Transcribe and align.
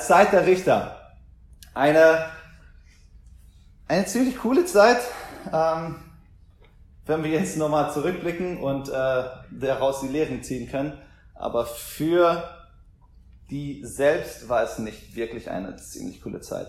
Zeit 0.00 0.32
der 0.32 0.46
Richter. 0.46 0.96
Eine, 1.74 2.26
eine 3.86 4.06
ziemlich 4.06 4.38
coole 4.38 4.64
Zeit, 4.64 4.98
ähm, 5.52 5.96
wenn 7.06 7.24
wir 7.24 7.30
jetzt 7.30 7.56
nochmal 7.56 7.92
zurückblicken 7.92 8.58
und 8.58 8.88
äh, 8.88 9.24
daraus 9.50 10.00
die 10.00 10.08
Lehren 10.08 10.42
ziehen 10.42 10.68
können. 10.70 10.98
Aber 11.34 11.64
für 11.66 12.42
die 13.50 13.84
selbst 13.84 14.48
war 14.48 14.62
es 14.62 14.78
nicht 14.78 15.14
wirklich 15.16 15.50
eine 15.50 15.76
ziemlich 15.76 16.22
coole 16.22 16.40
Zeit. 16.40 16.68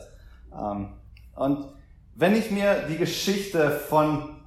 Ähm, 0.54 0.94
und 1.36 1.66
wenn 2.16 2.36
ich 2.36 2.52
mir 2.52 2.88
die 2.90 2.98
Geschichte 2.98 3.72
von, 3.72 4.42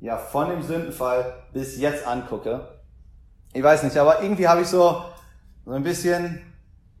ja, 0.00 0.16
von 0.16 0.50
dem 0.50 0.62
Sündenfall 0.62 1.34
bis 1.52 1.78
jetzt 1.78 2.06
angucke, 2.06 2.68
ich 3.52 3.62
weiß 3.62 3.82
nicht, 3.82 3.96
aber 3.96 4.22
irgendwie 4.22 4.46
habe 4.46 4.62
ich 4.62 4.68
so, 4.68 5.04
so 5.64 5.72
ein 5.72 5.82
bisschen 5.82 6.40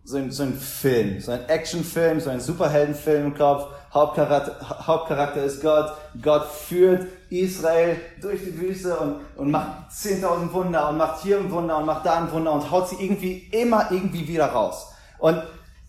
so 0.04 0.16
ein, 0.16 0.30
so 0.30 0.42
ein 0.42 0.54
Film, 0.54 1.20
so 1.20 1.32
ein 1.32 1.48
Actionfilm, 1.48 2.20
so 2.20 2.30
ein 2.30 2.40
Superheldenfilm 2.40 3.26
im 3.26 3.34
Kopf. 3.34 3.66
Hauptcharakter, 3.92 4.86
Hauptcharakter 4.86 5.44
ist 5.44 5.60
Gott. 5.60 5.92
Gott 6.22 6.46
führt 6.46 7.06
Israel 7.28 8.00
durch 8.20 8.40
die 8.40 8.58
Wüste 8.58 8.96
und, 8.96 9.16
und 9.36 9.50
macht 9.50 9.90
10.000 9.90 10.52
Wunder 10.52 10.88
und 10.88 10.96
macht 10.96 11.22
hier 11.22 11.38
ein 11.38 11.50
Wunder 11.50 11.78
und 11.78 11.86
macht 11.86 12.06
da 12.06 12.18
ein 12.18 12.32
Wunder 12.32 12.52
und 12.52 12.70
haut 12.70 12.88
sie 12.88 12.96
irgendwie 13.04 13.48
immer 13.50 13.90
irgendwie 13.90 14.26
wieder 14.26 14.46
raus. 14.46 14.92
Und 15.18 15.42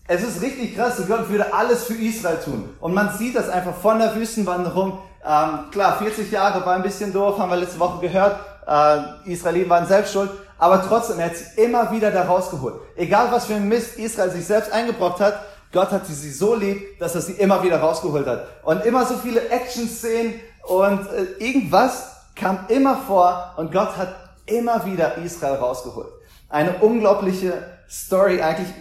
es 0.08 0.22
ist 0.22 0.42
richtig 0.42 0.76
krass, 0.76 0.96
so 0.96 1.04
Gott 1.04 1.28
würde 1.28 1.52
alles 1.54 1.84
für 1.84 1.94
Israel 1.94 2.38
tun. 2.44 2.68
Und 2.80 2.92
man 2.92 3.16
sieht 3.16 3.36
das 3.36 3.48
einfach 3.48 3.74
von 3.74 3.98
der 3.98 4.14
Wüstenwanderung. 4.14 4.98
Ähm, 5.24 5.70
klar, 5.70 5.98
40 5.98 6.30
Jahre 6.30 6.66
war 6.66 6.74
ein 6.74 6.82
bisschen 6.82 7.12
doof, 7.12 7.38
haben 7.38 7.50
wir 7.50 7.56
letzte 7.56 7.78
Woche 7.78 8.00
gehört. 8.00 8.38
Äh, 8.66 9.30
Israeliten 9.30 9.70
waren 9.70 9.86
selbst 9.86 10.12
schuld. 10.12 10.30
Aber 10.62 10.80
trotzdem, 10.80 11.18
er 11.18 11.26
hat 11.26 11.36
sie 11.36 11.60
immer 11.60 11.90
wieder 11.90 12.12
da 12.12 12.22
rausgeholt. 12.22 12.76
Egal 12.94 13.32
was 13.32 13.46
für 13.46 13.54
ein 13.54 13.66
Mist 13.66 13.98
Israel 13.98 14.30
sich 14.30 14.46
selbst 14.46 14.70
eingebrockt 14.70 15.18
hat, 15.18 15.42
Gott 15.72 15.90
hat 15.90 16.06
sie 16.06 16.30
so 16.30 16.54
lieb, 16.54 17.00
dass 17.00 17.16
er 17.16 17.20
sie 17.20 17.32
immer 17.32 17.64
wieder 17.64 17.80
rausgeholt 17.80 18.28
hat. 18.28 18.46
Und 18.62 18.86
immer 18.86 19.04
so 19.04 19.16
viele 19.16 19.48
Action-Szenen 19.48 20.34
und 20.68 21.00
äh, 21.10 21.44
irgendwas 21.44 22.12
kam 22.36 22.66
immer 22.68 22.96
vor 22.96 23.54
und 23.56 23.72
Gott 23.72 23.96
hat 23.96 24.14
immer 24.46 24.86
wieder 24.86 25.18
Israel 25.18 25.56
rausgeholt. 25.56 26.12
Eine 26.48 26.74
unglaubliche 26.74 27.54
Story, 27.90 28.40
eigentlich 28.40 28.72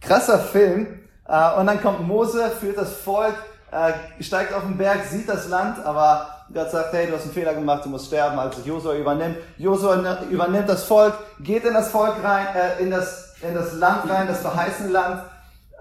krasser 0.00 0.38
Film. 0.38 1.00
Äh, 1.28 1.54
und 1.60 1.66
dann 1.66 1.82
kommt 1.82 2.00
Mose, 2.00 2.50
führt 2.58 2.78
das 2.78 2.94
Volk, 2.94 3.34
äh, 3.70 4.22
steigt 4.22 4.52
auf 4.52 4.62
den 4.62 4.76
Berg, 4.76 5.04
sieht 5.04 5.28
das 5.28 5.48
Land, 5.48 5.84
aber 5.84 6.44
Gott 6.52 6.70
sagt, 6.70 6.92
hey, 6.92 7.06
du 7.06 7.14
hast 7.14 7.22
einen 7.22 7.32
Fehler 7.32 7.54
gemacht, 7.54 7.84
du 7.84 7.88
musst 7.88 8.06
sterben. 8.06 8.38
Also 8.38 8.62
Josua 8.62 8.94
übernimmt. 8.94 9.36
Josua 9.56 10.18
übernimmt 10.30 10.68
das 10.68 10.84
Volk, 10.84 11.14
geht 11.40 11.64
in 11.64 11.74
das 11.74 11.88
Volk 11.88 12.16
rein, 12.22 12.46
äh, 12.54 12.82
in 12.82 12.90
das 12.90 13.34
in 13.42 13.54
das 13.54 13.72
Land 13.74 14.10
rein, 14.10 14.26
das 14.26 14.40
verheißene 14.40 14.90
Land. 14.90 15.22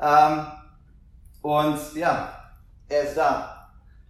Ähm, 0.01 0.45
und 1.41 1.77
ja, 1.95 2.29
er 2.87 3.03
ist 3.03 3.17
da. 3.17 3.67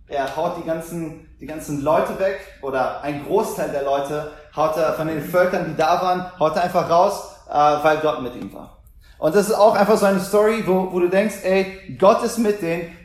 Er 0.08 0.36
haut 0.36 0.58
die 0.58 0.68
ganzen 0.68 1.30
die 1.40 1.46
ganzen 1.46 1.82
Leute 1.82 2.20
weg 2.20 2.40
oder 2.62 3.02
ein 3.02 3.26
Großteil 3.26 3.70
der 3.70 3.84
Leute 3.84 4.32
haut 4.56 4.76
er 4.76 4.94
von 4.94 5.08
den 5.08 5.24
Völkern, 5.24 5.66
die 5.68 5.76
da 5.76 6.02
waren, 6.02 6.38
haut 6.38 6.56
er 6.56 6.64
einfach 6.64 6.90
raus, 6.90 7.36
äh, 7.50 7.54
weil 7.54 7.98
Gott 8.00 8.22
mit 8.22 8.36
ihm 8.36 8.54
war. 8.54 8.78
Und 9.20 9.36
das 9.36 9.50
ist 9.50 9.56
auch 9.56 9.76
einfach 9.76 9.98
so 9.98 10.06
eine 10.06 10.20
Story, 10.20 10.64
wo, 10.66 10.92
wo 10.92 11.00
du 11.00 11.10
denkst, 11.10 11.38
ey, 11.44 11.96
Gott 11.98 12.24
ist 12.24 12.38
mit 12.38 12.62
denen. 12.62 12.96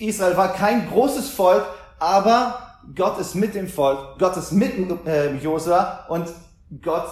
Israel 0.00 0.36
war 0.36 0.52
kein 0.52 0.88
großes 0.88 1.30
Volk, 1.30 1.64
aber 1.98 2.58
Gott 2.94 3.18
ist 3.18 3.34
mit 3.34 3.54
dem 3.54 3.68
Volk, 3.68 4.18
Gott 4.18 4.36
ist 4.36 4.52
mit 4.52 4.72
äh, 5.06 5.34
Josua 5.36 6.06
und 6.08 6.28
Gott 6.82 7.08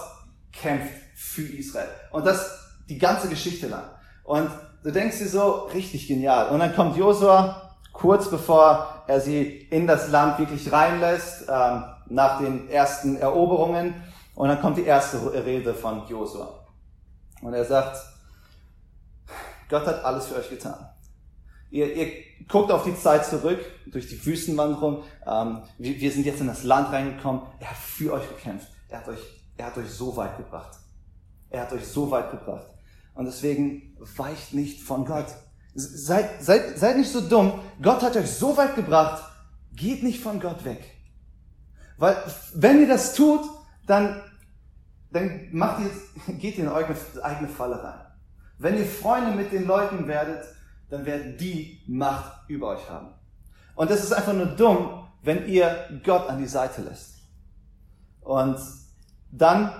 kämpft 0.51 0.93
für 1.15 1.43
Israel. 1.43 1.89
Und 2.11 2.25
das 2.25 2.59
die 2.89 2.97
ganze 2.97 3.29
Geschichte 3.29 3.67
lang. 3.67 3.83
Und 4.23 4.49
du 4.83 4.91
denkst 4.91 5.19
dir 5.19 5.27
so, 5.27 5.69
richtig 5.73 6.07
genial. 6.07 6.49
Und 6.49 6.59
dann 6.59 6.75
kommt 6.75 6.97
Josua 6.97 7.69
kurz 7.93 8.29
bevor 8.29 9.03
er 9.07 9.19
sie 9.19 9.43
in 9.69 9.85
das 9.87 10.09
Land 10.09 10.39
wirklich 10.39 10.71
reinlässt, 10.71 11.49
ähm, 11.49 11.83
nach 12.07 12.39
den 12.39 12.69
ersten 12.69 13.17
Eroberungen. 13.17 13.93
Und 14.35 14.47
dann 14.47 14.61
kommt 14.61 14.77
die 14.77 14.85
erste 14.85 15.33
Rede 15.33 15.73
von 15.73 16.07
Josua. 16.07 16.47
Und 17.41 17.53
er 17.53 17.65
sagt, 17.65 17.97
Gott 19.69 19.85
hat 19.85 20.03
alles 20.03 20.27
für 20.27 20.35
euch 20.35 20.49
getan. 20.49 20.89
Ihr, 21.71 21.95
ihr 21.95 22.11
guckt 22.47 22.71
auf 22.71 22.83
die 22.83 22.95
Zeit 22.95 23.25
zurück, 23.25 23.59
durch 23.87 24.07
die 24.07 24.23
Wüstenwanderung. 24.25 25.03
Ähm, 25.25 25.61
wir, 25.77 25.99
wir 25.99 26.11
sind 26.11 26.25
jetzt 26.25 26.41
in 26.41 26.47
das 26.47 26.63
Land 26.63 26.91
reingekommen. 26.91 27.41
Er 27.59 27.69
hat 27.69 27.77
für 27.77 28.13
euch 28.13 28.27
gekämpft. 28.27 28.67
Er 28.87 28.99
hat 28.99 29.07
euch, 29.07 29.19
er 29.57 29.67
hat 29.67 29.77
euch 29.77 29.89
so 29.89 30.15
weit 30.15 30.37
gebracht. 30.37 30.77
Er 31.49 31.61
hat 31.61 31.73
euch 31.73 31.85
so 31.85 32.09
weit 32.09 32.31
gebracht. 32.31 32.67
Und 33.13 33.25
deswegen 33.25 33.95
weicht 34.17 34.53
nicht 34.53 34.81
von 34.81 35.05
Gott. 35.05 35.27
Seid, 35.75 36.43
seid, 36.43 36.77
seid 36.79 36.97
nicht 36.97 37.11
so 37.11 37.21
dumm. 37.21 37.59
Gott 37.81 38.01
hat 38.01 38.15
euch 38.15 38.31
so 38.31 38.57
weit 38.57 38.75
gebracht. 38.75 39.23
Geht 39.73 40.03
nicht 40.03 40.21
von 40.21 40.39
Gott 40.39 40.65
weg. 40.65 40.83
Weil, 41.97 42.15
wenn 42.53 42.81
ihr 42.81 42.87
das 42.87 43.13
tut, 43.13 43.41
dann, 43.85 44.21
dann 45.11 45.49
macht 45.51 45.81
ihr, 45.81 46.33
geht 46.39 46.57
ihr 46.57 46.63
in 46.63 46.69
eure 46.69 46.95
eigene 47.21 47.49
Falle 47.49 47.83
rein. 47.83 48.05
Wenn 48.57 48.77
ihr 48.77 48.85
Freunde 48.85 49.35
mit 49.35 49.51
den 49.51 49.67
Leuten 49.67 50.07
werdet, 50.07 50.45
dann 50.89 51.05
werden 51.05 51.37
die 51.37 51.81
Macht 51.87 52.49
über 52.49 52.69
euch 52.69 52.89
haben. 52.89 53.09
Und 53.75 53.91
es 53.91 54.03
ist 54.03 54.11
einfach 54.11 54.33
nur 54.33 54.47
dumm, 54.47 55.07
wenn 55.21 55.47
ihr 55.47 55.89
Gott 56.03 56.29
an 56.29 56.39
die 56.39 56.47
Seite 56.47 56.81
lässt. 56.81 57.15
Und 58.21 58.57
dann 59.31 59.71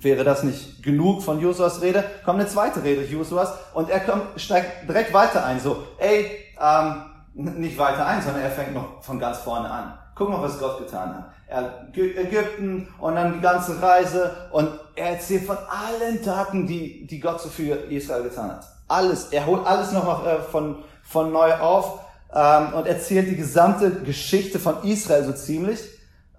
wäre 0.00 0.24
das 0.24 0.42
nicht 0.42 0.82
genug 0.82 1.22
von 1.22 1.40
Josuas 1.40 1.80
Rede, 1.80 2.04
kommt 2.24 2.40
eine 2.40 2.48
zweite 2.48 2.82
Rede 2.82 3.04
Josuas 3.04 3.54
und 3.74 3.88
er 3.88 4.00
kommt, 4.00 4.38
steigt 4.40 4.88
direkt 4.88 5.12
weiter 5.12 5.44
ein, 5.44 5.60
so, 5.60 5.84
ey, 5.98 6.44
ähm, 6.60 7.04
nicht 7.34 7.78
weiter 7.78 8.06
ein, 8.06 8.20
sondern 8.20 8.42
er 8.42 8.50
fängt 8.50 8.74
noch 8.74 9.02
von 9.02 9.18
ganz 9.18 9.38
vorne 9.38 9.70
an. 9.70 9.98
Guck 10.14 10.30
mal, 10.30 10.42
was 10.42 10.58
Gott 10.58 10.78
getan 10.78 11.14
hat. 11.14 11.32
Er, 11.46 11.88
Ägypten 11.94 12.88
und 12.98 13.14
dann 13.14 13.32
die 13.32 13.40
ganze 13.40 13.80
Reise 13.80 14.48
und 14.50 14.68
er 14.96 15.10
erzählt 15.10 15.44
von 15.44 15.56
allen 15.56 16.22
Taten, 16.22 16.66
die, 16.66 17.06
die 17.06 17.20
Gott 17.20 17.40
so 17.40 17.48
für 17.48 17.74
Israel 17.90 18.24
getan 18.24 18.50
hat. 18.50 18.66
Alles. 18.88 19.26
Er 19.26 19.46
holt 19.46 19.66
alles 19.66 19.92
nochmal 19.92 20.26
äh, 20.26 20.42
von, 20.42 20.82
von 21.04 21.32
neu 21.32 21.54
auf 21.54 22.00
ähm, 22.34 22.72
und 22.74 22.86
erzählt 22.86 23.28
die 23.30 23.36
gesamte 23.36 23.90
Geschichte 24.02 24.58
von 24.58 24.82
Israel 24.82 25.24
so 25.24 25.32
ziemlich. 25.32 25.80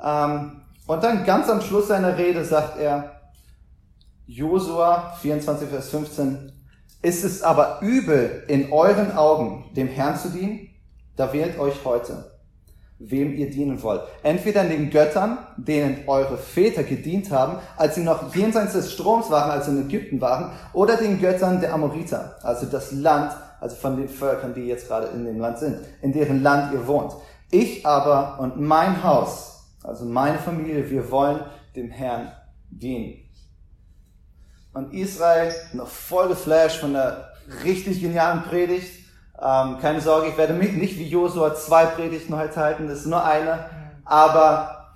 Ähm, 0.03 0.61
und 0.87 1.03
dann 1.03 1.25
ganz 1.25 1.49
am 1.49 1.61
Schluss 1.61 1.87
seiner 1.87 2.17
Rede 2.17 2.43
sagt 2.43 2.79
er, 2.79 3.21
Josua 4.25 5.15
24, 5.21 5.69
Vers 5.69 5.89
15, 5.89 6.51
ist 7.01 7.23
es 7.23 7.41
aber 7.41 7.79
übel 7.81 8.43
in 8.47 8.71
euren 8.71 9.15
Augen, 9.15 9.71
dem 9.75 9.87
Herrn 9.87 10.17
zu 10.17 10.29
dienen? 10.29 10.69
Da 11.15 11.31
wählt 11.31 11.59
euch 11.59 11.85
heute 11.85 12.38
wem 12.99 13.33
ihr 13.33 13.49
dienen 13.49 13.81
wollt. 13.81 14.01
Entweder 14.23 14.65
den 14.65 14.89
Göttern, 14.89 15.37
denen 15.55 16.07
eure 16.07 16.37
Väter 16.37 16.83
gedient 16.83 17.31
haben, 17.31 17.57
als 17.77 17.95
sie 17.95 18.03
noch 18.03 18.35
jenseits 18.35 18.73
des 18.73 18.91
Stroms 18.91 19.29
waren, 19.31 19.49
als 19.49 19.65
sie 19.65 19.71
in 19.71 19.87
Ägypten 19.87 20.19
waren, 20.19 20.51
oder 20.73 20.97
den 20.97 21.19
Göttern 21.19 21.61
der 21.61 21.73
Amoriter, 21.73 22.37
also 22.43 22.65
das 22.65 22.91
Land, 22.91 23.31
also 23.61 23.75
von 23.77 23.97
den 23.97 24.09
Völkern, 24.09 24.53
die 24.53 24.67
jetzt 24.67 24.87
gerade 24.87 25.07
in 25.07 25.25
dem 25.25 25.39
Land 25.39 25.59
sind, 25.59 25.79
in 26.01 26.11
deren 26.11 26.43
Land 26.43 26.73
ihr 26.73 26.85
wohnt. 26.87 27.13
Ich 27.51 27.85
aber 27.85 28.39
und 28.39 28.59
mein 28.59 29.01
Haus, 29.01 29.63
also 29.83 30.05
meine 30.05 30.37
Familie, 30.37 30.89
wir 30.89 31.09
wollen 31.09 31.39
dem 31.75 31.89
Herrn 31.89 32.31
dienen. 32.69 33.25
Und 34.73 34.93
Israel, 34.93 35.53
noch 35.73 35.87
voll 35.87 36.27
geflasht 36.27 36.79
von 36.79 36.93
der 36.93 37.29
richtig 37.63 38.01
genialen 38.01 38.43
Predigt, 38.43 39.08
ähm, 39.41 39.77
keine 39.79 40.01
Sorge, 40.01 40.29
ich 40.29 40.37
werde 40.37 40.53
mich 40.53 40.73
nicht 40.73 40.97
wie 40.97 41.07
Josua 41.07 41.55
zwei 41.55 41.85
Predigten 41.85 42.35
heute 42.35 42.57
halten, 42.57 42.87
das 42.87 42.99
ist 42.99 43.05
nur 43.05 43.23
eine. 43.23 43.65
Aber 44.03 44.93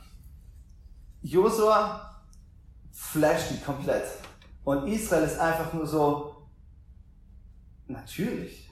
Josua 1.21 2.23
flasht 2.91 3.51
die 3.51 3.63
komplett. 3.63 4.03
Und 4.63 4.87
Israel 4.87 5.23
ist 5.23 5.39
einfach 5.39 5.71
nur 5.73 5.87
so, 5.87 6.35
natürlich, 7.87 8.69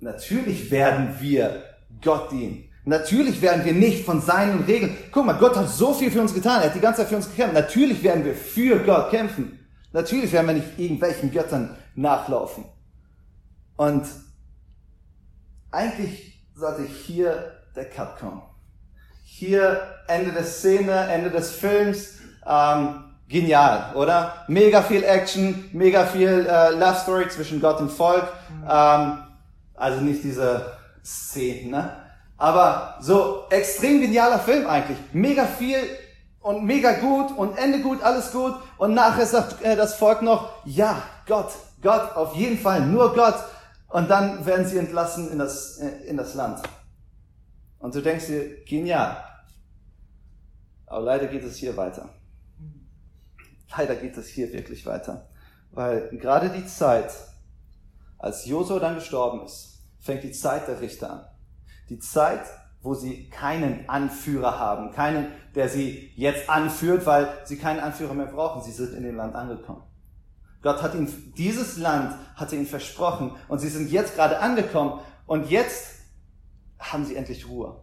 natürlich 0.00 0.70
werden 0.70 1.16
wir 1.20 1.62
Gott 2.02 2.30
dienen. 2.32 2.68
Natürlich 2.84 3.40
werden 3.40 3.64
wir 3.64 3.74
nicht 3.74 4.04
von 4.04 4.20
seinen 4.20 4.64
Regeln. 4.64 4.96
Guck 5.12 5.24
mal, 5.24 5.34
Gott 5.34 5.56
hat 5.56 5.68
so 5.68 5.94
viel 5.94 6.10
für 6.10 6.20
uns 6.20 6.34
getan. 6.34 6.62
Er 6.62 6.68
hat 6.68 6.74
die 6.74 6.80
ganze 6.80 7.02
Zeit 7.02 7.10
für 7.10 7.16
uns 7.16 7.28
gekämpft. 7.28 7.54
Natürlich 7.54 8.02
werden 8.02 8.24
wir 8.24 8.34
für 8.34 8.80
Gott 8.80 9.10
kämpfen. 9.10 9.60
Natürlich 9.92 10.32
werden 10.32 10.48
wir 10.48 10.54
nicht 10.54 10.78
irgendwelchen 10.78 11.30
Göttern 11.30 11.76
nachlaufen. 11.94 12.64
Und 13.76 14.04
eigentlich 15.72 16.44
sollte 16.54 16.82
hier 16.82 17.52
der 17.74 17.88
Cut 17.88 18.18
kommen. 18.18 18.42
Hier 19.24 19.80
Ende 20.06 20.32
der 20.32 20.44
Szene, 20.44 20.92
Ende 21.10 21.30
des 21.30 21.50
Films. 21.50 22.18
Ähm, 22.46 23.04
genial, 23.28 23.94
oder? 23.94 24.44
Mega 24.46 24.82
viel 24.82 25.02
Action, 25.02 25.70
mega 25.72 26.04
viel 26.04 26.46
äh, 26.46 26.70
Love 26.70 26.98
Story 27.02 27.28
zwischen 27.28 27.60
Gott 27.60 27.80
und 27.80 27.90
Volk. 27.90 28.28
Ähm, 28.68 29.18
also 29.74 30.00
nicht 30.00 30.22
diese 30.22 30.72
Szene, 31.04 31.70
ne? 31.70 31.96
Aber 32.36 32.96
so 33.00 33.44
extrem 33.50 34.00
genialer 34.00 34.38
Film 34.38 34.66
eigentlich. 34.66 34.98
Mega 35.12 35.46
viel 35.46 35.78
und 36.40 36.64
mega 36.64 36.92
gut 36.92 37.36
und 37.36 37.56
Ende 37.56 37.80
gut, 37.80 38.02
alles 38.02 38.32
gut. 38.32 38.54
Und 38.76 38.94
nachher 38.94 39.26
sagt 39.26 39.62
äh, 39.62 39.76
das 39.76 39.94
Volk 39.94 40.22
noch, 40.22 40.50
ja, 40.64 41.02
Gott, 41.26 41.52
Gott, 41.80 42.16
auf 42.16 42.34
jeden 42.34 42.58
Fall, 42.58 42.80
nur 42.80 43.14
Gott. 43.14 43.36
Und 43.92 44.08
dann 44.08 44.44
werden 44.46 44.66
sie 44.66 44.78
entlassen 44.78 45.30
in 45.30 45.38
das, 45.38 45.76
in 45.76 46.16
das 46.16 46.34
Land. 46.34 46.62
Und 47.78 47.94
du 47.94 48.00
denkst 48.00 48.26
dir, 48.26 48.64
genial. 48.64 49.22
Aber 50.86 51.04
leider 51.04 51.26
geht 51.26 51.44
es 51.44 51.56
hier 51.56 51.76
weiter. 51.76 52.08
Leider 53.76 53.96
geht 53.96 54.16
es 54.16 54.28
hier 54.28 54.50
wirklich 54.52 54.86
weiter. 54.86 55.28
Weil 55.72 56.08
gerade 56.16 56.48
die 56.50 56.66
Zeit, 56.66 57.12
als 58.18 58.46
Josua 58.46 58.78
dann 58.78 58.94
gestorben 58.94 59.44
ist, 59.44 59.80
fängt 60.00 60.22
die 60.24 60.32
Zeit 60.32 60.68
der 60.68 60.80
Richter 60.80 61.10
an. 61.10 61.24
Die 61.90 61.98
Zeit, 61.98 62.46
wo 62.80 62.94
sie 62.94 63.28
keinen 63.28 63.88
Anführer 63.90 64.58
haben, 64.58 64.90
keinen, 64.92 65.28
der 65.54 65.68
sie 65.68 66.12
jetzt 66.16 66.48
anführt, 66.48 67.04
weil 67.04 67.28
sie 67.44 67.58
keinen 67.58 67.80
Anführer 67.80 68.14
mehr 68.14 68.26
brauchen. 68.26 68.62
Sie 68.62 68.72
sind 68.72 68.94
in 68.94 69.02
dem 69.02 69.16
Land 69.16 69.34
angekommen. 69.34 69.82
Gott 70.62 70.82
hat 70.82 70.94
ihnen, 70.94 71.34
dieses 71.36 71.76
Land 71.76 72.14
hat 72.36 72.52
er 72.52 72.58
ihnen 72.58 72.66
versprochen 72.66 73.32
und 73.48 73.58
sie 73.58 73.68
sind 73.68 73.90
jetzt 73.90 74.14
gerade 74.14 74.38
angekommen 74.38 75.00
und 75.26 75.50
jetzt 75.50 75.96
haben 76.78 77.04
sie 77.04 77.16
endlich 77.16 77.48
Ruhe. 77.48 77.82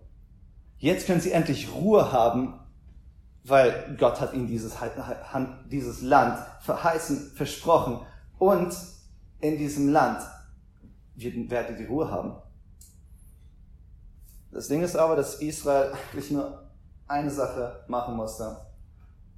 Jetzt 0.78 1.06
können 1.06 1.20
sie 1.20 1.32
endlich 1.32 1.72
Ruhe 1.74 2.12
haben, 2.12 2.60
weil 3.44 3.96
Gott 4.00 4.22
hat 4.22 4.34
ihnen 4.34 4.48
dieses, 4.48 4.76
dieses 5.70 6.02
Land 6.02 6.40
verheißen, 6.62 7.32
versprochen 7.36 8.00
und 8.38 8.74
in 9.40 9.58
diesem 9.58 9.92
Land 9.92 10.22
werden 11.16 11.76
die 11.78 11.86
Ruhe 11.86 12.10
haben. 12.10 12.36
Das 14.52 14.68
Ding 14.68 14.82
ist 14.82 14.96
aber, 14.96 15.16
dass 15.16 15.36
Israel 15.36 15.92
eigentlich 15.94 16.32
nur 16.32 16.70
eine 17.08 17.30
Sache 17.30 17.84
machen 17.88 18.16
musste. 18.16 18.58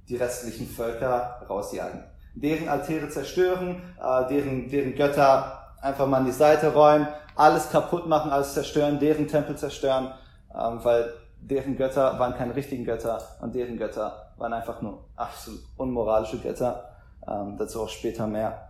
Die 0.08 0.16
restlichen 0.16 0.68
Völker 0.68 1.44
rausjagen. 1.48 2.11
Deren 2.34 2.68
Altäre 2.68 3.08
zerstören, 3.08 3.82
äh, 4.00 4.28
deren, 4.28 4.68
deren 4.68 4.94
Götter 4.94 5.74
einfach 5.80 6.06
mal 6.06 6.18
an 6.18 6.26
die 6.26 6.32
Seite 6.32 6.72
räumen, 6.72 7.06
alles 7.34 7.70
kaputt 7.70 8.06
machen, 8.06 8.30
alles 8.30 8.54
zerstören, 8.54 8.98
deren 8.98 9.28
Tempel 9.28 9.56
zerstören, 9.56 10.12
ähm, 10.54 10.80
weil 10.82 11.12
deren 11.40 11.76
Götter 11.76 12.18
waren 12.18 12.34
keine 12.34 12.54
richtigen 12.54 12.84
Götter 12.84 13.20
und 13.40 13.54
deren 13.54 13.76
Götter 13.76 14.32
waren 14.36 14.52
einfach 14.52 14.80
nur 14.80 15.04
absolut 15.16 15.60
unmoralische 15.76 16.38
Götter. 16.38 16.88
Ähm, 17.26 17.56
dazu 17.56 17.82
auch 17.82 17.88
später 17.88 18.26
mehr. 18.26 18.68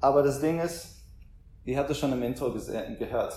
Aber 0.00 0.22
das 0.22 0.40
Ding 0.40 0.60
ist, 0.60 1.02
ihr 1.64 1.78
habt 1.78 1.90
es 1.90 1.98
schon 1.98 2.12
im 2.12 2.22
Intro 2.22 2.52
gehört, 2.52 3.34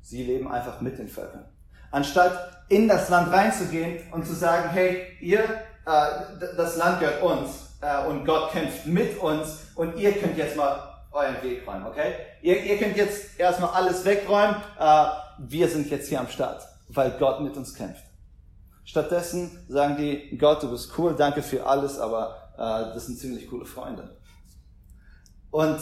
sie 0.00 0.22
leben 0.22 0.50
einfach 0.50 0.80
mit 0.80 0.98
den 0.98 1.08
Völkern. 1.08 1.44
Anstatt 1.90 2.64
in 2.68 2.86
das 2.88 3.08
Land 3.08 3.32
reinzugehen 3.32 4.00
und 4.12 4.26
zu 4.26 4.34
sagen, 4.34 4.70
hey, 4.70 5.06
ihr, 5.20 5.40
äh, 5.40 6.56
das 6.56 6.76
Land 6.76 7.00
gehört 7.00 7.22
uns 7.22 7.67
äh, 7.80 8.06
und 8.06 8.24
Gott 8.24 8.52
kämpft 8.52 8.86
mit 8.86 9.18
uns 9.18 9.68
und 9.74 9.96
ihr 9.98 10.12
könnt 10.12 10.36
jetzt 10.36 10.56
mal 10.56 10.88
euren 11.12 11.42
Weg 11.42 11.66
räumen, 11.66 11.86
okay? 11.86 12.14
Ihr, 12.42 12.62
ihr 12.62 12.78
könnt 12.78 12.96
jetzt 12.96 13.38
erstmal 13.38 13.70
alles 13.70 14.04
wegräumen, 14.04 14.56
äh, 14.78 15.04
wir 15.38 15.68
sind 15.68 15.90
jetzt 15.90 16.08
hier 16.08 16.20
am 16.20 16.28
Start, 16.28 16.62
weil 16.88 17.10
Gott 17.18 17.40
mit 17.40 17.56
uns 17.56 17.74
kämpft. 17.74 18.04
Stattdessen 18.84 19.50
sagen 19.68 19.96
die, 19.96 20.36
Gott, 20.38 20.62
du 20.62 20.70
bist 20.70 20.92
cool, 20.98 21.14
danke 21.14 21.42
für 21.42 21.66
alles, 21.66 21.98
aber 21.98 22.52
äh, 22.54 22.94
das 22.94 23.06
sind 23.06 23.18
ziemlich 23.18 23.48
coole 23.48 23.66
Freunde. 23.66 24.16
Und 25.50 25.78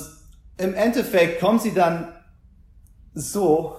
im 0.59 0.75
Endeffekt 0.75 1.41
kommen 1.41 1.59
sie 1.59 1.73
dann 1.73 2.13
so 3.15 3.77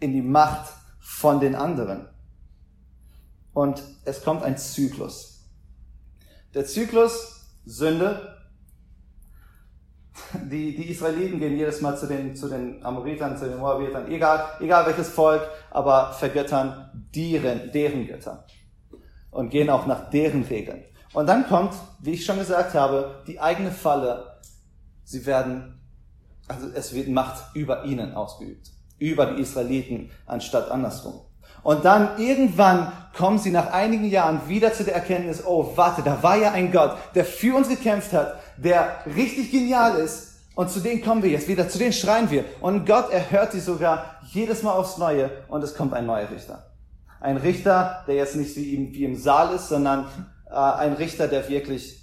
in 0.00 0.12
die 0.12 0.22
Macht 0.22 0.72
von 1.00 1.40
den 1.40 1.54
anderen. 1.54 2.08
Und 3.52 3.82
es 4.04 4.22
kommt 4.22 4.42
ein 4.42 4.56
Zyklus. 4.56 5.27
Der 6.54 6.64
Zyklus 6.64 7.46
Sünde. 7.64 8.34
Die, 10.50 10.74
die 10.74 10.90
Israeliten 10.90 11.38
gehen 11.38 11.56
jedes 11.56 11.80
Mal 11.80 11.96
zu 11.96 12.06
den, 12.06 12.34
zu 12.34 12.48
den 12.48 12.84
Amoritern, 12.84 13.36
zu 13.36 13.48
den 13.48 13.58
Moabitern, 13.58 14.10
egal, 14.10 14.56
egal 14.60 14.84
welches 14.86 15.08
Volk, 15.08 15.48
aber 15.70 16.12
vergöttern 16.12 16.90
deren, 17.14 17.70
deren 17.70 18.06
Götter. 18.06 18.44
Und 19.30 19.50
gehen 19.50 19.70
auch 19.70 19.86
nach 19.86 20.10
deren 20.10 20.42
Regeln. 20.42 20.84
Und 21.12 21.28
dann 21.28 21.46
kommt, 21.46 21.74
wie 22.00 22.12
ich 22.12 22.24
schon 22.24 22.38
gesagt 22.38 22.74
habe, 22.74 23.22
die 23.26 23.38
eigene 23.38 23.70
Falle. 23.70 24.38
Sie 25.04 25.24
werden, 25.24 25.80
also 26.48 26.68
es 26.74 26.92
wird 26.92 27.08
Macht 27.08 27.54
über 27.54 27.84
ihnen 27.84 28.14
ausgeübt 28.14 28.70
über 28.98 29.26
die 29.26 29.42
Israeliten 29.42 30.10
anstatt 30.26 30.70
andersrum. 30.70 31.20
Und 31.68 31.84
dann 31.84 32.16
irgendwann 32.16 32.90
kommen 33.14 33.38
sie 33.38 33.50
nach 33.50 33.74
einigen 33.74 34.06
Jahren 34.06 34.48
wieder 34.48 34.72
zu 34.72 34.84
der 34.84 34.94
Erkenntnis, 34.94 35.44
oh, 35.44 35.70
warte, 35.76 36.00
da 36.00 36.22
war 36.22 36.38
ja 36.38 36.52
ein 36.52 36.72
Gott, 36.72 36.96
der 37.14 37.26
für 37.26 37.54
uns 37.54 37.68
gekämpft 37.68 38.14
hat, 38.14 38.40
der 38.56 39.02
richtig 39.04 39.50
genial 39.50 39.98
ist. 39.98 40.38
Und 40.54 40.70
zu 40.70 40.80
denen 40.80 41.02
kommen 41.02 41.22
wir 41.22 41.28
jetzt 41.28 41.46
wieder, 41.46 41.68
zu 41.68 41.76
denen 41.76 41.92
schreien 41.92 42.30
wir. 42.30 42.46
Und 42.62 42.86
Gott 42.86 43.12
erhört 43.12 43.52
sie 43.52 43.60
sogar 43.60 44.18
jedes 44.30 44.62
Mal 44.62 44.72
aufs 44.72 44.96
Neue 44.96 45.30
und 45.48 45.62
es 45.62 45.74
kommt 45.74 45.92
ein 45.92 46.06
neuer 46.06 46.30
Richter. 46.30 46.70
Ein 47.20 47.36
Richter, 47.36 48.02
der 48.06 48.14
jetzt 48.14 48.36
nicht 48.36 48.56
wie 48.56 49.04
im, 49.04 49.14
Saal 49.14 49.54
ist, 49.54 49.68
sondern 49.68 50.06
äh, 50.50 50.54
ein 50.54 50.94
Richter, 50.94 51.28
der 51.28 51.50
wirklich 51.50 52.02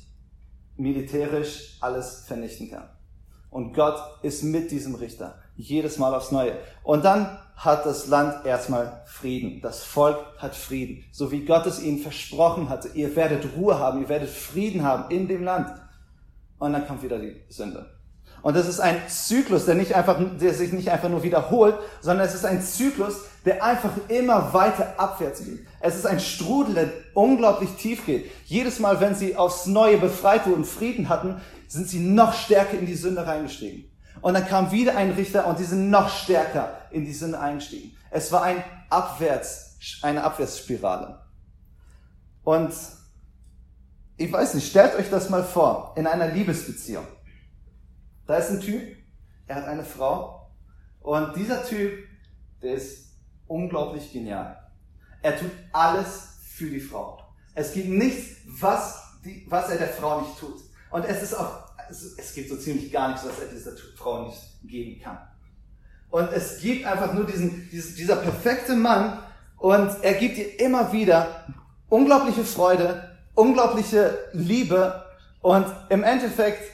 militärisch 0.78 1.80
alles 1.82 2.24
vernichten 2.28 2.70
kann. 2.70 2.88
Und 3.50 3.74
Gott 3.74 3.98
ist 4.22 4.44
mit 4.44 4.70
diesem 4.70 4.94
Richter. 4.94 5.40
Jedes 5.56 5.98
Mal 5.98 6.14
aufs 6.14 6.32
Neue. 6.32 6.54
Und 6.84 7.06
dann 7.06 7.40
hat 7.56 7.86
das 7.86 8.08
Land 8.08 8.46
erstmal 8.46 9.02
Frieden. 9.06 9.62
Das 9.62 9.84
Volk 9.84 10.18
hat 10.38 10.56
Frieden. 10.56 11.06
So 11.12 11.32
wie 11.32 11.46
Gott 11.46 11.66
es 11.66 11.82
ihnen 11.82 12.00
versprochen 12.00 12.70
hatte. 12.70 12.90
Ihr 12.94 13.16
werdet 13.16 13.56
Ruhe 13.56 13.80
haben, 13.80 14.02
ihr 14.02 14.10
werdet 14.10 14.30
Frieden 14.30 14.84
haben 14.84 15.10
in 15.10 15.28
dem 15.28 15.44
Land. 15.44 15.70
Und 16.60 16.74
dann 16.74 16.86
kommt 16.86 17.04
wieder 17.04 17.20
die 17.20 17.42
Sünde. 17.50 17.96
Und 18.42 18.56
das 18.56 18.68
ist 18.68 18.80
ein 18.80 18.98
Zyklus, 19.08 19.66
der 19.66 19.74
nicht 19.74 19.96
einfach, 19.96 20.20
der 20.40 20.54
sich 20.54 20.72
nicht 20.72 20.92
einfach 20.92 21.10
nur 21.10 21.24
wiederholt, 21.24 21.76
sondern 22.02 22.28
es 22.28 22.36
ist 22.36 22.46
ein 22.46 22.62
Zyklus, 22.62 23.22
der 23.44 23.64
einfach 23.64 23.90
immer 24.08 24.54
weiter 24.54 24.94
abwärts 24.98 25.44
geht. 25.44 25.66
Es 25.80 25.96
ist 25.96 26.06
ein 26.06 26.20
Strudel, 26.20 26.76
der 26.76 26.90
unglaublich 27.16 27.72
tief 27.72 28.06
geht. 28.06 28.30
Jedes 28.46 28.80
Mal, 28.80 29.02
wenn 29.02 29.16
sie 29.16 29.36
aufs 29.36 29.66
Neue 29.66 29.98
befreit 29.98 30.46
wurden, 30.46 30.64
Frieden 30.64 31.10
hatten, 31.10 31.42
sind 31.68 31.90
sie 31.90 32.00
noch 32.00 32.34
stärker 32.34 32.78
in 32.78 32.86
die 32.86 32.94
Sünde 32.94 33.26
reingestiegen. 33.26 33.90
Und 34.26 34.34
dann 34.34 34.48
kam 34.48 34.72
wieder 34.72 34.98
ein 34.98 35.12
Richter 35.12 35.46
und 35.46 35.60
die 35.60 35.64
sind 35.64 35.92
noch 35.92 36.10
stärker 36.10 36.82
in 36.90 37.06
die 37.06 37.14
Sünde 37.14 37.40
eingestiegen. 37.40 37.96
Es 38.10 38.32
war 38.32 38.42
ein 38.42 38.64
Abwärts, 38.90 39.78
eine 40.02 40.24
Abwärtsspirale. 40.24 41.22
Und 42.44 42.74
ich 44.18 44.32
weiß 44.32 44.56
nicht, 44.56 44.68
stellt 44.68 44.96
euch 44.96 45.12
das 45.12 45.30
mal 45.30 45.44
vor, 45.44 45.94
in 45.96 46.08
einer 46.08 46.30
Liebesbeziehung. 46.30 47.06
Da 48.26 48.38
ist 48.38 48.50
ein 48.50 48.62
Typ, 48.62 48.82
er 49.46 49.58
hat 49.58 49.66
eine 49.66 49.86
Frau 49.86 50.52
und 51.02 51.36
dieser 51.36 51.64
Typ, 51.64 51.94
der 52.64 52.74
ist 52.74 53.10
unglaublich 53.46 54.12
genial. 54.12 54.58
Er 55.22 55.38
tut 55.38 55.52
alles 55.72 56.40
für 56.50 56.72
die 56.72 56.80
Frau. 56.80 57.22
Es 57.54 57.74
gibt 57.74 57.90
nichts, 57.90 58.38
was, 58.60 59.04
die, 59.24 59.46
was 59.48 59.70
er 59.70 59.78
der 59.78 59.90
Frau 59.90 60.22
nicht 60.22 60.40
tut. 60.40 60.62
Und 60.90 61.06
es 61.06 61.22
ist 61.22 61.36
auch 61.36 61.65
es, 61.90 62.18
es 62.18 62.34
gibt 62.34 62.50
so 62.50 62.58
ziemlich 62.58 62.92
gar 62.92 63.10
nichts, 63.10 63.26
was 63.26 63.40
er 63.40 63.48
dieser 63.48 63.72
Frau 63.96 64.28
nicht 64.28 64.40
geben 64.64 65.02
kann. 65.02 65.18
Und 66.10 66.32
es 66.32 66.60
gibt 66.60 66.86
einfach 66.86 67.14
nur 67.14 67.26
diesen, 67.26 67.70
diesen, 67.70 67.96
dieser 67.96 68.18
perfekte 68.18 68.76
Mann 68.76 69.20
und 69.58 69.92
er 70.02 70.14
gibt 70.14 70.38
ihr 70.38 70.60
immer 70.60 70.92
wieder 70.94 71.46
unglaubliche 71.90 72.44
Freude, 72.44 73.18
unglaubliche 73.34 74.18
Liebe 74.34 75.04
und 75.42 75.66
im 75.90 76.04
Endeffekt 76.04 76.72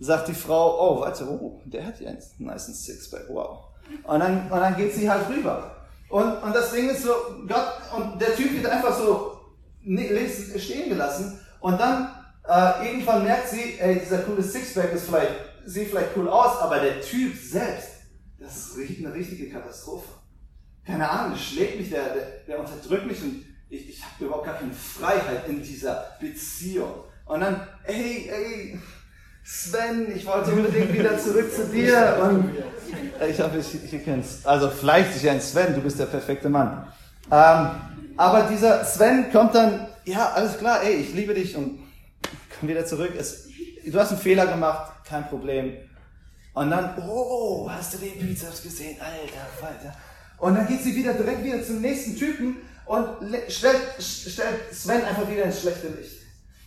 sagt 0.00 0.28
die 0.28 0.34
Frau, 0.34 0.78
oh, 0.78 1.00
warte, 1.00 1.28
oh, 1.28 1.62
der 1.64 1.86
hat 1.86 2.00
ja 2.00 2.08
einen 2.08 2.18
nice 2.38 2.66
Sixpack, 2.66 3.26
wow. 3.28 3.64
Und 4.02 4.20
dann, 4.20 4.50
und 4.50 4.60
dann 4.60 4.76
geht 4.76 4.92
sie 4.94 5.08
halt 5.08 5.28
rüber. 5.28 5.76
Und, 6.08 6.42
und 6.42 6.54
das 6.54 6.72
Ding 6.72 6.90
ist 6.90 7.02
so, 7.02 7.12
Gott, 7.46 7.66
und 7.96 8.20
der 8.20 8.34
Typ 8.34 8.52
wird 8.52 8.66
einfach 8.66 8.96
so 8.96 9.40
stehen 10.56 10.88
gelassen 10.88 11.40
und 11.60 11.78
dann 11.80 12.08
äh, 12.46 12.86
irgendwann 12.86 13.24
merkt 13.24 13.48
sie, 13.48 13.78
ey, 13.78 14.00
dieser 14.00 14.18
coole 14.18 14.42
Sixpack 14.42 14.92
ist 14.92 15.06
vielleicht, 15.06 15.32
sieht 15.64 15.88
vielleicht 15.88 16.16
cool 16.16 16.28
aus, 16.28 16.60
aber 16.60 16.78
der 16.78 17.00
Typ 17.00 17.34
selbst, 17.36 17.88
das 18.38 18.76
ist 18.76 18.98
eine 18.98 19.14
richtige 19.14 19.50
Katastrophe. 19.50 20.08
Keine 20.86 21.08
Ahnung, 21.08 21.32
der 21.32 21.38
schlägt 21.38 21.78
mich, 21.78 21.88
der, 21.88 22.12
der, 22.12 22.26
der 22.46 22.60
unterdrückt 22.60 23.06
mich 23.06 23.22
und 23.22 23.44
ich, 23.70 23.88
ich 23.88 24.04
habe 24.04 24.24
überhaupt 24.26 24.44
gar 24.44 24.56
keine 24.56 24.72
Freiheit 24.72 25.48
in 25.48 25.62
dieser 25.62 26.16
Beziehung. 26.20 26.92
Und 27.24 27.40
dann, 27.40 27.66
ey, 27.84 28.30
ey, 28.30 28.78
Sven, 29.42 30.14
ich 30.14 30.26
wollte 30.26 30.52
unbedingt 30.52 30.92
wieder 30.92 31.18
zurück 31.18 31.52
zu 31.52 31.66
dir. 31.66 32.18
Und 32.22 32.50
ich 33.28 33.40
hoffe, 33.40 33.58
ich, 33.58 33.92
ich 33.92 34.04
kenn's. 34.04 34.44
Also 34.44 34.70
vielleicht 34.70 35.16
ist 35.16 35.22
ja 35.22 35.32
ein 35.32 35.40
Sven, 35.40 35.74
du 35.74 35.80
bist 35.80 35.98
der 35.98 36.06
perfekte 36.06 36.48
Mann. 36.48 36.86
Ähm, 37.30 37.70
aber 38.16 38.48
dieser 38.50 38.84
Sven 38.84 39.30
kommt 39.32 39.54
dann, 39.54 39.86
ja, 40.04 40.32
alles 40.32 40.58
klar, 40.58 40.82
ey, 40.82 40.96
ich 40.96 41.14
liebe 41.14 41.34
dich 41.34 41.56
und 41.56 41.78
komm 42.58 42.68
wieder 42.68 42.84
zurück. 42.86 43.12
Es, 43.18 43.48
du 43.84 43.98
hast 43.98 44.10
einen 44.10 44.20
Fehler 44.20 44.46
gemacht, 44.46 44.92
kein 45.04 45.28
Problem. 45.28 45.76
Und 46.54 46.70
dann, 46.70 46.96
oh, 47.08 47.68
hast 47.68 47.94
du 47.94 47.98
den 47.98 48.18
Bizeps 48.18 48.62
gesehen? 48.62 48.96
Alter, 49.00 49.46
Falter. 49.60 49.94
Und 50.38 50.54
dann 50.54 50.66
geht 50.66 50.82
sie 50.82 50.94
wieder 50.94 51.14
direkt 51.14 51.44
wieder 51.44 51.62
zum 51.62 51.80
nächsten 51.80 52.16
Typen 52.16 52.56
und 52.86 53.08
stellt, 53.48 53.80
stellt 53.98 54.72
Sven 54.72 55.04
einfach 55.04 55.28
wieder 55.28 55.44
ins 55.44 55.60
schlechte 55.60 55.88
Licht. 55.88 56.22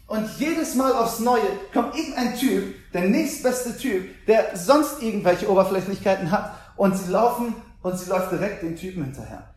Und 0.07 0.29
jedes 0.39 0.75
Mal 0.75 0.93
aufs 0.93 1.19
Neue 1.19 1.41
kommt 1.73 1.95
irgendein 1.95 2.35
Typ, 2.37 2.75
der 2.93 3.01
nächstbeste 3.01 3.77
Typ, 3.77 4.25
der 4.25 4.55
sonst 4.55 5.01
irgendwelche 5.01 5.49
Oberflächlichkeiten 5.49 6.31
hat 6.31 6.53
und 6.77 6.97
sie 6.97 7.11
laufen 7.11 7.55
und 7.81 7.99
sie 7.99 8.09
läuft 8.09 8.31
direkt 8.31 8.63
den 8.63 8.75
Typen 8.75 9.03
hinterher. 9.03 9.53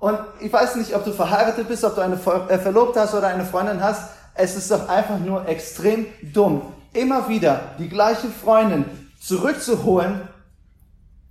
Und 0.00 0.18
ich 0.40 0.52
weiß 0.52 0.76
nicht, 0.76 0.96
ob 0.96 1.04
du 1.04 1.12
verheiratet 1.12 1.68
bist, 1.68 1.84
ob 1.84 1.94
du 1.94 2.00
eine 2.00 2.16
äh, 2.16 2.58
Verlobte 2.58 3.00
hast 3.00 3.14
oder 3.14 3.28
eine 3.28 3.44
Freundin 3.44 3.80
hast. 3.80 4.10
Es 4.34 4.56
ist 4.56 4.70
doch 4.70 4.88
einfach 4.88 5.18
nur 5.18 5.46
extrem 5.46 6.06
dumm, 6.32 6.62
immer 6.92 7.28
wieder 7.28 7.74
die 7.78 7.88
gleiche 7.88 8.28
Freundin 8.28 8.84
zurückzuholen, 9.20 10.28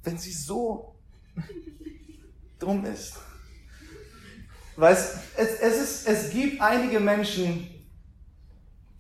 wenn 0.03 0.17
sie 0.17 0.31
so 0.31 0.96
dumm 2.60 2.86
ist. 2.86 3.15
Weißt, 4.75 5.15
es, 5.38 5.60
es, 5.60 5.77
ist, 5.77 6.08
es 6.08 6.29
gibt 6.31 6.62
einige 6.62 7.00
Menschen, 7.00 7.67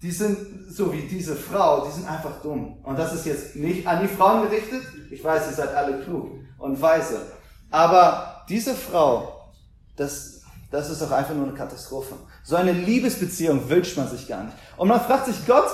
die 0.01 0.11
sind 0.11 0.37
so 0.69 0.91
wie 0.91 1.03
diese 1.03 1.35
Frau, 1.35 1.85
die 1.85 1.91
sind 1.91 2.07
einfach 2.07 2.41
dumm. 2.41 2.79
Und 2.83 2.97
das 2.97 3.13
ist 3.13 3.25
jetzt 3.25 3.55
nicht 3.55 3.87
an 3.87 4.01
die 4.01 4.07
Frauen 4.07 4.43
gerichtet. 4.43 4.83
Ich 5.11 5.23
weiß, 5.23 5.47
ihr 5.47 5.53
seid 5.53 5.73
alle 5.75 6.03
klug 6.03 6.31
und 6.57 6.81
weise. 6.81 7.31
Aber 7.69 8.43
diese 8.49 8.73
Frau, 8.73 9.51
das, 9.95 10.41
das 10.71 10.89
ist 10.89 11.01
doch 11.01 11.11
einfach 11.11 11.35
nur 11.35 11.47
eine 11.47 11.55
Katastrophe. 11.55 12.15
So 12.43 12.55
eine 12.55 12.71
Liebesbeziehung 12.71 13.69
wünscht 13.69 13.97
man 13.97 14.09
sich 14.09 14.27
gar 14.27 14.43
nicht. 14.43 14.57
Und 14.77 14.87
man 14.87 15.01
fragt 15.01 15.27
sich, 15.27 15.45
Gott, 15.45 15.69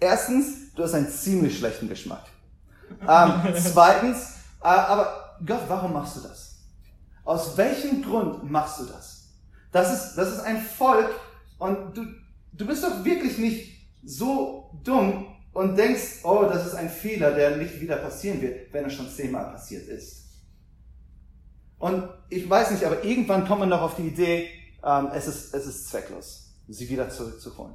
erstens, 0.00 0.72
du 0.74 0.82
hast 0.82 0.94
einen 0.94 1.08
ziemlich 1.08 1.58
schlechten 1.58 1.88
Geschmack. 1.88 2.24
Ähm, 3.08 3.54
zweitens, 3.72 4.34
äh, 4.62 4.66
aber 4.66 5.36
Gott, 5.44 5.62
warum 5.68 5.92
machst 5.92 6.16
du 6.16 6.20
das? 6.20 6.56
Aus 7.24 7.56
welchem 7.56 8.02
Grund 8.02 8.50
machst 8.50 8.80
du 8.80 8.84
das? 8.84 9.28
Das 9.72 9.92
ist, 9.92 10.14
das 10.16 10.28
ist 10.32 10.40
ein 10.40 10.60
Volk 10.62 11.10
und 11.58 11.96
du, 11.96 12.04
du 12.52 12.66
bist 12.66 12.84
doch 12.84 13.04
wirklich 13.04 13.38
nicht 13.38 13.88
so 14.04 14.70
dumm 14.84 15.26
und 15.52 15.76
denkst, 15.76 16.20
oh, 16.24 16.44
das 16.44 16.66
ist 16.66 16.74
ein 16.74 16.90
Fehler, 16.90 17.32
der 17.32 17.56
nicht 17.56 17.80
wieder 17.80 17.96
passieren 17.96 18.40
wird, 18.42 18.72
wenn 18.72 18.84
er 18.84 18.90
schon 18.90 19.08
zehnmal 19.08 19.50
passiert 19.50 19.88
ist. 19.88 20.24
Und 21.78 22.08
ich 22.28 22.48
weiß 22.48 22.70
nicht, 22.72 22.84
aber 22.84 23.02
irgendwann 23.04 23.46
kommt 23.46 23.60
man 23.60 23.68
noch 23.68 23.82
auf 23.82 23.96
die 23.96 24.08
Idee, 24.08 24.48
ähm, 24.84 25.10
es, 25.14 25.26
ist, 25.26 25.54
es 25.54 25.66
ist 25.66 25.88
zwecklos, 25.88 26.54
sie 26.68 26.88
wieder 26.88 27.08
zurückzuholen. 27.08 27.74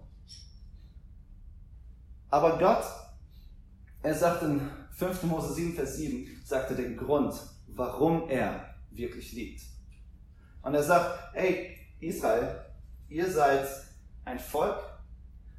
Aber 2.29 2.59
Gott, 2.59 2.85
er 4.03 4.13
sagt 4.13 4.43
in 4.43 4.69
5. 4.91 5.23
Mose 5.23 5.53
7, 5.53 5.73
Vers 5.73 5.97
7, 5.97 6.41
sagte 6.45 6.75
den 6.75 6.95
Grund, 6.95 7.33
warum 7.67 8.29
er 8.29 8.75
wirklich 8.91 9.33
liebt. 9.33 9.61
Und 10.61 10.75
er 10.75 10.83
sagt, 10.83 11.33
hey, 11.33 11.77
Israel, 11.99 12.65
ihr 13.07 13.31
seid 13.31 13.67
ein 14.25 14.39
Volk, 14.39 14.77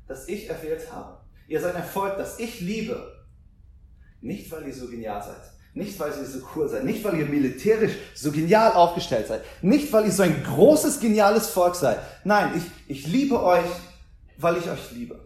das 0.07 0.29
ich 0.29 0.49
erwählt 0.49 0.93
habe. 0.93 1.21
Ihr 1.49 1.61
seid 1.61 1.75
ein 1.75 1.85
Volk, 1.85 2.17
das 2.17 2.39
ich 2.39 2.61
liebe. 2.61 3.27
Nicht, 4.21 4.51
weil 4.53 4.67
ihr 4.67 4.75
so 4.75 4.89
genial 4.89 5.23
seid, 5.23 5.43
nicht, 5.75 5.99
weil 6.01 6.11
ihr 6.11 6.27
so 6.27 6.41
cool 6.55 6.69
seid, 6.69 6.85
nicht, 6.85 7.05
weil 7.05 7.19
ihr 7.19 7.27
militärisch 7.27 7.93
so 8.15 8.33
genial 8.33 8.73
aufgestellt 8.73 9.29
seid, 9.29 9.43
nicht, 9.63 9.93
weil 9.93 10.07
ihr 10.07 10.13
so 10.13 10.23
ein 10.23 10.43
großes, 10.43 11.01
geniales 11.01 11.49
Volk 11.49 11.77
seid. 11.77 12.01
Nein, 12.25 12.53
ich, 12.57 12.99
ich 12.99 13.07
liebe 13.07 13.43
euch, 13.43 13.65
weil 14.37 14.57
ich 14.57 14.69
euch 14.69 14.91
liebe. 14.93 15.21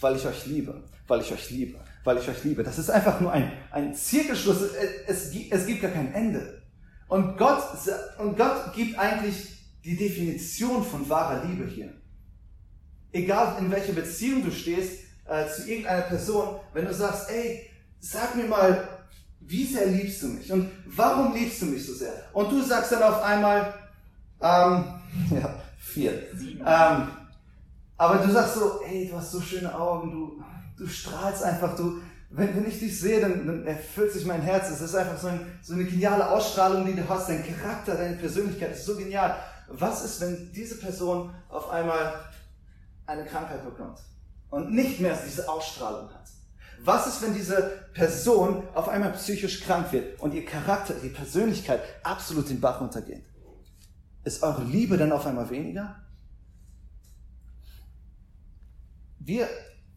Weil 0.00 0.16
ich 0.16 0.26
euch 0.26 0.46
liebe, 0.46 0.84
weil 1.08 1.20
ich 1.22 1.32
euch 1.32 1.50
liebe, 1.50 1.78
weil 2.04 2.18
ich 2.18 2.28
euch 2.28 2.44
liebe. 2.44 2.62
Das 2.62 2.78
ist 2.78 2.90
einfach 2.90 3.20
nur 3.20 3.32
ein, 3.32 3.50
ein 3.70 3.94
Zirkelschluss. 3.94 4.60
Es, 4.60 5.32
es, 5.32 5.34
es 5.50 5.66
gibt 5.66 5.80
gar 5.80 5.90
kein 5.90 6.12
Ende. 6.12 6.62
Und 7.08 7.38
Gott, 7.38 7.62
und 8.18 8.36
Gott 8.36 8.74
gibt 8.74 8.98
eigentlich 8.98 9.56
die 9.84 9.96
Definition 9.96 10.84
von 10.84 11.08
wahrer 11.08 11.44
Liebe 11.44 11.66
hier. 11.66 11.94
Egal 13.12 13.56
in 13.60 13.70
welcher 13.70 13.92
Beziehung 13.92 14.44
du 14.44 14.50
stehst 14.50 15.04
äh, 15.26 15.46
zu 15.48 15.66
irgendeiner 15.66 16.02
Person, 16.02 16.60
wenn 16.74 16.84
du 16.84 16.92
sagst, 16.92 17.30
ey, 17.30 17.70
sag 18.00 18.34
mir 18.36 18.44
mal, 18.44 18.95
wie 19.46 19.64
sehr 19.64 19.86
liebst 19.86 20.22
du 20.22 20.28
mich 20.28 20.50
und 20.52 20.70
warum 20.86 21.34
liebst 21.34 21.62
du 21.62 21.66
mich 21.66 21.86
so 21.86 21.94
sehr? 21.94 22.12
Und 22.32 22.50
du 22.50 22.62
sagst 22.62 22.92
dann 22.92 23.02
auf 23.02 23.22
einmal, 23.22 23.74
ähm, 24.40 24.84
ja, 25.30 25.54
vier. 25.78 26.12
Ähm, 26.64 27.08
aber 27.96 28.18
du 28.18 28.30
sagst 28.30 28.54
so, 28.54 28.80
ey, 28.82 29.08
du 29.08 29.16
hast 29.16 29.32
so 29.32 29.40
schöne 29.40 29.74
Augen, 29.74 30.10
du, 30.10 30.42
du 30.76 30.88
strahlst 30.88 31.42
einfach, 31.42 31.76
du, 31.76 32.00
wenn, 32.30 32.54
wenn 32.56 32.66
ich 32.66 32.78
dich 32.78 32.98
sehe, 32.98 33.20
dann, 33.20 33.46
dann 33.46 33.66
erfüllt 33.66 34.12
sich 34.12 34.26
mein 34.26 34.42
Herz. 34.42 34.68
Es 34.68 34.80
ist 34.80 34.94
einfach 34.94 35.18
so, 35.18 35.28
ein, 35.28 35.40
so 35.62 35.74
eine 35.74 35.84
geniale 35.84 36.28
Ausstrahlung, 36.28 36.84
die 36.84 36.94
du 36.94 37.08
hast. 37.08 37.28
Dein 37.28 37.44
Charakter, 37.44 37.94
deine 37.94 38.16
Persönlichkeit 38.16 38.72
ist 38.72 38.84
so 38.84 38.96
genial. 38.96 39.36
Was 39.68 40.04
ist, 40.04 40.20
wenn 40.20 40.52
diese 40.52 40.78
Person 40.78 41.32
auf 41.48 41.70
einmal 41.70 42.20
eine 43.06 43.24
Krankheit 43.24 43.64
bekommt 43.64 44.00
und 44.50 44.72
nicht 44.72 45.00
mehr 45.00 45.16
diese 45.24 45.48
Ausstrahlung 45.48 46.08
hat? 46.12 46.26
Was 46.84 47.06
ist, 47.06 47.22
wenn 47.22 47.34
diese 47.34 47.88
Person 47.94 48.62
auf 48.74 48.88
einmal 48.88 49.12
psychisch 49.12 49.60
krank 49.60 49.92
wird 49.92 50.20
und 50.20 50.34
ihr 50.34 50.44
Charakter, 50.44 50.94
ihre 51.02 51.12
Persönlichkeit 51.12 51.80
absolut 52.02 52.48
den 52.48 52.60
Bach 52.60 52.80
runtergeht? 52.80 53.24
Ist 54.24 54.42
eure 54.42 54.64
Liebe 54.64 54.96
dann 54.96 55.12
auf 55.12 55.26
einmal 55.26 55.48
weniger? 55.50 55.96
Wir 59.18 59.48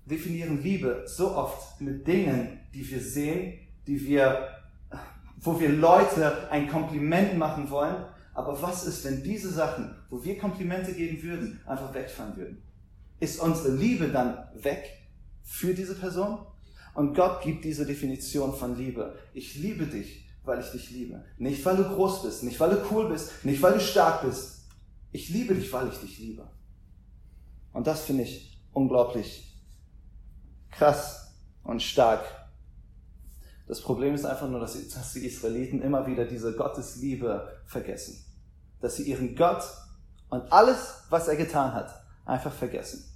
definieren 0.06 0.62
Liebe 0.64 1.04
so 1.06 1.36
oft 1.36 1.80
mit 1.82 2.08
Dingen, 2.08 2.60
die 2.74 2.90
wir 2.90 3.00
sehen, 3.00 3.60
die 3.86 4.04
wir, 4.08 4.50
wo 5.38 5.60
wir 5.60 5.70
Leute 5.70 6.50
ein 6.50 6.68
Kompliment 6.68 7.38
machen 7.38 7.70
wollen. 7.70 8.06
Aber 8.34 8.62
was 8.62 8.86
ist, 8.86 9.04
wenn 9.06 9.22
diese 9.24 9.52
Sachen, 9.52 9.96
wo 10.10 10.24
wir 10.24 10.38
Komplimente 10.38 10.94
geben 10.94 11.22
würden, 11.22 11.62
einfach 11.66 11.94
wegfallen 11.94 12.36
würden? 12.38 12.64
Ist 13.20 13.40
unsere 13.40 13.76
Liebe 13.76 14.08
dann 14.08 14.48
weg 14.56 14.84
für 15.44 15.74
diese 15.74 15.96
Person? 15.96 16.40
Und 16.94 17.16
Gott 17.16 17.42
gibt 17.42 17.64
diese 17.64 17.86
Definition 17.86 18.54
von 18.54 18.78
Liebe. 18.78 19.18
Ich 19.34 19.56
liebe 19.56 19.86
dich, 19.86 20.28
weil 20.44 20.60
ich 20.60 20.72
dich 20.72 20.90
liebe. 20.92 21.24
Nicht, 21.38 21.64
weil 21.66 21.78
du 21.78 21.84
groß 21.84 22.24
bist, 22.24 22.44
nicht, 22.44 22.60
weil 22.60 22.72
du 22.72 22.82
cool 22.92 23.10
bist, 23.10 23.46
nicht, 23.46 23.62
weil 23.62 23.74
du 23.74 23.80
stark 23.80 24.24
bist. 24.24 24.68
Ich 25.12 25.30
liebe 25.30 25.56
dich, 25.56 25.72
weil 25.72 25.88
ich 25.90 26.00
dich 26.00 26.20
liebe. 26.20 26.50
Und 27.74 27.88
das 27.88 28.02
finde 28.02 28.24
ich 28.24 28.62
unglaublich 28.72 29.56
krass 30.72 31.34
und 31.64 31.82
stark. 31.82 32.24
Das 33.68 33.82
Problem 33.82 34.16
ist 34.16 34.26
einfach 34.26 34.50
nur, 34.50 34.60
dass 34.60 34.74
die 35.14 35.26
Israeliten 35.26 35.82
immer 35.82 36.08
wieder 36.08 36.26
diese 36.26 36.56
Gottesliebe 36.56 37.62
vergessen. 37.66 38.26
Dass 38.82 38.96
sie 38.96 39.04
ihren 39.04 39.36
Gott 39.36 39.64
und 40.30 40.52
alles, 40.52 41.04
was 41.10 41.28
er 41.28 41.36
getan 41.36 41.74
hat, 41.74 42.04
einfach 42.26 42.54
vergessen 42.54 43.09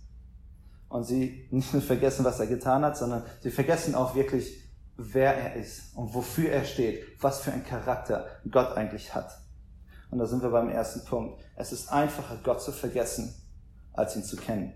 und 0.94 1.06
sie 1.06 1.48
nicht 1.50 1.74
nur 1.74 1.82
vergessen, 1.82 2.24
was 2.24 2.40
er 2.40 2.48
getan 2.48 2.86
hat, 2.86 2.96
sondern 2.96 3.24
sie 3.42 3.50
vergessen 3.50 3.96
auch 3.96 4.16
wirklich, 4.16 4.62
wer 4.96 5.36
er 5.36 5.56
ist 5.56 5.96
und 5.96 6.14
wofür 6.14 6.52
er 6.52 6.64
steht, 6.66 7.04
was 7.20 7.42
für 7.42 7.52
ein 7.52 7.66
Charakter 7.66 8.28
Gott 8.50 8.78
eigentlich 8.78 9.16
hat. 9.16 9.40
Und 10.12 10.20
da 10.20 10.28
sind 10.28 10.44
wir 10.44 10.52
beim 10.52 10.70
ersten 10.70 11.04
Punkt. 11.04 11.42
Es 11.56 11.72
ist 11.72 11.92
einfacher, 11.92 12.38
Gott 12.44 12.62
zu 12.62 12.72
vergessen, 12.72 13.34
als 13.94 14.16
ihn 14.16 14.24
zu 14.24 14.38
kennen. 14.38 14.74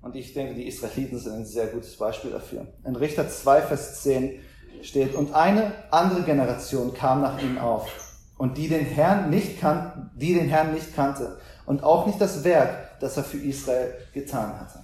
Und 0.00 0.14
ich 0.14 0.32
denke, 0.32 0.54
die 0.54 0.68
Israeliten 0.68 1.18
sind 1.18 1.32
ein 1.32 1.46
sehr 1.46 1.66
gutes 1.66 1.96
Beispiel 1.96 2.30
dafür. 2.30 2.68
In 2.84 2.94
Richter 2.94 3.28
2, 3.28 3.62
Vers 3.62 4.02
10 4.02 4.38
steht, 4.82 5.16
und 5.16 5.34
eine 5.34 5.72
andere 5.90 6.22
Generation 6.22 6.94
kam 6.94 7.22
nach 7.22 7.42
ihnen 7.42 7.58
auf, 7.58 7.88
und 8.36 8.58
die 8.58 8.68
den 8.68 8.84
Herrn 8.84 9.30
nicht 9.30 9.60
kannten, 9.60 10.10
die 10.14 10.34
den 10.34 10.48
Herrn 10.48 10.72
nicht 10.72 10.94
kannte, 10.94 11.38
und 11.66 11.82
auch 11.82 12.06
nicht 12.06 12.20
das 12.20 12.44
Werk, 12.44 12.98
das 13.00 13.16
er 13.16 13.24
für 13.24 13.38
Israel 13.38 13.94
getan 14.12 14.58
hatte. 14.58 14.80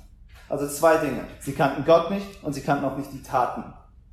Also 0.49 0.67
zwei 0.67 0.97
Dinge. 0.97 1.21
Sie 1.39 1.53
kannten 1.53 1.85
Gott 1.85 2.11
nicht 2.11 2.27
und 2.43 2.53
sie 2.53 2.61
kannten 2.61 2.85
auch 2.85 2.97
nicht 2.97 3.13
die 3.13 3.23
Taten, 3.23 3.63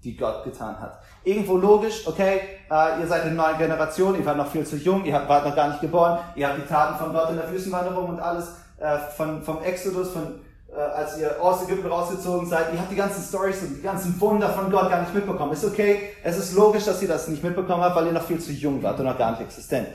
die 0.04 0.16
Gott 0.16 0.44
getan 0.44 0.80
hat. 0.80 1.00
Irgendwo 1.24 1.58
logisch, 1.58 2.06
okay, 2.06 2.42
äh, 2.70 3.02
ihr 3.02 3.08
seid 3.08 3.24
eine 3.24 3.34
neue 3.34 3.58
Generation, 3.58 4.16
ihr 4.16 4.26
wart 4.26 4.38
noch 4.38 4.50
viel 4.50 4.66
zu 4.66 4.78
jung, 4.78 5.04
ihr 5.04 5.14
wart 5.14 5.46
noch 5.46 5.56
gar 5.56 5.70
nicht 5.70 5.82
geboren, 5.82 6.20
ihr 6.36 6.48
habt 6.48 6.60
die 6.60 6.68
Taten 6.68 6.98
von 6.98 7.12
Gott 7.12 7.32
in 7.32 7.38
der 7.38 7.52
Wüstenwanderung 7.52 8.10
und 8.10 8.20
alles 8.20 8.50
äh, 8.78 8.98
von, 9.16 9.42
vom 9.42 9.64
Exodus, 9.64 10.12
von, 10.12 10.40
äh, 10.72 10.80
als 10.80 11.18
ihr 11.18 11.42
aus 11.42 11.64
Ägypten 11.64 11.88
rausgezogen 11.88 12.48
seid, 12.48 12.72
ihr 12.72 12.80
habt 12.80 12.92
die 12.92 12.96
ganzen 12.96 13.24
Stories 13.24 13.62
und 13.64 13.78
die 13.78 13.82
ganzen 13.82 14.20
Wunder 14.22 14.50
von 14.50 14.72
Gott 14.72 14.90
gar 14.92 15.02
nicht 15.02 15.16
mitbekommen. 15.16 15.54
Ist 15.54 15.66
okay, 15.66 16.12
es 16.24 16.38
ist 16.38 16.54
logisch, 16.54 16.86
dass 16.86 17.02
ihr 17.02 17.08
das 17.08 17.28
nicht 17.28 17.44
mitbekommen 17.44 17.84
habt, 17.84 17.96
weil 17.96 18.06
ihr 18.06 18.14
noch 18.14 18.26
viel 18.26 18.40
zu 18.40 18.52
jung 18.52 18.82
wart 18.84 19.00
und 19.00 19.06
noch 19.06 19.18
gar 19.18 19.32
nicht 19.32 19.42
existent. 19.42 19.88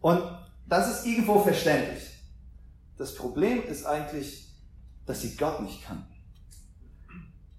Und 0.00 0.20
das 0.68 0.90
ist 0.90 1.06
irgendwo 1.06 1.38
verständlich. 1.38 2.05
Das 2.98 3.14
Problem 3.14 3.62
ist 3.64 3.84
eigentlich, 3.84 4.48
dass 5.04 5.20
sie 5.20 5.36
Gott 5.36 5.60
nicht 5.60 5.84
kannten. 5.86 6.14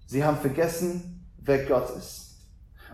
Sie 0.06 0.24
haben 0.24 0.38
vergessen, 0.38 1.26
wer 1.38 1.64
Gott 1.64 1.90
ist. 1.96 2.38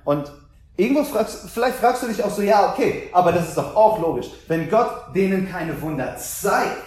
Und 0.05 0.31
irgendwo 0.77 1.05
fragst, 1.05 1.49
vielleicht 1.49 1.77
fragst 1.77 2.03
du 2.03 2.09
dich 2.09 2.23
auch 2.23 2.31
so, 2.31 2.43
ja, 2.43 2.73
okay, 2.73 3.09
aber 3.13 3.33
das 3.33 3.49
ist 3.49 3.57
doch 3.57 3.75
auch 3.75 3.99
logisch. 4.01 4.27
Wenn 4.49 4.69
Gott 4.69 5.15
denen 5.15 5.49
keine 5.49 5.81
Wunder 5.81 6.17
zeigt, 6.17 6.83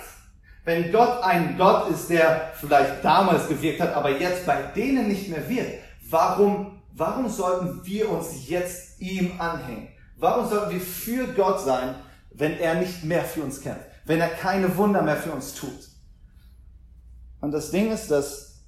wenn 0.65 0.91
Gott 0.91 1.23
ein 1.23 1.57
Gott 1.57 1.89
ist, 1.89 2.09
der 2.09 2.51
vielleicht 2.55 3.03
damals 3.03 3.47
gewirkt 3.47 3.79
hat, 3.79 3.95
aber 3.95 4.19
jetzt 4.19 4.45
bei 4.45 4.61
denen 4.61 5.07
nicht 5.07 5.29
mehr 5.29 5.47
wirkt, 5.47 5.81
warum, 6.09 6.81
warum 6.91 7.29
sollten 7.29 7.85
wir 7.85 8.09
uns 8.09 8.47
jetzt 8.49 8.99
ihm 8.99 9.39
anhängen? 9.39 9.87
Warum 10.17 10.49
sollten 10.49 10.71
wir 10.71 10.81
für 10.81 11.25
Gott 11.27 11.61
sein, 11.61 11.95
wenn 12.31 12.59
er 12.59 12.75
nicht 12.75 13.03
mehr 13.03 13.23
für 13.23 13.43
uns 13.43 13.61
kämpft? 13.61 13.85
Wenn 14.07 14.21
er 14.21 14.29
keine 14.29 14.75
Wunder 14.77 15.01
mehr 15.01 15.17
für 15.17 15.33
uns 15.33 15.53
tut. 15.53 15.89
Und 17.41 17.51
das 17.51 17.71
Ding 17.71 17.91
ist, 17.91 18.09
dass 18.09 18.63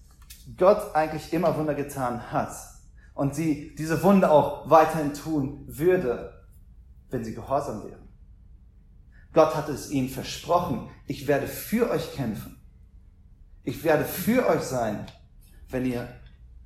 Gott 0.58 0.93
eigentlich 0.93 1.31
immer 1.34 1.58
Wunder 1.58 1.74
getan 1.74 2.31
hat 2.31 2.53
und 3.13 3.34
sie 3.34 3.74
diese 3.75 4.03
Wunder 4.03 4.31
auch 4.31 4.69
weiterhin 4.69 5.13
tun 5.13 5.63
würde, 5.65 6.46
wenn 7.10 7.24
sie 7.24 7.34
gehorsam 7.34 7.84
wären. 7.84 8.10
Gott 9.31 9.55
hat 9.55 9.69
es 9.69 9.91
ihnen 9.91 10.10
versprochen, 10.10 10.89
ich 11.08 11.25
werde 11.27 11.48
für 11.48 11.89
euch 11.89 12.13
kämpfen. 12.13 12.60
Ich 13.63 13.84
werde 13.84 14.03
für 14.03 14.48
euch 14.48 14.62
sein, 14.62 15.05
wenn 15.69 15.86
ihr 15.86 16.08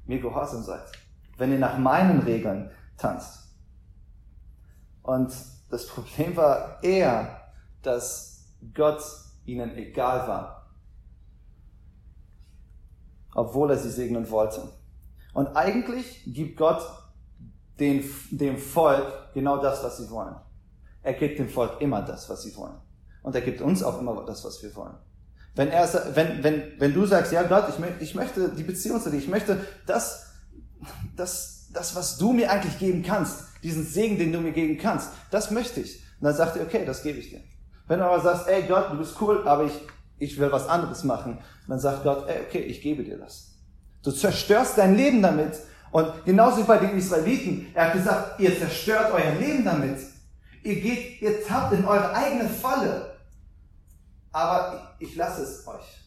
mir 0.06 0.20
gehorsam 0.20 0.64
seid, 0.64 0.92
wenn 1.38 1.52
ihr 1.52 1.60
nach 1.60 1.78
meinen 1.78 2.22
Regeln 2.22 2.72
tanzt. 2.98 3.56
Und 5.04 5.32
das 5.70 5.86
Problem 5.88 6.36
war 6.36 6.84
eher, 6.84 7.52
dass 7.82 8.33
Gott 8.74 9.02
ihnen 9.46 9.76
egal 9.76 10.28
war, 10.28 10.70
obwohl 13.34 13.72
er 13.72 13.78
sie 13.78 13.90
segnen 13.90 14.30
wollte. 14.30 14.62
Und 15.34 15.48
eigentlich 15.56 16.24
gibt 16.28 16.58
Gott 16.58 16.82
den, 17.80 18.04
dem 18.30 18.58
Volk 18.58 19.34
genau 19.34 19.62
das, 19.62 19.84
was 19.84 19.98
sie 19.98 20.10
wollen. 20.10 20.36
Er 21.02 21.14
gibt 21.14 21.40
dem 21.40 21.50
Volk 21.50 21.82
immer 21.82 22.02
das, 22.02 22.30
was 22.30 22.44
sie 22.44 22.56
wollen. 22.56 22.78
Und 23.24 23.36
er 23.36 23.42
gibt 23.42 23.62
uns 23.62 23.84
auch 23.84 24.00
immer 24.00 24.24
das, 24.26 24.44
was 24.46 24.62
wir 24.62 24.76
wollen. 24.76 24.96
Wenn, 25.56 25.70
er, 25.70 25.88
wenn, 26.16 26.44
wenn, 26.44 26.80
wenn 26.80 26.94
du 26.94 27.06
sagst, 27.06 27.32
ja 27.32 27.44
Gott, 27.44 27.66
ich, 27.70 28.02
ich 28.02 28.16
möchte 28.16 28.50
die 28.50 28.64
Beziehung 28.64 29.02
zu 29.02 29.12
dir, 29.12 29.18
ich 29.18 29.28
möchte 29.28 29.66
das, 29.86 30.34
das, 31.16 31.70
das, 31.74 31.96
was 31.96 32.18
du 32.18 32.34
mir 32.34 32.52
eigentlich 32.52 32.80
geben 32.80 33.04
kannst, 33.04 33.46
diesen 33.62 33.86
Segen, 33.86 34.18
den 34.18 34.34
du 34.34 34.40
mir 34.40 34.52
geben 34.52 34.78
kannst, 34.78 35.12
das 35.32 35.52
möchte 35.52 35.82
ich. 35.82 36.04
Und 36.20 36.26
dann 36.26 36.36
sagt 36.36 36.58
er, 36.58 36.64
okay, 36.64 36.86
das 36.86 37.04
gebe 37.04 37.20
ich 37.20 37.30
dir. 37.30 37.42
Wenn 37.88 38.00
du 38.00 38.06
aber 38.06 38.22
sagst, 38.22 38.48
ey 38.48 38.64
Gott, 38.64 38.92
du 38.92 38.98
bist 38.98 39.20
cool, 39.22 39.48
aber 39.48 39.66
ich, 39.66 39.74
ich 40.18 40.40
will 40.40 40.52
was 40.52 40.68
anderes 40.68 41.04
machen, 41.04 41.38
dann 41.68 41.80
sagt 41.80 42.04
Gott, 42.04 42.28
ey, 42.28 42.42
okay, 42.48 42.60
ich 42.60 42.82
gebe 42.82 43.04
dir 43.04 43.18
das. 43.18 43.54
Du 44.04 44.12
zerstörst 44.12 44.78
dein 44.78 44.96
Leben 44.96 45.22
damit. 45.22 45.60
Und 45.92 46.26
genauso 46.26 46.60
wie 46.60 46.64
bei 46.64 46.78
den 46.78 46.98
Israeliten, 46.98 47.68
er 47.74 47.88
hat 47.88 47.94
gesagt, 47.94 48.40
ihr 48.40 48.58
zerstört 48.58 49.12
euer 49.14 49.36
Leben 49.36 49.64
damit. 49.64 50.00
Ihr 50.64 50.82
geht, 50.82 51.22
ihr 51.22 51.46
tappt 51.46 51.74
in 51.74 51.86
eure 51.86 52.14
eigene 52.14 52.50
Falle. 52.50 53.16
Aber 54.32 54.96
ich, 55.00 55.10
ich 55.10 55.16
lasse 55.16 55.44
es 55.44 55.68
euch. 55.68 56.04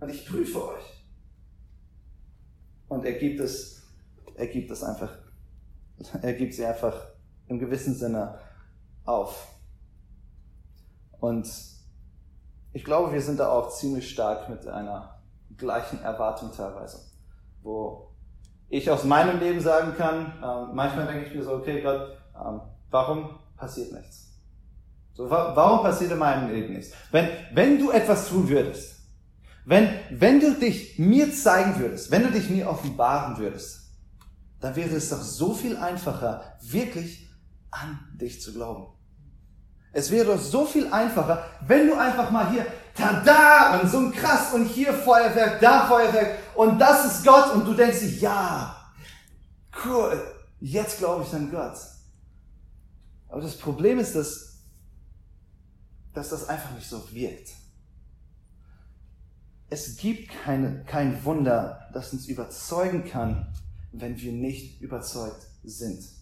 Und 0.00 0.08
ich 0.08 0.26
prüfe 0.26 0.68
euch. 0.68 1.04
Und 2.88 3.04
er 3.04 3.14
gibt 3.14 3.40
es, 3.40 3.82
er 4.34 4.46
gibt 4.46 4.70
es 4.70 4.82
einfach, 4.82 5.10
er 6.22 6.32
gibt 6.34 6.54
sie 6.54 6.64
einfach 6.64 6.96
im 7.48 7.58
gewissen 7.58 7.94
Sinne 7.94 8.38
auf. 9.04 9.55
Und 11.20 11.48
ich 12.72 12.84
glaube, 12.84 13.12
wir 13.12 13.22
sind 13.22 13.40
da 13.40 13.50
auch 13.50 13.70
ziemlich 13.70 14.10
stark 14.10 14.48
mit 14.48 14.66
einer 14.66 15.20
gleichen 15.56 16.02
Erwartung 16.02 16.50
teilweise. 16.54 17.00
Wo 17.62 18.12
ich 18.68 18.90
aus 18.90 19.04
meinem 19.04 19.40
Leben 19.40 19.60
sagen 19.60 19.94
kann, 19.96 20.32
äh, 20.42 20.74
manchmal 20.74 21.06
denke 21.06 21.26
ich 21.26 21.34
mir 21.34 21.42
so, 21.42 21.54
okay 21.54 21.80
Gott, 21.82 22.10
äh, 22.34 22.58
warum 22.90 23.38
passiert 23.56 23.92
nichts? 23.92 24.26
So, 25.14 25.30
wa 25.30 25.56
warum 25.56 25.82
passiert 25.82 26.12
in 26.12 26.18
meinem 26.18 26.50
Leben 26.50 26.74
nichts? 26.74 26.92
Wenn, 27.10 27.28
wenn 27.54 27.78
du 27.78 27.90
etwas 27.90 28.28
tun 28.28 28.48
würdest, 28.48 29.00
wenn, 29.64 29.88
wenn 30.10 30.40
du 30.40 30.54
dich 30.54 30.98
mir 30.98 31.32
zeigen 31.32 31.78
würdest, 31.78 32.10
wenn 32.10 32.22
du 32.22 32.30
dich 32.30 32.50
mir 32.50 32.68
offenbaren 32.68 33.38
würdest, 33.38 33.90
dann 34.60 34.76
wäre 34.76 34.94
es 34.94 35.10
doch 35.10 35.22
so 35.22 35.54
viel 35.54 35.76
einfacher, 35.76 36.42
wirklich 36.60 37.28
an 37.70 37.98
dich 38.14 38.40
zu 38.40 38.52
glauben. 38.52 38.86
Es 39.96 40.10
wäre 40.10 40.26
doch 40.26 40.38
so 40.38 40.66
viel 40.66 40.92
einfacher, 40.92 41.46
wenn 41.66 41.86
du 41.86 41.98
einfach 41.98 42.30
mal 42.30 42.50
hier, 42.50 42.66
tada, 42.94 43.80
und 43.80 43.90
so 43.90 43.96
ein 44.00 44.12
krass, 44.12 44.52
und 44.52 44.66
hier 44.66 44.92
Feuerwerk, 44.92 45.58
da 45.58 45.86
Feuerwerk, 45.86 46.36
und 46.54 46.78
das 46.78 47.06
ist 47.06 47.24
Gott, 47.24 47.54
und 47.54 47.64
du 47.64 47.72
denkst 47.72 48.00
dir, 48.00 48.10
ja, 48.18 48.92
cool, 49.86 50.22
jetzt 50.60 50.98
glaube 50.98 51.24
ich 51.26 51.32
an 51.32 51.50
Gott. 51.50 51.78
Aber 53.30 53.40
das 53.40 53.56
Problem 53.56 53.98
ist, 53.98 54.14
dass, 54.14 54.58
dass 56.12 56.28
das 56.28 56.46
einfach 56.46 56.72
nicht 56.72 56.90
so 56.90 57.02
wirkt. 57.10 57.52
Es 59.70 59.96
gibt 59.96 60.30
keine, 60.44 60.84
kein 60.84 61.24
Wunder, 61.24 61.88
das 61.94 62.12
uns 62.12 62.26
überzeugen 62.26 63.08
kann, 63.08 63.50
wenn 63.92 64.20
wir 64.20 64.32
nicht 64.32 64.78
überzeugt 64.82 65.46
sind. 65.64 66.15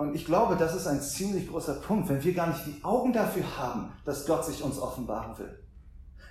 Und 0.00 0.14
ich 0.14 0.24
glaube, 0.24 0.56
das 0.56 0.74
ist 0.74 0.86
ein 0.86 1.02
ziemlich 1.02 1.50
großer 1.50 1.74
Punkt, 1.74 2.08
wenn 2.08 2.24
wir 2.24 2.32
gar 2.32 2.46
nicht 2.46 2.64
die 2.64 2.82
Augen 2.82 3.12
dafür 3.12 3.44
haben, 3.58 3.92
dass 4.06 4.24
Gott 4.24 4.46
sich 4.46 4.62
uns 4.62 4.78
offenbaren 4.78 5.38
will. 5.38 5.58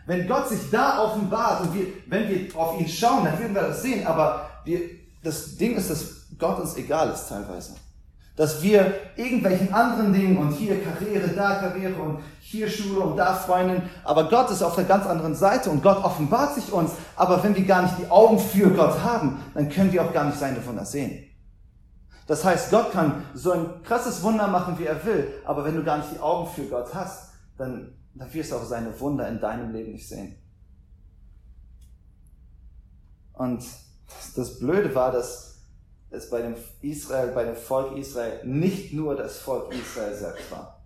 Wenn 0.07 0.27
Gott 0.27 0.49
sich 0.49 0.71
da 0.71 1.03
offenbart 1.03 1.61
und 1.61 1.75
wir, 1.75 1.85
wenn 2.07 2.27
wir 2.27 2.55
auf 2.55 2.79
ihn 2.79 2.87
schauen, 2.87 3.25
dann 3.25 3.37
werden 3.37 3.53
wir 3.53 3.61
das 3.61 3.83
sehen. 3.83 4.07
Aber 4.07 4.49
wir, 4.65 4.79
das 5.23 5.55
Ding 5.57 5.75
ist, 5.75 5.91
dass 5.91 6.03
Gott 6.39 6.59
uns 6.59 6.77
egal 6.77 7.11
ist 7.11 7.29
teilweise. 7.29 7.75
Dass 8.35 8.63
wir 8.63 8.91
irgendwelchen 9.15 9.71
anderen 9.71 10.13
Dingen 10.13 10.37
und 10.37 10.53
hier 10.53 10.83
Karriere, 10.83 11.27
da 11.27 11.59
Karriere 11.59 12.01
und 12.01 12.23
hier 12.39 12.67
Schule 12.67 13.01
und 13.01 13.17
da 13.17 13.35
Freundin, 13.35 13.83
aber 14.03 14.29
Gott 14.29 14.49
ist 14.49 14.63
auf 14.63 14.73
der 14.73 14.85
ganz 14.85 15.05
anderen 15.05 15.35
Seite 15.35 15.69
und 15.69 15.83
Gott 15.83 16.03
offenbart 16.03 16.55
sich 16.55 16.73
uns. 16.73 16.93
Aber 17.15 17.43
wenn 17.43 17.55
wir 17.55 17.65
gar 17.65 17.83
nicht 17.83 17.99
die 17.99 18.09
Augen 18.09 18.39
für 18.39 18.71
Gott 18.71 19.03
haben, 19.03 19.43
dann 19.53 19.69
können 19.69 19.91
wir 19.93 20.03
auch 20.03 20.11
gar 20.11 20.23
nicht 20.23 20.39
seine 20.39 20.65
Wunder 20.65 20.85
sehen. 20.85 21.28
Das 22.29 22.45
heißt, 22.45 22.69
Gott 22.69 22.91
kann 22.91 23.25
so 23.33 23.53
ein 23.53 23.81
krasses 23.81 24.21
Wunder 24.21 24.47
machen, 24.47 24.77
wie 24.77 24.85
er 24.85 25.03
will, 25.03 25.33
aber 25.45 25.65
wenn 25.65 25.75
du 25.75 25.83
gar 25.83 25.97
nicht 25.97 26.11
die 26.13 26.19
Augen 26.19 26.47
für 26.47 26.61
Gott 26.65 26.93
hast, 26.93 27.33
dann, 27.57 27.97
dann 28.13 28.31
wirst 28.31 28.51
du 28.51 28.55
auch 28.57 28.65
seine 28.65 28.99
Wunder 28.99 29.27
in 29.27 29.39
deinem 29.39 29.73
Leben 29.73 29.93
nicht 29.93 30.07
sehen. 30.07 30.35
Und 33.33 33.65
das 34.35 34.59
Blöde 34.59 34.93
war, 34.93 35.11
dass 35.11 35.63
es 36.11 36.29
bei 36.29 36.43
dem 36.43 36.55
Israel, 36.83 37.31
bei 37.31 37.45
dem 37.45 37.55
Volk 37.55 37.97
Israel 37.97 38.45
nicht 38.45 38.93
nur 38.93 39.15
das 39.15 39.39
Volk 39.39 39.73
Israel 39.73 40.13
selbst 40.13 40.51
war. 40.51 40.83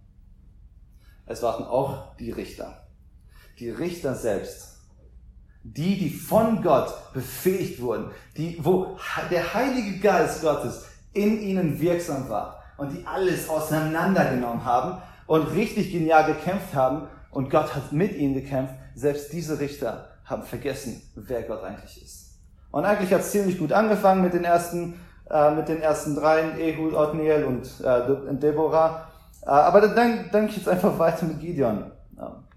Es 1.25 1.43
waren 1.43 1.65
auch 1.65 2.15
die 2.15 2.31
Richter. 2.31 2.87
Die 3.59 3.69
Richter 3.69 4.15
selbst. 4.15 4.77
Die, 5.63 5.97
die 5.97 6.09
von 6.09 6.61
Gott 6.63 6.93
befähigt 7.13 7.81
wurden. 7.81 8.11
Die, 8.37 8.63
wo 8.63 8.97
der 9.29 9.53
Heilige 9.53 9.99
Geist 9.99 10.41
Gottes 10.41 10.85
in 11.13 11.39
ihnen 11.41 11.79
wirksam 11.79 12.29
war 12.29 12.63
und 12.77 12.91
die 12.91 13.05
alles 13.05 13.49
auseinandergenommen 13.49 14.65
haben 14.65 15.01
und 15.27 15.53
richtig 15.53 15.91
genial 15.91 16.25
gekämpft 16.25 16.73
haben 16.73 17.07
und 17.31 17.49
Gott 17.49 17.75
hat 17.75 17.91
mit 17.91 18.15
ihnen 18.15 18.33
gekämpft. 18.33 18.75
Selbst 18.95 19.33
diese 19.33 19.59
Richter 19.59 20.09
haben 20.25 20.43
vergessen, 20.43 21.01
wer 21.15 21.43
Gott 21.43 21.63
eigentlich 21.63 22.03
ist. 22.03 22.39
Und 22.71 22.85
eigentlich 22.85 23.13
hat 23.13 23.21
es 23.21 23.31
ziemlich 23.31 23.57
gut 23.57 23.71
angefangen 23.71 24.21
mit 24.21 24.33
den 24.33 24.43
ersten, 24.43 24.99
äh, 25.29 25.51
mit 25.51 25.67
den 25.67 25.81
ersten 25.81 26.15
dreien, 26.15 26.57
Ehud, 26.59 26.93
Othniel 26.93 27.43
und 27.43 27.67
äh, 27.83 28.35
Deborah. 28.35 29.07
Äh, 29.43 29.49
aber 29.49 29.81
dann, 29.87 30.29
dann 30.31 30.47
geht 30.47 30.57
es 30.57 30.67
einfach 30.67 30.97
weiter 30.97 31.25
mit 31.25 31.39
Gideon. 31.39 31.91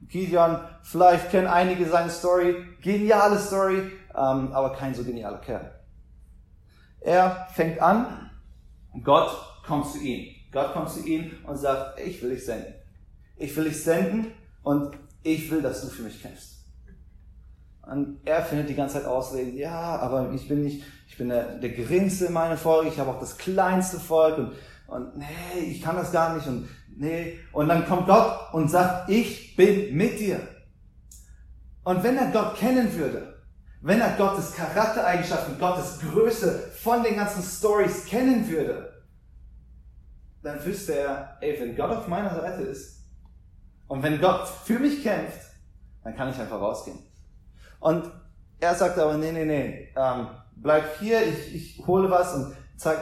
Gideon, 0.08 0.60
vielleicht 0.82 1.30
kennen 1.30 1.48
einige 1.48 1.86
seine 1.86 2.10
Story, 2.10 2.56
geniale 2.80 3.38
Story, 3.38 3.90
ähm, 4.14 4.52
aber 4.52 4.72
kein 4.72 4.94
so 4.94 5.02
genialer 5.02 5.38
Kerl. 5.38 5.72
Er 7.00 7.46
fängt 7.52 7.80
an, 7.80 8.25
Gott 9.02 9.30
kommt 9.64 9.86
zu 9.86 9.98
ihm. 10.00 10.34
Gott 10.52 10.72
kommt 10.72 10.90
zu 10.90 11.06
ihm 11.06 11.32
und 11.44 11.56
sagt, 11.56 12.00
ich 12.00 12.22
will 12.22 12.30
dich 12.30 12.44
senden. 12.44 12.74
Ich 13.36 13.54
will 13.56 13.64
dich 13.64 13.82
senden 13.82 14.32
und 14.62 14.96
ich 15.22 15.50
will, 15.50 15.60
dass 15.60 15.82
du 15.82 15.88
für 15.88 16.02
mich 16.02 16.22
kämpfst. 16.22 16.56
Und 17.82 18.20
er 18.24 18.42
findet 18.42 18.68
die 18.68 18.74
ganze 18.74 18.94
Zeit 18.94 19.04
Ausreden, 19.04 19.56
ja, 19.56 19.96
aber 19.98 20.32
ich 20.32 20.48
bin 20.48 20.62
nicht, 20.62 20.82
ich 21.08 21.16
bin 21.16 21.28
der, 21.28 21.56
der 21.58 21.70
geringste 21.70 22.26
in 22.26 22.32
meinem 22.32 22.58
Volk, 22.58 22.88
ich 22.88 22.98
habe 22.98 23.10
auch 23.10 23.20
das 23.20 23.38
kleinste 23.38 24.00
Volk 24.00 24.38
und, 24.38 24.52
und 24.88 25.16
nee, 25.16 25.60
ich 25.60 25.82
kann 25.82 25.94
das 25.94 26.10
gar 26.10 26.34
nicht 26.34 26.46
und 26.48 26.68
nee. 26.96 27.38
Und 27.52 27.68
dann 27.68 27.86
kommt 27.86 28.06
Gott 28.06 28.52
und 28.52 28.68
sagt, 28.68 29.08
ich 29.08 29.54
bin 29.54 29.96
mit 29.96 30.18
dir. 30.18 30.40
Und 31.84 32.02
wenn 32.02 32.16
er 32.16 32.32
Gott 32.32 32.56
kennen 32.56 32.92
würde, 32.94 33.35
wenn 33.80 34.00
er 34.00 34.16
Gottes 34.16 34.54
Charaktereigenschaften, 34.54 35.58
Gottes 35.58 36.00
Größe 36.00 36.70
von 36.82 37.02
den 37.02 37.16
ganzen 37.16 37.42
Stories 37.42 38.06
kennen 38.06 38.48
würde, 38.48 38.92
dann 40.42 40.64
wüsste 40.64 40.94
er, 40.98 41.36
ey, 41.40 41.60
wenn 41.60 41.76
Gott 41.76 41.90
auf 41.90 42.08
meiner 42.08 42.34
Seite 42.34 42.62
ist 42.62 43.02
und 43.88 44.02
wenn 44.02 44.20
Gott 44.20 44.48
für 44.48 44.78
mich 44.78 45.02
kämpft, 45.02 45.40
dann 46.04 46.16
kann 46.16 46.30
ich 46.30 46.38
einfach 46.38 46.60
rausgehen. 46.60 46.98
Und 47.80 48.10
er 48.60 48.74
sagt 48.74 48.98
aber, 48.98 49.16
nee, 49.16 49.32
nee, 49.32 49.44
nee, 49.44 49.88
ähm, 49.96 50.28
bleib 50.56 50.98
hier, 50.98 51.26
ich, 51.26 51.54
ich 51.54 51.86
hole 51.86 52.10
was 52.10 52.34
und 52.34 52.56
zeig, 52.76 52.98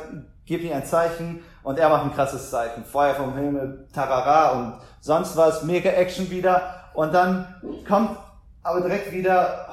gib 0.47 0.63
mir 0.63 0.75
ein 0.75 0.85
Zeichen 0.85 1.43
und 1.63 1.79
er 1.79 1.89
macht 1.89 2.05
ein 2.05 2.15
krasses 2.15 2.51
Zeichen. 2.51 2.85
Feuer 2.85 3.15
vom 3.15 3.35
Himmel, 3.37 3.87
Tarara 3.93 4.53
und 4.53 4.81
sonst 5.01 5.37
was, 5.37 5.63
mega 5.63 5.91
Action 5.91 6.31
wieder 6.31 6.91
und 6.95 7.13
dann 7.13 7.55
kommt 7.87 8.17
aber 8.63 8.81
direkt 8.81 9.13
wieder, 9.13 9.69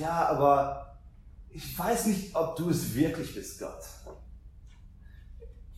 ja, 0.00 0.28
aber 0.28 0.96
ich 1.50 1.78
weiß 1.78 2.06
nicht, 2.06 2.34
ob 2.34 2.56
du 2.56 2.70
es 2.70 2.94
wirklich 2.94 3.34
bist, 3.34 3.58
Gott. 3.58 3.82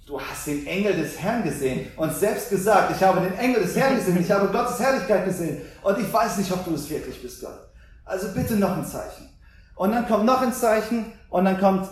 du 0.06 0.20
hast 0.20 0.46
den 0.46 0.66
Engel 0.66 0.94
des 0.94 1.18
Herrn 1.18 1.42
gesehen 1.42 1.90
und 1.96 2.14
selbst 2.14 2.50
gesagt, 2.50 2.94
ich 2.94 3.02
habe 3.02 3.20
den 3.20 3.38
Engel 3.38 3.62
des 3.62 3.76
Herrn 3.76 3.96
gesehen, 3.96 4.20
ich 4.20 4.30
habe 4.30 4.48
Gottes 4.48 4.78
Herrlichkeit 4.78 5.24
gesehen 5.24 5.62
und 5.82 5.98
ich 5.98 6.12
weiß 6.12 6.38
nicht, 6.38 6.52
ob 6.52 6.64
du 6.64 6.74
es 6.74 6.88
wirklich 6.90 7.22
bist, 7.22 7.40
Gott. 7.40 7.68
Also 8.04 8.28
bitte 8.32 8.56
noch 8.56 8.76
ein 8.76 8.84
Zeichen. 8.84 9.28
Und 9.74 9.92
dann 9.92 10.06
kommt 10.06 10.24
noch 10.24 10.42
ein 10.42 10.52
Zeichen 10.52 11.12
und 11.30 11.44
dann 11.44 11.58
kommt, 11.58 11.88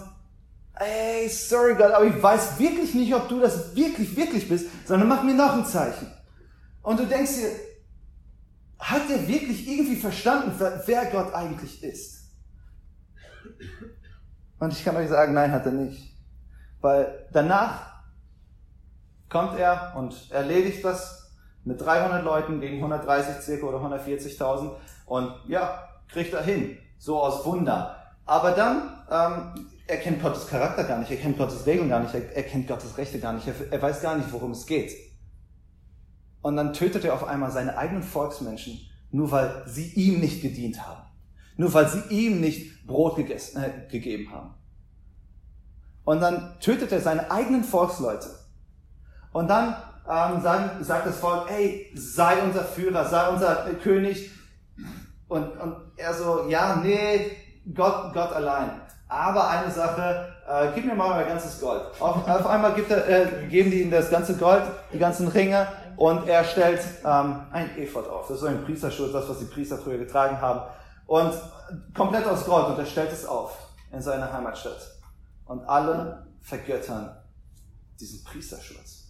ey, 0.74 1.28
sorry 1.28 1.74
Gott, 1.74 1.92
aber 1.92 2.04
ich 2.04 2.22
weiß 2.22 2.58
wirklich 2.58 2.94
nicht, 2.94 3.14
ob 3.14 3.28
du 3.28 3.40
das 3.40 3.74
wirklich, 3.74 4.14
wirklich 4.16 4.48
bist, 4.48 4.66
sondern 4.86 5.08
mach 5.08 5.22
mir 5.22 5.34
noch 5.34 5.54
ein 5.54 5.64
Zeichen. 5.64 6.10
Und 6.82 6.98
du 6.98 7.06
denkst 7.06 7.36
dir, 7.36 7.50
hat 8.78 9.02
er 9.10 9.26
wirklich 9.28 9.68
irgendwie 9.68 9.96
verstanden, 9.96 10.52
wer 10.86 11.06
Gott 11.06 11.34
eigentlich 11.34 11.82
ist? 11.82 12.19
Und 14.58 14.72
ich 14.72 14.84
kann 14.84 14.96
euch 14.96 15.08
sagen, 15.08 15.32
nein, 15.32 15.52
hat 15.52 15.66
er 15.66 15.72
nicht. 15.72 16.14
Weil 16.80 17.26
danach 17.32 17.90
kommt 19.28 19.58
er 19.58 19.94
und 19.96 20.30
erledigt 20.30 20.84
das 20.84 21.30
mit 21.64 21.80
300 21.80 22.24
Leuten 22.24 22.60
gegen 22.60 22.76
130 22.76 23.42
circa 23.42 23.66
oder 23.66 23.78
140.000 23.78 24.72
und 25.06 25.32
ja, 25.46 25.88
kriegt 26.08 26.32
er 26.32 26.42
hin. 26.42 26.78
So 26.98 27.20
aus 27.20 27.44
Wunder. 27.44 27.96
Aber 28.26 28.52
dann, 28.52 29.02
ähm, 29.10 29.66
er 29.86 29.96
kennt 29.96 30.22
Gottes 30.22 30.46
Charakter 30.46 30.84
gar 30.84 30.98
nicht, 30.98 31.10
er 31.10 31.16
kennt 31.16 31.38
Gottes 31.38 31.66
Regeln 31.66 31.88
gar 31.88 32.00
nicht, 32.00 32.14
er, 32.14 32.36
er 32.36 32.42
kennt 32.42 32.68
Gottes 32.68 32.96
Rechte 32.96 33.18
gar 33.18 33.32
nicht, 33.32 33.46
er, 33.46 33.54
er 33.70 33.82
weiß 33.82 34.02
gar 34.02 34.16
nicht, 34.16 34.32
worum 34.32 34.52
es 34.52 34.66
geht. 34.66 34.92
Und 36.42 36.56
dann 36.56 36.72
tötet 36.72 37.04
er 37.04 37.14
auf 37.14 37.26
einmal 37.26 37.50
seine 37.50 37.76
eigenen 37.76 38.02
Volksmenschen, 38.02 38.78
nur 39.10 39.30
weil 39.30 39.62
sie 39.66 39.92
ihm 39.94 40.20
nicht 40.20 40.42
gedient 40.42 40.86
haben. 40.86 41.02
Nur 41.60 41.74
weil 41.74 41.86
sie 41.86 42.00
ihm 42.08 42.40
nicht 42.40 42.86
Brot 42.86 43.16
gegessen, 43.16 43.62
äh, 43.62 43.86
gegeben 43.90 44.32
haben. 44.32 44.54
Und 46.04 46.22
dann 46.22 46.58
tötet 46.58 46.90
er 46.90 47.00
seine 47.00 47.30
eigenen 47.30 47.64
Volksleute. 47.64 48.28
Und 49.32 49.48
dann 49.48 49.76
ähm, 50.08 50.40
sagen, 50.40 50.82
sagt 50.82 51.06
das 51.06 51.18
Volk, 51.18 51.50
ey, 51.50 51.92
sei 51.94 52.42
unser 52.42 52.64
Führer, 52.64 53.04
sei 53.04 53.28
unser 53.28 53.56
König. 53.82 54.30
Und, 55.28 55.54
und 55.60 55.76
er 55.98 56.14
so, 56.14 56.48
ja, 56.48 56.80
nee, 56.82 57.30
Gott, 57.74 58.14
Gott 58.14 58.32
allein. 58.32 58.70
Aber 59.06 59.50
eine 59.50 59.70
Sache, 59.70 60.32
äh, 60.48 60.68
gib 60.74 60.86
mir 60.86 60.94
mal 60.94 61.10
mein 61.10 61.28
ganzes 61.28 61.60
Gold. 61.60 61.82
Auf, 62.00 62.26
auf 62.26 62.46
einmal 62.46 62.72
gibt 62.72 62.90
er, 62.90 63.06
äh, 63.06 63.46
geben 63.50 63.70
die 63.70 63.82
ihm 63.82 63.90
das 63.90 64.08
ganze 64.08 64.34
Gold, 64.38 64.62
die 64.94 64.98
ganzen 64.98 65.28
Ringe, 65.28 65.68
und 65.98 66.26
er 66.26 66.42
stellt 66.42 66.80
ähm, 67.04 67.42
ein 67.52 67.76
Ephod 67.76 68.08
auf. 68.08 68.28
Das 68.28 68.36
ist 68.36 68.40
so 68.40 68.46
ein 68.46 68.64
Priesterschutz, 68.64 69.12
das, 69.12 69.28
was 69.28 69.40
die 69.40 69.44
Priester 69.44 69.76
früher 69.76 69.98
getragen 69.98 70.40
haben. 70.40 70.62
Und 71.10 71.34
komplett 71.92 72.24
aus 72.24 72.44
Gold 72.44 72.68
und 72.68 72.78
er 72.78 72.86
stellt 72.86 73.10
es 73.10 73.26
auf 73.26 73.58
in 73.90 74.00
seiner 74.00 74.32
Heimatstadt. 74.32 74.80
Und 75.44 75.64
alle 75.64 76.24
vergöttern 76.40 77.16
diesen 77.98 78.22
Priesterschutz. 78.22 79.08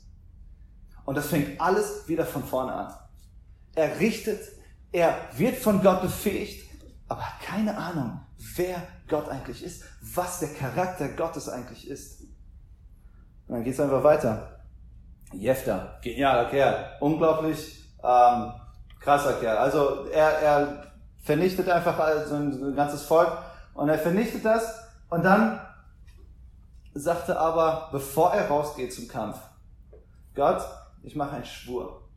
Und 1.05 1.19
das 1.19 1.27
fängt 1.27 1.61
alles 1.61 2.09
wieder 2.09 2.25
von 2.25 2.43
vorne 2.43 2.73
an. 2.73 2.95
Er 3.75 4.01
richtet, 4.01 4.41
er 4.93 5.15
wird 5.37 5.57
von 5.57 5.83
Gott 5.83 6.01
befähigt, 6.01 6.71
aber 7.07 7.21
hat 7.21 7.39
keine 7.43 7.77
Ahnung, 7.77 8.19
wer 8.57 8.83
Gott 9.07 9.29
eigentlich 9.29 9.63
ist, 9.63 9.85
was 10.01 10.41
der 10.41 10.55
Charakter 10.55 11.07
Gottes 11.07 11.51
eigentlich 11.51 11.87
ist. 11.87 12.23
Und 13.47 13.57
dann 13.57 13.63
geht 13.63 13.75
es 13.75 13.81
einfach 13.81 14.03
weiter. 14.03 14.65
Jefter, 15.35 15.99
genialer 16.03 16.49
Kerl, 16.49 16.97
unglaublich 17.01 17.85
ähm, 18.03 18.55
krasser 19.01 19.35
Kerl. 19.35 19.59
Also 19.59 20.07
er, 20.07 20.31
er 20.41 20.90
vernichtet 21.23 21.69
einfach 21.69 22.27
so 22.27 22.35
ein, 22.35 22.75
ganzes 22.75 23.03
Volk 23.03 23.39
und 23.75 23.89
er 23.89 23.99
vernichtet 23.99 24.45
das 24.45 24.81
und 25.09 25.25
dann 25.25 25.61
sagte 26.95 27.39
aber, 27.39 27.89
bevor 27.93 28.33
er 28.33 28.49
rausgeht 28.49 28.93
zum 28.93 29.07
Kampf, 29.07 29.39
Gott, 30.35 30.63
ich 31.03 31.15
mache 31.15 31.37
einen 31.37 31.45
Schwur. 31.45 32.09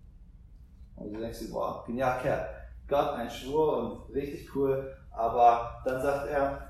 Und 0.95 1.13
du 1.13 1.19
denkst 1.19 1.39
dir, 1.39 1.51
boah, 1.51 1.83
genial 1.85 2.21
Kerl. 2.21 2.47
Gott, 2.87 3.13
ein 3.13 3.29
Schwur 3.29 3.77
und 3.77 4.15
richtig 4.15 4.55
cool. 4.55 4.95
Aber 5.11 5.81
dann 5.85 6.01
sagt 6.01 6.27
er, 6.29 6.69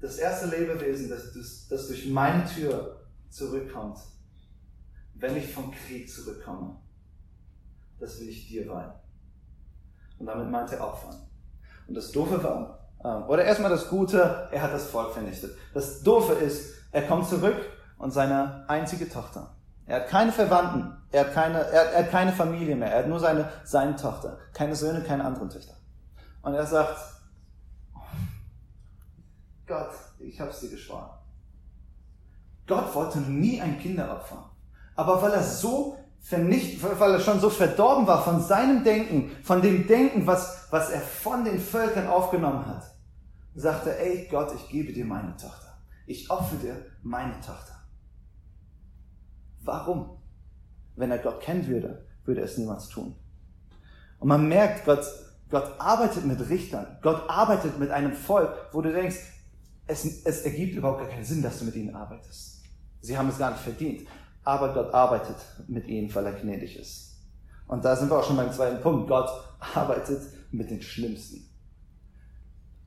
das 0.00 0.18
erste 0.18 0.46
Lebewesen, 0.46 1.08
das, 1.08 1.32
das, 1.32 1.68
das 1.68 1.88
durch 1.88 2.06
meine 2.08 2.44
Tür 2.46 3.00
zurückkommt, 3.30 3.98
wenn 5.14 5.36
ich 5.36 5.52
vom 5.52 5.70
Krieg 5.70 6.10
zurückkomme, 6.10 6.76
das 7.98 8.20
will 8.20 8.28
ich 8.28 8.48
dir 8.48 8.68
weihen. 8.68 8.92
Und 10.18 10.26
damit 10.26 10.50
meint 10.50 10.72
er 10.72 10.86
Opfern. 10.86 11.16
Und 11.88 11.94
das 11.94 12.12
Doofe 12.12 12.42
war, 12.42 12.78
ähm, 13.04 13.28
oder 13.28 13.44
erstmal 13.44 13.70
das 13.70 13.88
Gute, 13.88 14.48
er 14.50 14.62
hat 14.62 14.72
das 14.72 14.86
Volk 14.86 15.12
vernichtet. 15.12 15.56
Das 15.74 16.02
Doofe 16.02 16.32
ist, 16.32 16.74
er 16.92 17.06
kommt 17.06 17.28
zurück 17.28 17.56
und 17.98 18.10
seine 18.10 18.64
einzige 18.68 19.08
Tochter. 19.08 19.54
Er 19.86 20.00
hat 20.00 20.08
keine 20.08 20.32
Verwandten, 20.32 20.96
er 21.12 21.26
hat 21.26 21.34
keine, 21.34 21.58
er, 21.58 21.92
er 21.92 22.04
hat 22.04 22.10
keine 22.10 22.32
Familie 22.32 22.74
mehr, 22.74 22.90
er 22.90 22.98
hat 23.00 23.08
nur 23.08 23.20
seine, 23.20 23.48
seine 23.64 23.94
Tochter, 23.94 24.38
keine 24.52 24.74
Söhne, 24.74 25.02
keine 25.02 25.24
anderen 25.24 25.48
Töchter. 25.48 25.74
Und 26.42 26.54
er 26.54 26.66
sagt, 26.66 26.98
Gott, 29.66 29.90
ich 30.18 30.40
hab's 30.40 30.60
dir 30.60 30.70
geschworen. 30.70 31.10
Gott 32.66 32.92
wollte 32.94 33.18
nie 33.18 33.60
ein 33.60 33.78
Kinderopfer. 33.78 34.50
Aber 34.96 35.20
weil 35.22 35.32
er 35.32 35.42
so 35.42 35.98
vernicht, 36.26 36.82
weil 36.82 37.12
er 37.12 37.20
schon 37.20 37.38
so 37.38 37.48
verdorben 37.48 38.08
war 38.08 38.24
von 38.24 38.42
seinem 38.42 38.82
Denken, 38.82 39.30
von 39.44 39.62
dem 39.62 39.86
Denken, 39.86 40.26
was, 40.26 40.66
was 40.70 40.90
er 40.90 41.00
von 41.00 41.44
den 41.44 41.60
Völkern 41.60 42.08
aufgenommen 42.08 42.66
hat, 42.66 42.82
sagte, 43.54 43.90
er, 43.90 44.04
ey 44.04 44.28
Gott, 44.28 44.52
ich 44.56 44.68
gebe 44.68 44.92
dir 44.92 45.04
meine 45.04 45.36
Tochter. 45.36 45.78
Ich 46.04 46.28
opfere 46.28 46.58
dir 46.58 46.86
meine 47.04 47.34
Tochter. 47.40 47.74
Warum? 49.62 50.18
Wenn 50.96 51.12
er 51.12 51.18
Gott 51.18 51.40
kennen 51.40 51.64
würde, 51.68 52.04
würde 52.24 52.40
er 52.40 52.46
es 52.46 52.58
niemals 52.58 52.88
tun. 52.88 53.14
Und 54.18 54.26
man 54.26 54.48
merkt, 54.48 54.84
Gott, 54.84 55.04
Gott 55.48 55.78
arbeitet 55.78 56.26
mit 56.26 56.48
Richtern. 56.48 56.98
Gott 57.02 57.30
arbeitet 57.30 57.78
mit 57.78 57.92
einem 57.92 58.14
Volk, 58.14 58.52
wo 58.72 58.82
du 58.82 58.92
denkst, 58.92 59.18
es, 59.86 60.04
es 60.24 60.42
ergibt 60.42 60.74
überhaupt 60.74 61.02
gar 61.02 61.08
keinen 61.08 61.24
Sinn, 61.24 61.40
dass 61.40 61.60
du 61.60 61.66
mit 61.66 61.76
ihnen 61.76 61.94
arbeitest. 61.94 62.62
Sie 63.00 63.16
haben 63.16 63.28
es 63.28 63.38
gar 63.38 63.52
nicht 63.52 63.62
verdient 63.62 64.08
aber 64.46 64.72
Gott 64.72 64.94
arbeitet 64.94 65.36
mit 65.66 65.88
ihnen, 65.88 66.14
weil 66.14 66.24
er 66.24 66.32
gnädig 66.32 66.78
ist. 66.78 67.16
Und 67.66 67.84
da 67.84 67.96
sind 67.96 68.08
wir 68.08 68.18
auch 68.18 68.24
schon 68.24 68.36
beim 68.36 68.52
zweiten 68.52 68.80
Punkt. 68.80 69.08
Gott 69.08 69.28
arbeitet 69.74 70.22
mit 70.52 70.70
den 70.70 70.80
Schlimmsten. 70.80 71.50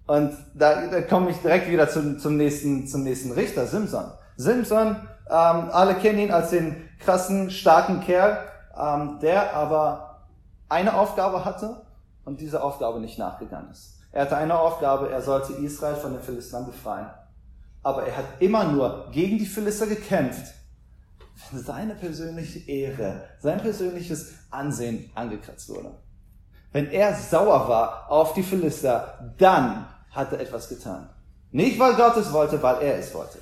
Und 0.08 0.34
da, 0.56 0.88
da 0.88 1.02
komme 1.02 1.32
ich 1.32 1.38
direkt 1.38 1.70
wieder 1.70 1.90
zum, 1.90 2.18
zum, 2.18 2.38
nächsten, 2.38 2.88
zum 2.88 3.04
nächsten 3.04 3.34
Richter, 3.34 3.68
Simson. 3.68 4.06
Simson, 4.38 4.96
ähm, 5.30 5.70
alle 5.72 5.96
kennen 5.96 6.20
ihn 6.20 6.32
als 6.32 6.52
den 6.52 6.90
krassen, 6.98 7.52
starken 7.52 8.00
Kerl, 8.00 8.38
ähm, 8.80 9.20
der 9.22 9.54
aber 9.54 10.22
eine 10.70 10.98
Aufgabe 10.98 11.44
hatte 11.44 11.82
und 12.24 12.40
diese 12.40 12.64
Aufgabe 12.64 13.02
nicht 13.02 13.20
nachgegangen 13.20 13.70
ist. 13.70 14.00
Er 14.14 14.22
hatte 14.22 14.38
eine 14.38 14.58
Aufgabe, 14.58 15.12
er 15.12 15.22
sollte 15.22 15.54
Israel 15.54 15.96
von 15.96 16.14
den 16.14 16.22
Philistern 16.22 16.66
befreien. 16.66 17.10
Aber 17.84 18.08
er 18.08 18.16
hat 18.16 18.26
immer 18.40 18.64
nur 18.64 19.10
gegen 19.12 19.38
die 19.38 19.46
Philister 19.46 19.88
gekämpft 19.88 20.54
wenn 21.52 21.64
seine 21.64 21.96
persönliche 21.96 22.60
Ehre, 22.70 23.24
sein 23.40 23.60
persönliches 23.60 24.34
Ansehen 24.52 25.10
angekratzt 25.16 25.70
wurde. 25.70 25.92
Wenn 26.72 26.92
er 26.92 27.16
sauer 27.16 27.68
war 27.68 28.12
auf 28.12 28.34
die 28.34 28.44
Philister, 28.44 29.34
dann 29.38 29.88
hat 30.12 30.32
er 30.32 30.40
etwas 30.40 30.70
getan. 30.70 31.10
Nicht, 31.52 31.80
weil 31.80 31.96
Gott 31.96 32.18
es 32.18 32.32
wollte, 32.32 32.62
weil 32.62 32.82
er 32.82 33.00
es 33.00 33.14
wollte. 33.14 33.40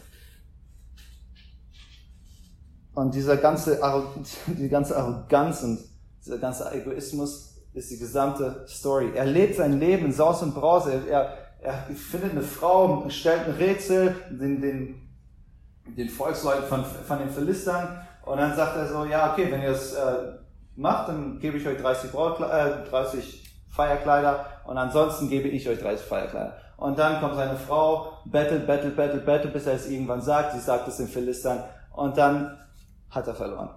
Und 2.93 3.13
dieser 3.13 3.37
ganze, 3.37 3.79
die 4.47 4.69
ganze 4.69 4.95
Arroganz 4.95 5.63
und 5.63 5.79
dieser 6.25 6.37
ganze 6.37 6.71
Egoismus 6.71 7.55
ist 7.73 7.91
die 7.91 7.99
gesamte 7.99 8.65
Story. 8.67 9.11
Er 9.13 9.25
lebt 9.25 9.55
sein 9.55 9.79
Leben 9.79 10.05
in 10.05 10.13
Saus 10.13 10.41
und 10.41 10.55
Brause. 10.55 10.93
Er, 10.93 11.07
er, 11.07 11.37
er 11.61 11.95
findet 11.95 12.31
eine 12.31 12.41
Frau, 12.41 13.07
stellt 13.09 13.45
ein 13.45 13.53
Rätsel, 13.53 14.15
den, 14.29 14.61
den 14.61 15.06
den 15.95 16.09
Volksleuten 16.09 16.63
von, 16.63 16.83
von 16.83 17.19
den 17.19 17.29
Philistern. 17.29 18.01
Und 18.23 18.37
dann 18.37 18.55
sagt 18.55 18.75
er 18.75 18.87
so, 18.87 19.05
ja, 19.05 19.31
okay, 19.31 19.47
wenn 19.49 19.61
ihr 19.61 19.71
es 19.71 19.93
äh, 19.93 20.33
macht, 20.75 21.09
dann 21.09 21.39
gebe 21.39 21.57
ich 21.57 21.67
euch 21.67 21.77
30, 21.77 22.11
Braut, 22.11 22.39
äh, 22.39 22.89
30 22.89 23.43
Feierkleider 23.69 24.45
und 24.65 24.77
ansonsten 24.77 25.29
gebe 25.29 25.47
ich 25.47 25.67
euch 25.69 25.79
30 25.79 26.05
Feierkleider. 26.05 26.57
Und 26.77 26.99
dann 26.99 27.19
kommt 27.19 27.35
seine 27.35 27.57
Frau, 27.57 28.13
bettelt, 28.25 28.67
bettelt, 28.67 28.95
bettelt, 28.95 29.25
bettelt, 29.25 29.53
bis 29.53 29.65
er 29.65 29.73
es 29.73 29.89
irgendwann 29.89 30.21
sagt. 30.21 30.53
Sie 30.53 30.59
sagt 30.59 30.87
es 30.87 30.97
den 30.97 31.07
Philistern 31.07 31.63
und 31.93 32.17
dann 32.17 32.57
hat 33.09 33.27
er 33.27 33.33
verloren. 33.33 33.69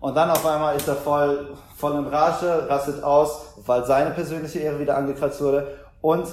Und 0.00 0.16
dann 0.16 0.30
auf 0.30 0.44
einmal 0.46 0.76
ist 0.76 0.88
er 0.88 0.96
voll, 0.96 1.56
voll 1.76 1.92
in 1.92 2.06
Rage, 2.06 2.68
rastet 2.68 3.02
aus, 3.02 3.54
weil 3.66 3.84
seine 3.84 4.10
persönliche 4.10 4.60
Ehre 4.60 4.80
wieder 4.80 4.96
angekratzt 4.96 5.40
wurde. 5.42 5.78
Und 6.00 6.26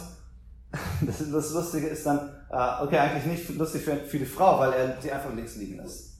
das, 1.01 1.31
das 1.31 1.53
Lustige 1.53 1.87
ist 1.87 2.05
dann, 2.05 2.19
äh, 2.49 2.83
okay, 2.83 2.97
eigentlich 2.97 3.25
nicht 3.25 3.57
lustig 3.57 3.83
für, 3.83 3.95
für 3.97 4.19
die 4.19 4.25
Frau, 4.25 4.59
weil 4.59 4.73
er 4.73 5.01
sie 5.01 5.11
einfach 5.11 5.33
links 5.33 5.55
liegen 5.55 5.77
lässt. 5.77 6.17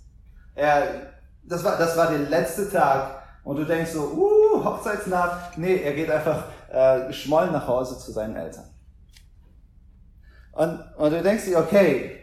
Er, 0.56 1.14
das 1.44 1.64
war, 1.64 1.78
das 1.78 1.96
war 1.98 2.10
der 2.10 2.20
letzte 2.20 2.70
Tag 2.70 3.24
und 3.44 3.58
du 3.58 3.66
denkst 3.66 3.92
so, 3.92 4.02
uh, 4.02 4.64
Hochzeitsnacht. 4.64 5.58
Nee, 5.58 5.78
er 5.78 5.94
geht 5.94 6.10
einfach 6.10 6.46
äh, 6.70 7.12
schmollen 7.14 7.52
nach 7.52 7.68
Hause 7.68 7.98
zu 7.98 8.12
seinen 8.12 8.36
Eltern. 8.36 8.66
Und, 10.54 10.80
und 10.98 11.12
du 11.12 11.22
denkst 11.22 11.46
dir, 11.46 11.60
okay, 11.60 12.20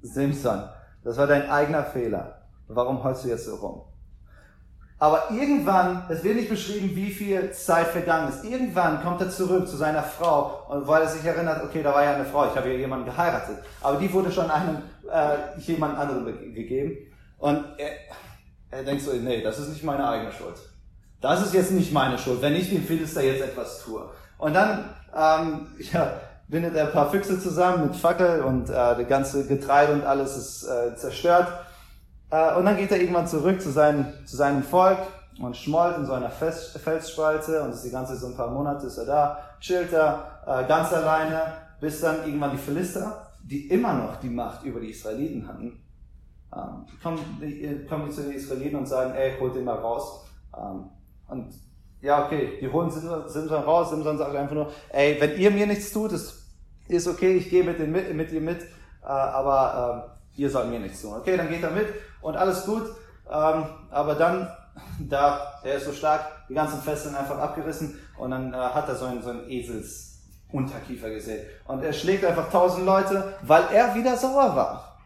Simpson, 0.00 0.62
das 1.02 1.16
war 1.16 1.26
dein 1.26 1.50
eigener 1.50 1.84
Fehler. 1.84 2.42
Warum 2.68 3.02
heulst 3.02 3.24
du 3.24 3.28
jetzt 3.28 3.46
so 3.46 3.56
rum? 3.56 3.91
Aber 5.02 5.32
irgendwann, 5.32 6.04
es 6.10 6.22
wird 6.22 6.36
nicht 6.36 6.48
beschrieben, 6.48 6.94
wie 6.94 7.10
viel 7.10 7.50
Zeit 7.50 7.88
vergangen 7.88 8.28
ist. 8.28 8.44
Irgendwann 8.44 9.02
kommt 9.02 9.20
er 9.20 9.30
zurück 9.30 9.66
zu 9.66 9.76
seiner 9.76 10.04
Frau, 10.04 10.64
weil 10.68 11.02
er 11.02 11.08
sich 11.08 11.24
erinnert, 11.24 11.64
okay, 11.64 11.82
da 11.82 11.92
war 11.92 12.04
ja 12.04 12.14
eine 12.14 12.24
Frau, 12.24 12.46
ich 12.46 12.54
habe 12.54 12.68
ja 12.68 12.78
jemanden 12.78 13.06
geheiratet. 13.06 13.58
Aber 13.80 13.98
die 13.98 14.12
wurde 14.12 14.30
schon 14.30 14.48
einem 14.48 14.78
äh, 15.10 15.60
jemand 15.60 15.98
anderen 15.98 16.24
gegeben. 16.54 16.98
Und 17.38 17.64
er, 17.78 17.90
er 18.70 18.84
denkt 18.84 19.02
so, 19.02 19.12
nee, 19.12 19.42
das 19.42 19.58
ist 19.58 19.70
nicht 19.70 19.82
meine 19.82 20.08
eigene 20.08 20.30
Schuld. 20.30 20.54
Das 21.20 21.44
ist 21.44 21.52
jetzt 21.52 21.72
nicht 21.72 21.92
meine 21.92 22.16
Schuld, 22.16 22.40
wenn 22.40 22.54
ich 22.54 22.70
dem 22.70 22.84
Philister 22.84 23.22
jetzt 23.22 23.42
etwas 23.42 23.82
tue. 23.82 24.08
Und 24.38 24.54
dann 24.54 24.84
ähm, 25.16 25.66
ja, 25.92 26.12
bindet 26.46 26.76
er 26.76 26.86
ein 26.86 26.92
paar 26.92 27.10
Füchse 27.10 27.40
zusammen 27.40 27.88
mit 27.88 27.96
Fackel 27.96 28.42
und 28.42 28.70
äh, 28.70 28.72
das 28.72 29.08
ganze 29.08 29.48
Getreide 29.48 29.94
und 29.94 30.06
alles 30.06 30.36
ist 30.36 30.62
äh, 30.62 30.94
zerstört. 30.94 31.48
Äh, 32.32 32.54
und 32.56 32.64
dann 32.64 32.76
geht 32.76 32.90
er 32.90 32.98
irgendwann 32.98 33.28
zurück 33.28 33.60
zu, 33.60 33.70
seinen, 33.70 34.26
zu 34.26 34.36
seinem 34.36 34.62
Volk 34.62 34.98
und 35.38 35.56
schmollt 35.56 35.98
in 35.98 36.06
so 36.06 36.14
einer 36.14 36.30
Fels 36.30 36.78
Felsspalte 36.82 37.62
und 37.62 37.72
ist 37.72 37.84
die 37.84 37.90
ganze 37.90 38.16
so 38.16 38.26
ein 38.28 38.36
paar 38.36 38.50
Monate 38.50 38.86
ist 38.86 38.96
er 38.96 39.04
da, 39.04 39.38
chillt 39.60 39.92
er 39.92 40.40
äh, 40.46 40.66
ganz 40.66 40.92
alleine, 40.92 41.52
bis 41.80 42.00
dann 42.00 42.24
irgendwann 42.24 42.52
die 42.52 42.56
Philister, 42.56 43.28
die 43.42 43.68
immer 43.68 43.92
noch 43.92 44.16
die 44.16 44.30
Macht 44.30 44.64
über 44.64 44.80
die 44.80 44.90
Israeliten 44.90 45.46
hatten, 45.46 45.78
ähm, 46.54 46.86
kommen, 47.02 47.18
die, 47.40 47.86
zu 48.10 48.22
den 48.22 48.32
Israeliten 48.32 48.78
und 48.78 48.86
sagen, 48.86 49.14
ey, 49.14 49.38
holt 49.38 49.54
den 49.54 49.64
mal 49.64 49.76
raus. 49.76 50.24
Ähm, 50.56 50.88
und 51.28 51.52
ja, 52.00 52.24
okay, 52.24 52.58
die 52.60 52.68
holen 52.68 52.90
Simson 52.90 53.62
raus, 53.62 53.90
Simson 53.90 54.16
sagt 54.16 54.34
einfach 54.34 54.54
nur, 54.54 54.70
ey, 54.90 55.20
wenn 55.20 55.38
ihr 55.38 55.50
mir 55.50 55.66
nichts 55.66 55.92
tut, 55.92 56.12
ist, 56.12 56.46
ist 56.88 57.06
okay, 57.06 57.36
ich 57.36 57.50
gehe 57.50 57.62
mit, 57.62 57.78
mit, 57.78 58.14
mit 58.14 58.32
ihr 58.32 58.40
mit, 58.40 58.62
äh, 59.02 59.06
aber 59.06 60.14
äh, 60.36 60.40
ihr 60.40 60.50
sollt 60.50 60.70
mir 60.70 60.80
nichts 60.80 61.02
tun. 61.02 61.14
Okay, 61.14 61.36
dann 61.36 61.48
geht 61.48 61.62
er 61.62 61.70
mit 61.70 61.88
und 62.22 62.36
alles 62.36 62.64
gut. 62.64 62.84
Ähm, 63.30 63.64
aber 63.90 64.14
dann, 64.14 64.48
da, 64.98 65.60
er 65.62 65.74
ist 65.74 65.84
so 65.86 65.92
stark, 65.92 66.46
die 66.48 66.54
ganzen 66.54 66.80
Fesseln 66.80 67.14
einfach 67.14 67.38
abgerissen 67.38 67.98
und 68.18 68.30
dann 68.30 68.52
äh, 68.52 68.56
hat 68.56 68.88
er 68.88 68.94
so 68.94 69.06
einen, 69.06 69.22
so 69.22 69.30
einen 69.30 69.48
Eselsunterkiefer 69.50 71.10
gesehen. 71.10 71.46
Und 71.66 71.82
er 71.82 71.92
schlägt 71.92 72.24
einfach 72.24 72.50
tausend 72.50 72.86
Leute, 72.86 73.34
weil 73.42 73.64
er 73.72 73.94
wieder 73.94 74.16
sauer 74.16 74.56
war. 74.56 74.98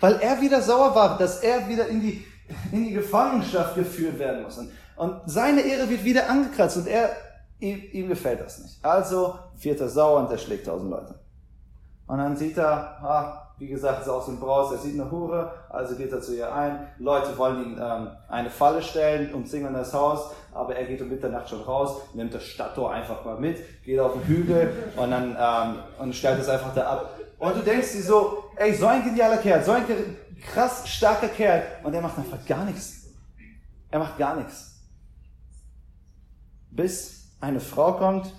Weil 0.00 0.16
er 0.16 0.40
wieder 0.40 0.60
sauer 0.60 0.94
war, 0.94 1.16
dass 1.16 1.40
er 1.40 1.68
wieder 1.68 1.86
in 1.88 2.00
die, 2.00 2.24
in 2.72 2.84
die 2.84 2.92
Gefangenschaft 2.92 3.74
geführt 3.74 4.18
werden 4.18 4.42
muss. 4.42 4.58
Und, 4.58 4.70
und 4.96 5.20
seine 5.26 5.62
Ehre 5.62 5.88
wird 5.88 6.04
wieder 6.04 6.28
angekratzt 6.28 6.78
und 6.78 6.86
er, 6.86 7.10
ihm, 7.58 7.82
ihm 7.92 8.08
gefällt 8.08 8.40
das 8.40 8.58
nicht. 8.58 8.84
Also 8.84 9.38
wird 9.60 9.80
er 9.80 9.88
sauer 9.88 10.20
und 10.20 10.30
er 10.30 10.38
schlägt 10.38 10.66
tausend 10.66 10.90
Leute. 10.90 11.18
Und 12.06 12.18
dann 12.18 12.36
sieht 12.36 12.56
er, 12.56 13.02
ah, 13.02 13.45
wie 13.58 13.68
gesagt, 13.68 14.02
ist 14.02 14.08
aus 14.08 14.26
dem 14.26 14.38
Braus, 14.38 14.70
er 14.70 14.78
sieht 14.78 15.00
eine 15.00 15.10
Hure, 15.10 15.50
also 15.70 15.96
geht 15.96 16.12
er 16.12 16.20
zu 16.20 16.36
ihr 16.36 16.54
ein. 16.54 16.88
Leute 16.98 17.36
wollen 17.38 17.62
ihm 17.62 17.78
ähm, 17.80 18.10
eine 18.28 18.50
Falle 18.50 18.82
stellen 18.82 19.32
und 19.32 19.48
singen 19.48 19.72
das 19.72 19.94
Haus, 19.94 20.30
aber 20.52 20.76
er 20.76 20.84
geht 20.84 21.00
um 21.00 21.08
Mitternacht 21.08 21.48
schon 21.48 21.62
raus, 21.62 22.02
nimmt 22.12 22.34
das 22.34 22.44
Stadttor 22.44 22.92
einfach 22.92 23.24
mal 23.24 23.40
mit, 23.40 23.58
geht 23.84 23.98
auf 23.98 24.12
den 24.12 24.24
Hügel 24.24 24.72
und 24.96 25.10
dann 25.10 25.36
ähm, 25.38 25.78
und 25.98 26.14
stellt 26.14 26.38
es 26.40 26.48
einfach 26.48 26.74
da 26.74 26.92
ab. 26.92 27.20
Und 27.38 27.56
du 27.56 27.60
denkst 27.60 27.92
dir 27.92 28.02
so, 28.02 28.44
ey, 28.56 28.74
so 28.74 28.86
ein 28.86 29.04
genialer 29.04 29.38
Kerl, 29.38 29.62
so 29.62 29.72
ein 29.72 29.84
krass 30.52 30.86
starker 30.88 31.28
Kerl 31.28 31.62
und 31.82 31.94
er 31.94 32.02
macht 32.02 32.18
einfach 32.18 32.44
gar 32.46 32.64
nichts. 32.64 33.06
Er 33.90 34.00
macht 34.00 34.18
gar 34.18 34.36
nichts. 34.36 34.82
Bis 36.70 37.32
eine 37.40 37.60
Frau 37.60 37.94
kommt, 37.94 38.30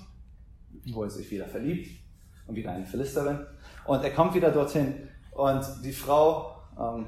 wo 0.93 1.03
er 1.03 1.09
sich 1.09 1.29
wieder 1.31 1.47
verliebt 1.47 1.99
und 2.45 2.55
wieder 2.55 2.71
eine 2.71 2.85
Philisterin 2.85 3.45
und 3.87 4.03
er 4.03 4.13
kommt 4.13 4.33
wieder 4.33 4.51
dorthin 4.51 5.09
und 5.31 5.65
die 5.83 5.93
Frau 5.93 6.55
ähm, 6.79 7.07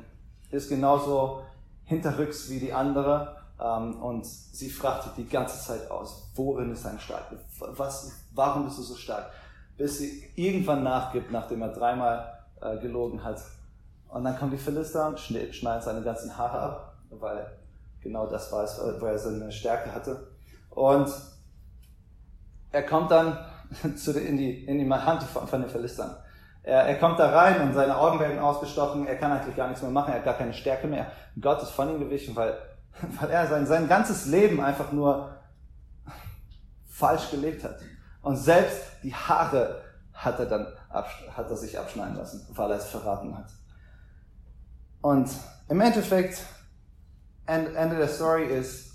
ist 0.52 0.70
genauso 0.70 1.44
hinterrücks 1.86 2.50
wie 2.50 2.60
die 2.60 2.74
andere 2.74 3.36
ähm, 3.60 4.02
und 4.02 4.26
sie 4.26 4.70
fragt 4.70 5.18
die 5.18 5.28
ganze 5.28 5.60
Zeit 5.60 5.90
aus, 5.92 6.30
worin 6.36 6.72
ist 6.72 6.86
deine 6.86 7.00
Stärke? 7.00 7.40
Was, 7.60 8.12
warum 8.34 8.66
bist 8.66 8.78
du 8.78 8.84
so 8.84 8.96
stark? 8.96 9.32
Bis 9.78 9.98
sie 9.98 10.32
irgendwann 10.36 10.84
nachgibt, 10.84 11.32
nachdem 11.32 11.62
er 11.62 11.70
dreimal 11.70 12.40
äh, 12.62 12.78
gelogen 12.78 13.24
hat. 13.24 13.42
Und 14.08 14.24
dann 14.24 14.38
kommen 14.38 14.52
die 14.52 14.58
Philister 14.58 15.08
und 15.08 15.20
schneiden 15.20 15.82
seine 15.82 16.02
ganzen 16.02 16.36
Haare 16.38 16.60
ab, 16.60 16.94
weil 17.12 17.46
genau 18.02 18.26
das 18.28 18.52
war 18.52 18.64
es, 18.64 18.80
wo 19.00 19.06
er 19.06 19.20
seine 19.20 19.52
Stärke 19.52 19.94
hatte. 19.94 20.28
Und 20.70 21.10
er 22.72 22.84
kommt 22.84 23.12
dann 23.12 23.38
zu, 23.96 24.20
in, 24.20 24.38
die, 24.38 24.66
in 24.66 24.80
die 24.80 24.90
Hand 24.92 25.24
von 25.24 25.62
den 25.62 25.70
Philistern. 25.70 26.16
Er, 26.64 26.84
er 26.84 26.96
kommt 27.00 27.20
da 27.20 27.30
rein 27.30 27.62
und 27.62 27.74
seine 27.74 27.98
Augen 27.98 28.20
werden 28.20 28.40
ausgestochen, 28.40 29.08
er 29.08 29.16
kann 29.16 29.32
eigentlich 29.32 29.56
gar 29.56 29.68
nichts 29.68 29.82
mehr 29.82 29.92
machen, 29.92 30.12
er 30.12 30.18
hat 30.18 30.26
gar 30.26 30.34
keine 30.36 30.54
Stärke 30.54 30.88
mehr. 30.88 31.12
Gott 31.40 31.62
ist 31.62 31.72
von 31.72 31.90
ihm 31.90 32.00
gewichen, 32.00 32.36
weil, 32.36 32.58
weil 33.20 33.30
er 33.30 33.48
sein, 33.48 33.66
sein 33.66 33.88
ganzes 33.88 34.26
Leben 34.26 34.62
einfach 34.62 34.92
nur 34.92 35.36
falsch 36.90 37.32
gelebt 37.32 37.64
hat. 37.64 37.80
Und 38.22 38.36
selbst 38.36 38.82
die 39.04 39.16
Haare 39.16 39.82
hat 40.14 40.40
er 40.40 40.46
dann 40.46 40.68
hat 40.90 41.50
er 41.50 41.56
sich 41.56 41.78
abschneiden 41.78 42.16
lassen, 42.16 42.46
weil 42.50 42.72
er 42.72 42.78
es 42.78 42.90
verraten 42.90 43.38
hat. 43.38 43.52
Und 45.02 45.30
im 45.70 45.80
Endeffekt, 45.80 46.44
Ende 47.46 47.96
der 47.96 48.08
Story 48.08 48.46
ist, 48.46 48.92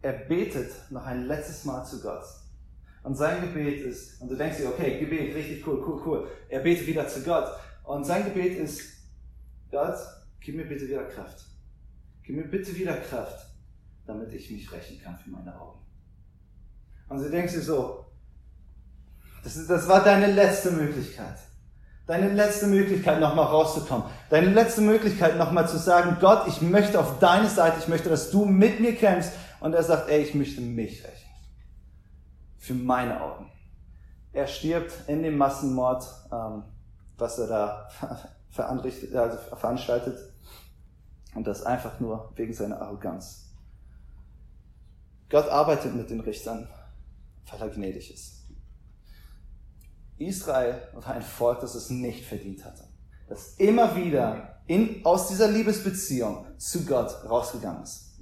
er 0.00 0.12
betet 0.12 0.72
noch 0.90 1.04
ein 1.04 1.26
letztes 1.26 1.64
Mal 1.64 1.84
zu 1.84 2.00
Gott 2.00 2.24
und 3.02 3.16
sein 3.16 3.40
Gebet 3.40 3.80
ist, 3.82 4.20
und 4.20 4.30
du 4.30 4.36
denkst 4.36 4.58
dir, 4.58 4.68
okay, 4.68 5.00
Gebet, 5.00 5.34
richtig 5.34 5.66
cool, 5.66 5.82
cool, 5.86 6.02
cool. 6.06 6.28
Er 6.48 6.60
betet 6.60 6.86
wieder 6.86 7.08
zu 7.08 7.22
Gott. 7.22 7.48
Und 7.82 8.04
sein 8.04 8.24
Gebet 8.24 8.58
ist, 8.58 8.80
Gott, 9.70 9.96
gib 10.40 10.54
mir 10.54 10.66
bitte 10.66 10.86
wieder 10.86 11.04
Kraft. 11.04 11.44
Gib 12.22 12.36
mir 12.36 12.44
bitte 12.44 12.74
wieder 12.76 12.94
Kraft, 12.94 13.46
damit 14.06 14.32
ich 14.32 14.50
mich 14.50 14.70
rächen 14.70 15.00
kann 15.02 15.16
für 15.18 15.30
meine 15.30 15.58
Augen. 15.60 15.80
Und 17.08 17.18
du 17.22 17.28
denkst 17.28 17.54
dir 17.54 17.62
so, 17.62 18.06
das, 19.42 19.66
das 19.66 19.88
war 19.88 20.04
deine 20.04 20.32
letzte 20.32 20.70
Möglichkeit. 20.70 21.38
Deine 22.06 22.32
letzte 22.32 22.68
Möglichkeit, 22.68 23.20
nochmal 23.20 23.46
rauszukommen. 23.46 24.06
Deine 24.30 24.50
letzte 24.50 24.80
Möglichkeit, 24.80 25.36
nochmal 25.38 25.68
zu 25.68 25.78
sagen, 25.78 26.18
Gott, 26.20 26.46
ich 26.46 26.62
möchte 26.62 27.00
auf 27.00 27.18
deine 27.18 27.48
Seite, 27.48 27.78
ich 27.80 27.88
möchte, 27.88 28.08
dass 28.08 28.30
du 28.30 28.44
mit 28.44 28.78
mir 28.78 28.94
kämpfst. 28.94 29.32
Und 29.58 29.72
er 29.74 29.82
sagt, 29.82 30.08
ey, 30.08 30.22
ich 30.22 30.34
möchte 30.34 30.60
mich 30.60 31.02
rächen 31.04 31.21
für 32.62 32.74
meine 32.74 33.20
Augen. 33.20 33.50
Er 34.32 34.46
stirbt 34.46 35.08
in 35.08 35.24
dem 35.24 35.36
Massenmord, 35.36 36.04
ähm, 36.32 36.62
was 37.18 37.36
er 37.40 37.48
da 37.48 37.88
also 38.56 39.38
veranstaltet. 39.56 40.32
Und 41.34 41.46
das 41.46 41.64
einfach 41.64 41.98
nur 41.98 42.32
wegen 42.36 42.54
seiner 42.54 42.80
Arroganz. 42.80 43.52
Gott 45.28 45.48
arbeitet 45.48 45.96
mit 45.96 46.10
den 46.10 46.20
Richtern, 46.20 46.68
weil 47.50 47.60
er 47.62 47.68
gnädig 47.70 48.14
ist. 48.14 48.46
Israel 50.18 50.82
war 50.92 51.14
ein 51.14 51.22
Volk, 51.22 51.60
das 51.60 51.74
es 51.74 51.90
nicht 51.90 52.24
verdient 52.24 52.64
hatte. 52.64 52.84
Das 53.28 53.56
immer 53.56 53.96
wieder 53.96 54.60
in, 54.68 55.04
aus 55.04 55.28
dieser 55.28 55.48
Liebesbeziehung 55.48 56.46
zu 56.58 56.84
Gott 56.84 57.24
rausgegangen 57.28 57.82
ist. 57.82 58.20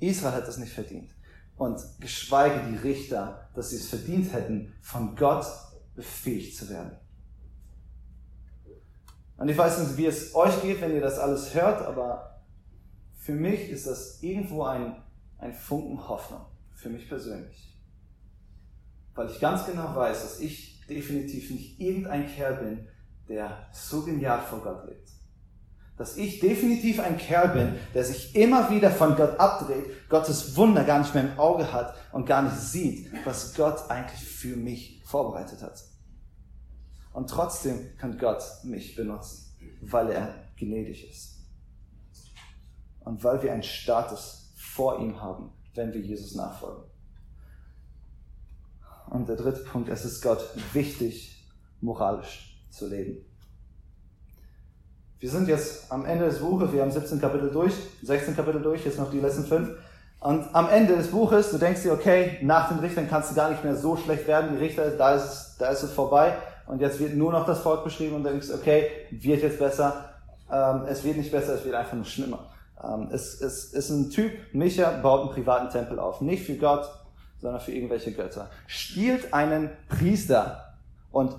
Israel 0.00 0.34
hat 0.34 0.48
das 0.48 0.58
nicht 0.58 0.72
verdient 0.72 1.15
und 1.56 1.80
geschweige 2.00 2.60
die 2.70 2.76
Richter, 2.76 3.48
dass 3.54 3.70
sie 3.70 3.76
es 3.76 3.88
verdient 3.88 4.32
hätten, 4.32 4.74
von 4.82 5.16
Gott 5.16 5.46
befähigt 5.94 6.56
zu 6.56 6.68
werden. 6.68 6.92
Und 9.38 9.48
ich 9.48 9.56
weiß 9.56 9.78
nicht, 9.80 9.96
wie 9.96 10.06
es 10.06 10.34
euch 10.34 10.62
geht, 10.62 10.80
wenn 10.80 10.94
ihr 10.94 11.00
das 11.00 11.18
alles 11.18 11.54
hört, 11.54 11.82
aber 11.82 12.42
für 13.16 13.32
mich 13.32 13.70
ist 13.70 13.86
das 13.86 14.22
irgendwo 14.22 14.64
ein, 14.64 15.02
ein 15.38 15.52
Funken 15.52 16.08
Hoffnung, 16.08 16.46
für 16.74 16.88
mich 16.88 17.08
persönlich. 17.08 17.74
Weil 19.14 19.30
ich 19.30 19.40
ganz 19.40 19.66
genau 19.66 19.94
weiß, 19.94 20.22
dass 20.22 20.40
ich 20.40 20.86
definitiv 20.86 21.50
nicht 21.50 21.80
irgendein 21.80 22.26
Kerl 22.26 22.56
bin, 22.56 22.88
der 23.28 23.66
so 23.72 24.04
genial 24.04 24.40
vor 24.40 24.60
Gott 24.62 24.86
lebt 24.86 25.15
dass 25.96 26.16
ich 26.16 26.40
definitiv 26.40 27.00
ein 27.00 27.16
Kerl 27.16 27.48
bin, 27.48 27.74
der 27.94 28.04
sich 28.04 28.34
immer 28.36 28.70
wieder 28.70 28.90
von 28.90 29.16
Gott 29.16 29.40
abdreht, 29.40 30.08
Gottes 30.08 30.56
Wunder 30.56 30.84
gar 30.84 30.98
nicht 30.98 31.14
mehr 31.14 31.24
im 31.24 31.38
Auge 31.38 31.72
hat 31.72 31.94
und 32.12 32.26
gar 32.26 32.42
nicht 32.42 32.56
sieht, 32.56 33.10
was 33.24 33.54
Gott 33.54 33.90
eigentlich 33.90 34.22
für 34.22 34.56
mich 34.56 35.02
vorbereitet 35.04 35.62
hat. 35.62 35.82
Und 37.12 37.30
trotzdem 37.30 37.96
kann 37.96 38.18
Gott 38.18 38.42
mich 38.62 38.94
benutzen, 38.94 39.56
weil 39.80 40.10
er 40.10 40.34
gnädig 40.56 41.10
ist. 41.10 41.36
Und 43.00 43.24
weil 43.24 43.42
wir 43.42 43.52
einen 43.52 43.62
Status 43.62 44.52
vor 44.56 45.00
ihm 45.00 45.20
haben, 45.20 45.52
wenn 45.74 45.94
wir 45.94 46.00
Jesus 46.00 46.34
nachfolgen. 46.34 46.84
Und 49.08 49.28
der 49.28 49.36
dritte 49.36 49.60
Punkt, 49.60 49.88
es 49.88 50.04
ist 50.04 50.20
Gott 50.20 50.44
wichtig, 50.72 51.48
moralisch 51.80 52.60
zu 52.70 52.88
leben. 52.88 53.24
Wir 55.18 55.30
sind 55.30 55.48
jetzt 55.48 55.90
am 55.90 56.04
Ende 56.04 56.26
des 56.26 56.40
Buches, 56.40 56.72
wir 56.72 56.82
haben 56.82 56.90
17 56.90 57.20
Kapitel 57.20 57.50
durch, 57.50 57.72
16 58.02 58.36
Kapitel 58.36 58.60
durch, 58.60 58.84
jetzt 58.84 58.98
noch 58.98 59.10
die 59.10 59.20
letzten 59.20 59.44
5. 59.44 59.70
Und 60.20 60.46
am 60.52 60.68
Ende 60.68 60.96
des 60.96 61.08
Buches, 61.08 61.50
du 61.50 61.58
denkst 61.58 61.82
dir, 61.82 61.92
okay, 61.92 62.38
nach 62.42 62.68
den 62.68 62.78
Richtern 62.78 63.08
kannst 63.08 63.30
du 63.30 63.34
gar 63.34 63.50
nicht 63.50 63.64
mehr 63.64 63.76
so 63.76 63.96
schlecht 63.96 64.26
werden, 64.26 64.50
die 64.52 64.58
Richter, 64.58 64.90
da 64.90 65.14
ist, 65.14 65.56
da 65.58 65.68
ist 65.68 65.82
es 65.82 65.92
vorbei. 65.92 66.34
Und 66.66 66.80
jetzt 66.80 66.98
wird 66.98 67.14
nur 67.14 67.32
noch 67.32 67.46
das 67.46 67.60
Volk 67.60 67.84
beschrieben 67.84 68.16
und 68.16 68.24
du 68.24 68.30
denkst, 68.30 68.48
okay, 68.52 68.88
wird 69.10 69.42
jetzt 69.42 69.58
besser. 69.58 70.10
Ähm, 70.52 70.82
es 70.88 71.04
wird 71.04 71.16
nicht 71.16 71.30
besser, 71.30 71.54
es 71.54 71.64
wird 71.64 71.74
einfach 71.74 71.94
nur 71.94 72.04
schlimmer. 72.04 72.50
Ähm, 72.82 73.08
es, 73.12 73.40
es 73.40 73.72
ist 73.72 73.90
ein 73.90 74.10
Typ, 74.10 74.32
Micha 74.52 74.90
baut 75.00 75.22
einen 75.22 75.30
privaten 75.30 75.70
Tempel 75.70 75.98
auf. 75.98 76.20
Nicht 76.20 76.44
für 76.44 76.56
Gott, 76.56 76.90
sondern 77.40 77.60
für 77.60 77.72
irgendwelche 77.72 78.12
Götter. 78.12 78.50
Stiehlt 78.66 79.32
einen 79.32 79.70
Priester 79.88 80.74
und 81.12 81.34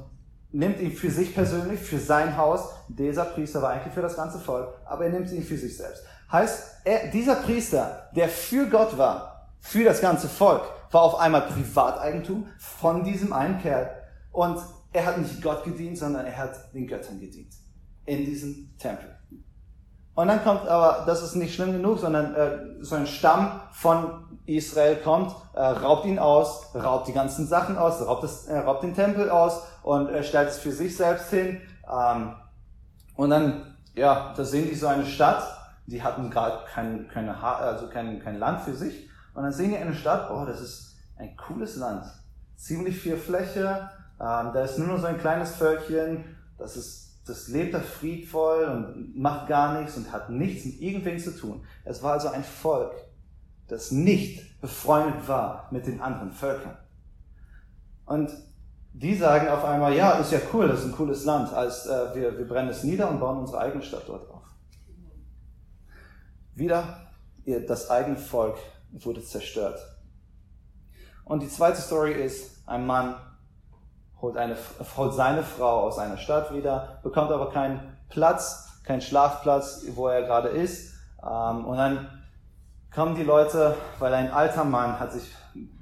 nimmt 0.58 0.80
ihn 0.80 0.91
für 0.91 1.12
sich 1.12 1.36
persönlich, 1.36 1.80
für 1.80 2.00
sein 2.00 2.36
Haus. 2.36 2.70
Dieser 2.88 3.26
Priester 3.26 3.62
war 3.62 3.70
eigentlich 3.70 3.93
für 3.93 4.02
das 4.02 4.15
ganze 4.15 4.39
Volk, 4.39 4.70
aber 4.86 5.06
er 5.06 5.12
nimmt 5.12 5.32
ihn 5.32 5.43
für 5.43 5.58
sich 5.58 5.78
selbst. 5.78 6.04
Heißt, 6.32 6.82
er, 6.84 7.12
dieser 7.12 7.36
Priester, 7.36 8.10
der 8.15 8.28
für 8.28 8.65
Gott 8.65 8.98
war, 8.98 9.52
für 9.60 9.84
das 9.84 10.02
ganze 10.02 10.28
Volk, 10.28 10.63
war 10.91 11.04
auf 11.04 11.20
einmal 11.20 11.41
Privateigentum 11.41 12.48
von 12.58 13.04
diesem 13.04 13.34
einen 13.34 13.62
Kerl. 13.62 13.89
Und 14.32 14.60
er 14.93 15.06
hat 15.06 15.20
nicht 15.20 15.43
Gott 15.43 15.63
gedient, 15.63 16.00
sondern 16.00 16.26
er 16.26 16.38
hat 16.38 16.74
den 16.74 16.88
Göttern 16.88 17.20
gedient. 17.20 17.54
In 18.06 18.26
diesem 18.26 18.76
Tempel. 18.80 19.15
Und 20.15 20.28
dann 20.28 20.43
kommt 20.43 20.67
aber, 20.67 21.06
das 21.06 21.22
ist 21.22 21.36
nicht 21.36 21.54
schlimm 21.54 21.74
genug, 21.74 22.00
sondern 22.00 22.34
äh, 22.34 22.58
so 22.80 22.96
ein 22.96 23.06
Stamm 23.06 23.62
von 23.74 24.26
Israel 24.48 24.96
kommt, 24.98 25.36
äh, 25.54 25.60
raubt 25.62 26.06
ihn 26.06 26.20
aus, 26.20 26.74
raubt 26.74 27.08
die 27.08 27.14
ganzen 27.14 27.48
Sachen 27.48 27.78
aus, 27.78 28.02
raubt, 28.06 28.24
das, 28.24 28.48
äh, 28.48 28.58
raubt 28.58 28.84
den 28.84 28.96
Tempel 28.96 29.30
aus 29.30 29.62
und 29.84 30.10
äh, 30.10 30.24
stellt 30.24 30.50
es 30.50 30.58
für 30.58 30.72
sich 30.72 30.96
selbst 30.96 31.30
hin. 31.30 31.62
Ähm, 31.92 32.34
und 33.16 33.30
dann, 33.30 33.76
ja, 33.94 34.34
da 34.36 34.46
sehen 34.46 34.70
die 34.70 34.76
so 34.76 34.88
eine 34.88 35.06
Stadt, 35.06 35.44
die 35.86 36.02
hatten 36.02 36.30
gerade 36.30 36.60
kein, 36.74 37.08
keine 37.10 37.42
ha 37.42 37.56
also 37.56 37.88
kein, 37.88 38.22
kein 38.22 38.40
Land 38.40 38.62
für 38.62 38.74
sich. 38.74 39.10
Und 39.34 39.44
dann 39.44 39.52
sehen 39.52 39.72
die 39.72 39.78
eine 39.78 39.94
Stadt, 39.94 40.32
oh, 40.32 40.46
das 40.46 40.62
ist 40.62 40.96
ein 41.18 41.36
cooles 41.36 41.76
Land. 41.76 42.06
Ziemlich 42.56 42.98
viel 43.00 43.18
Fläche, 43.18 43.90
ähm, 44.20 44.52
da 44.54 44.64
ist 44.64 44.80
nur 44.80 44.88
noch 44.88 45.00
so 45.00 45.08
ein 45.08 45.20
kleines 45.20 45.56
Völkchen, 45.56 46.24
das 46.58 46.76
ist 46.76 47.08
das 47.28 47.50
lebt 47.50 47.74
da 47.74 47.80
friedvoll 47.80 48.64
und 48.64 49.18
macht 49.18 49.48
gar 49.48 49.80
nichts 49.80 49.98
und 49.98 50.12
hat 50.12 50.30
nichts 50.30 50.66
mit 50.66 50.82
irgendwem 50.82 51.20
zu 51.20 51.38
tun. 51.38 51.64
Es 51.84 52.02
war 52.02 52.14
also 52.14 52.30
ein 52.30 52.44
Volk, 52.44 52.94
das 53.68 53.92
nicht 53.92 54.60
befreundet 54.62 55.28
war 55.28 55.68
mit 55.72 55.88
den 55.88 56.02
anderen 56.02 56.32
Völkern. 56.32 56.78
Und 58.06 58.32
die 58.94 59.16
sagen 59.16 59.48
auf 59.50 59.64
einmal, 59.64 59.94
ja, 59.94 60.14
ist 60.14 60.32
ja 60.32 60.40
cool, 60.54 60.68
das 60.68 60.80
ist 60.80 60.86
ein 60.86 60.92
cooles 60.94 61.26
Land, 61.26 61.54
als 61.54 61.86
äh, 61.86 62.16
wir, 62.16 62.38
wir 62.38 62.48
brennen 62.48 62.70
es 62.70 62.84
nieder 62.84 63.10
und 63.10 63.20
bauen 63.20 63.38
unsere 63.38 63.60
eigene 63.60 63.84
Stadt 63.84 64.04
dort 64.08 64.30
auf. 64.30 64.44
Wieder, 66.56 67.08
das 67.46 67.92
eigene 67.92 68.18
Volk 68.18 68.58
wurde 68.92 69.24
zerstört. 69.24 69.80
Und 71.24 71.44
die 71.44 71.50
zweite 71.50 71.80
Story 71.82 72.14
ist, 72.14 72.68
ein 72.68 72.88
Mann 72.88 73.16
holt, 74.22 74.38
eine, 74.38 74.58
holt 74.96 75.14
seine 75.14 75.44
Frau 75.44 75.82
aus 75.82 76.00
einer 76.00 76.18
Stadt 76.18 76.54
wieder, 76.54 77.00
bekommt 77.04 77.32
aber 77.32 77.52
keinen 77.52 77.80
Platz, 78.10 78.82
keinen 78.84 79.02
Schlafplatz, 79.02 79.86
wo 79.94 80.08
er 80.08 80.24
gerade 80.24 80.50
ist. 80.50 80.96
Ähm, 81.22 81.66
und 81.66 81.78
dann 81.78 82.17
kommen 82.98 83.14
die 83.14 83.24
Leute, 83.24 83.76
weil 84.00 84.12
ein 84.12 84.32
alter 84.32 84.64
Mann 84.64 85.00
hat 85.00 85.12
sich 85.12 85.32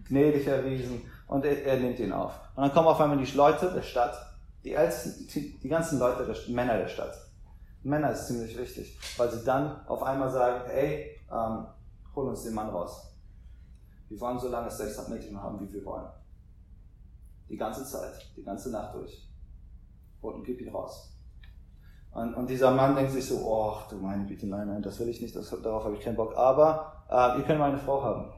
gnädig 0.09 0.47
erwiesen 0.47 1.01
und 1.27 1.45
er, 1.45 1.63
er 1.63 1.77
nimmt 1.77 1.97
ihn 1.97 2.11
auf. 2.11 2.33
Und 2.55 2.63
dann 2.63 2.73
kommen 2.73 2.89
auf 2.89 2.99
einmal 2.99 3.17
die 3.17 3.37
Leute 3.37 3.71
der 3.71 3.83
Stadt, 3.83 4.17
die 4.65 4.73
ältesten, 4.73 5.25
die, 5.25 5.57
die 5.57 5.69
ganzen 5.69 5.97
Leute, 5.97 6.25
der, 6.25 6.35
Männer 6.53 6.77
der 6.77 6.89
Stadt. 6.89 7.15
Männer 7.83 8.11
ist 8.11 8.27
ziemlich 8.27 8.57
wichtig, 8.57 8.99
weil 9.15 9.31
sie 9.31 9.45
dann 9.45 9.87
auf 9.87 10.03
einmal 10.03 10.29
sagen, 10.29 10.65
hey, 10.67 11.17
ähm, 11.31 11.67
hol 12.13 12.27
uns 12.27 12.43
den 12.43 12.53
Mann 12.53 12.69
raus. 12.69 13.15
Wir 14.09 14.19
wollen 14.19 14.37
so 14.37 14.49
lange 14.49 14.69
Sex 14.69 15.07
mit 15.07 15.25
ihm 15.25 15.41
haben, 15.41 15.57
wie 15.61 15.71
wir 15.71 15.85
wollen. 15.85 16.09
Die 17.47 17.55
ganze 17.55 17.85
Zeit, 17.85 18.29
die 18.35 18.43
ganze 18.43 18.71
Nacht 18.71 18.93
durch. 18.93 19.25
Und 20.19 20.43
gib 20.43 20.59
ihn 20.59 20.69
raus. 20.69 21.15
Und, 22.11 22.33
und, 22.33 22.49
dieser 22.49 22.71
Mann 22.71 22.93
denkt 22.93 23.13
sich 23.13 23.25
so, 23.25 23.37
oh, 23.37 23.77
du 23.89 23.95
meine 23.97 24.25
Güte, 24.25 24.47
nein, 24.47 24.67
nein, 24.67 24.81
das 24.81 24.99
will 24.99 25.07
ich 25.07 25.21
nicht, 25.21 25.35
das, 25.35 25.49
darauf 25.61 25.85
habe 25.85 25.95
ich 25.95 26.01
keinen 26.01 26.17
Bock. 26.17 26.35
Aber 26.35 26.94
äh, 27.09 27.37
ihr 27.37 27.43
könnt 27.43 27.59
meine 27.59 27.77
Frau 27.77 28.03
haben. 28.03 28.33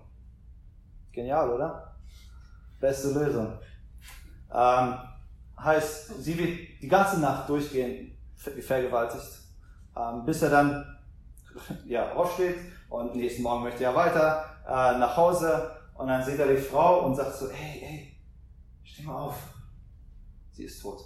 Genial, 1.11 1.49
oder? 1.49 1.95
Beste 2.79 3.11
Lösung. 3.11 3.57
Ähm, 4.53 4.95
heißt, 5.59 6.23
sie 6.23 6.37
wird 6.37 6.81
die 6.81 6.87
ganze 6.87 7.19
Nacht 7.19 7.49
durchgehend 7.49 8.11
vergewaltigt, 8.35 9.39
ähm, 9.95 10.23
bis 10.25 10.41
er 10.41 10.49
dann 10.49 10.97
ja, 11.85 12.13
aufsteht 12.13 12.57
und 12.89 13.15
nächsten 13.15 13.41
Morgen 13.41 13.63
möchte 13.63 13.83
er 13.83 13.95
weiter 13.95 14.45
äh, 14.65 14.97
nach 14.99 15.17
Hause 15.17 15.71
und 15.95 16.07
dann 16.07 16.23
sieht 16.23 16.39
er 16.39 16.47
die 16.47 16.61
Frau 16.61 17.05
und 17.05 17.15
sagt 17.15 17.35
so, 17.35 17.49
hey, 17.49 17.79
hey, 17.79 18.17
Steh 18.87 19.03
mal 19.03 19.15
auf. 19.15 19.35
Sie 20.53 20.63
ist 20.63 20.81
tot. 20.81 21.01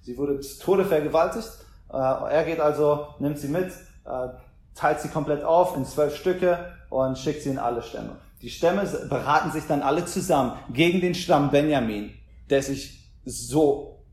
Sie 0.00 0.16
wurde 0.16 0.40
zu 0.40 0.58
Tode 0.58 0.84
vergewaltigt. 0.84 1.48
Äh, 1.92 1.96
er 1.96 2.44
geht 2.44 2.60
also, 2.60 3.08
nimmt 3.18 3.38
sie 3.38 3.48
mit, 3.48 3.72
äh, 4.06 4.28
teilt 4.74 5.00
sie 5.00 5.08
komplett 5.08 5.44
auf 5.44 5.76
in 5.76 5.84
zwölf 5.84 6.16
Stücke 6.16 6.75
und 6.90 7.18
schickt 7.18 7.42
sie 7.42 7.50
in 7.50 7.58
alle 7.58 7.82
Stämme. 7.82 8.16
Die 8.42 8.50
Stämme 8.50 8.84
beraten 9.08 9.50
sich 9.50 9.66
dann 9.66 9.82
alle 9.82 10.04
zusammen 10.04 10.52
gegen 10.72 11.00
den 11.00 11.14
Stamm 11.14 11.50
Benjamin, 11.50 12.14
der 12.50 12.62
sich 12.62 13.10
so 13.24 14.04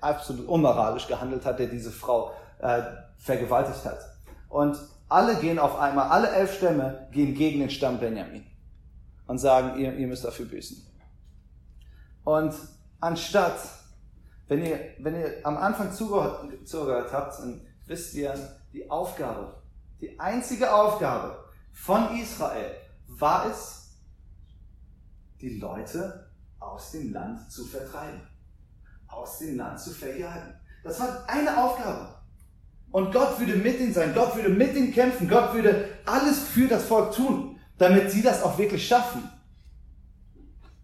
absolut 0.00 0.46
unmoralisch 0.46 1.06
gehandelt 1.06 1.44
hat, 1.44 1.58
der 1.58 1.66
diese 1.66 1.90
Frau 1.90 2.32
äh, 2.60 2.82
vergewaltigt 3.18 3.84
hat. 3.84 3.98
Und 4.48 4.78
alle 5.08 5.36
gehen 5.36 5.58
auf 5.58 5.78
einmal, 5.78 6.08
alle 6.08 6.30
elf 6.30 6.56
Stämme 6.56 7.08
gehen 7.12 7.34
gegen 7.34 7.60
den 7.60 7.70
Stamm 7.70 7.98
Benjamin 7.98 8.46
und 9.26 9.38
sagen, 9.38 9.78
ihr, 9.78 9.92
ihr 9.94 10.06
müsst 10.06 10.24
dafür 10.24 10.46
büßen. 10.46 10.84
Und 12.24 12.54
anstatt, 13.00 13.58
wenn 14.48 14.64
ihr, 14.64 14.78
wenn 14.98 15.14
ihr 15.14 15.34
am 15.42 15.56
Anfang 15.56 15.92
zugehört, 15.92 16.66
zugehört 16.66 17.12
habt, 17.12 17.38
dann 17.38 17.60
wisst 17.86 18.14
ihr, 18.14 18.34
die 18.72 18.90
Aufgabe, 18.90 19.62
die 20.00 20.18
einzige 20.18 20.74
Aufgabe 20.74 21.43
von 21.74 22.16
Israel 22.18 22.76
war 23.08 23.50
es, 23.50 23.98
die 25.40 25.58
Leute 25.58 26.30
aus 26.58 26.92
dem 26.92 27.12
Land 27.12 27.50
zu 27.50 27.66
vertreiben, 27.66 28.22
aus 29.08 29.38
dem 29.40 29.58
Land 29.58 29.78
zu 29.78 29.90
verjagen. 29.90 30.54
Das 30.82 30.98
war 31.00 31.28
eine 31.28 31.62
Aufgabe. 31.62 32.14
Und 32.90 33.12
Gott 33.12 33.38
würde 33.38 33.56
mit 33.56 33.80
ihnen 33.80 33.92
sein, 33.92 34.14
Gott 34.14 34.36
würde 34.36 34.48
mit 34.48 34.74
ihnen 34.74 34.92
kämpfen, 34.92 35.28
Gott 35.28 35.52
würde 35.52 35.88
alles 36.06 36.38
für 36.38 36.68
das 36.68 36.84
Volk 36.84 37.12
tun, 37.12 37.58
damit 37.76 38.10
sie 38.10 38.22
das 38.22 38.42
auch 38.42 38.56
wirklich 38.56 38.86
schaffen. 38.86 39.28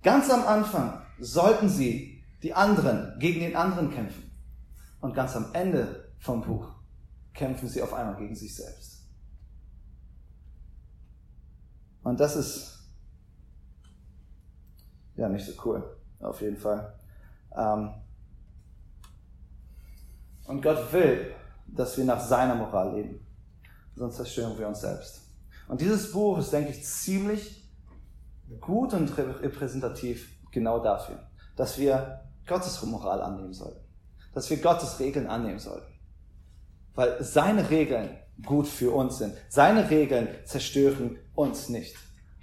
Ganz 0.02 0.28
am 0.28 0.44
Anfang 0.46 1.00
sollten 1.18 1.68
sie 1.68 2.22
die 2.42 2.52
anderen 2.52 3.18
gegen 3.20 3.40
den 3.40 3.56
anderen 3.56 3.90
kämpfen. 3.90 4.30
Und 5.00 5.14
ganz 5.14 5.36
am 5.36 5.54
Ende 5.54 6.12
vom 6.18 6.42
Buch 6.42 6.68
kämpfen 7.32 7.68
sie 7.68 7.80
auf 7.80 7.94
einmal 7.94 8.16
gegen 8.16 8.34
sich 8.34 8.54
selbst. 8.54 8.99
Und 12.02 12.18
das 12.20 12.36
ist 12.36 12.80
ja 15.16 15.28
nicht 15.28 15.46
so 15.46 15.52
cool, 15.64 15.96
auf 16.20 16.40
jeden 16.40 16.56
Fall. 16.56 16.98
Ähm, 17.56 17.90
und 20.46 20.62
Gott 20.62 20.92
will, 20.92 21.34
dass 21.66 21.96
wir 21.96 22.04
nach 22.04 22.20
seiner 22.20 22.54
Moral 22.54 22.94
leben. 22.94 23.26
Sonst 23.94 24.16
zerstören 24.16 24.58
wir 24.58 24.66
uns 24.66 24.80
selbst. 24.80 25.30
Und 25.68 25.80
dieses 25.80 26.10
Buch 26.10 26.38
ist, 26.38 26.52
denke 26.52 26.70
ich, 26.70 26.84
ziemlich 26.84 27.70
gut 28.60 28.92
und 28.94 29.16
repräsentativ 29.16 30.36
genau 30.50 30.82
dafür, 30.82 31.28
dass 31.54 31.78
wir 31.78 32.24
Gottes 32.46 32.82
Moral 32.82 33.22
annehmen 33.22 33.52
sollten, 33.52 33.84
dass 34.32 34.50
wir 34.50 34.56
Gottes 34.56 34.98
Regeln 34.98 35.28
annehmen 35.28 35.60
sollten, 35.60 35.92
weil 36.94 37.22
seine 37.22 37.70
Regeln 37.70 38.18
gut 38.44 38.66
für 38.66 38.92
uns 38.92 39.18
sind. 39.18 39.34
Seine 39.48 39.90
Regeln 39.90 40.28
zerstören 40.44 41.18
uns 41.34 41.68
nicht. 41.68 41.96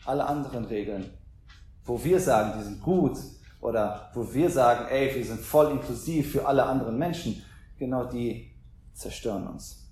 Alle 0.06 0.26
anderen 0.26 0.66
Regeln, 0.66 1.10
wo 1.86 2.04
wir 2.04 2.20
sagen, 2.20 2.54
die 2.58 2.64
sind 2.64 2.82
gut 2.82 3.18
oder 3.62 4.10
wo 4.14 4.34
wir 4.34 4.50
sagen, 4.50 4.86
ey, 4.90 5.14
wir 5.14 5.26
sind 5.26 5.42
voll 5.42 5.72
inklusiv 5.72 6.32
für 6.32 6.48
alle 6.48 6.66
anderen 6.66 6.98
Menschen, 6.98 7.44
genau 7.78 8.06
die 8.06 8.52
zerstören 8.94 9.48
uns. 9.48 9.88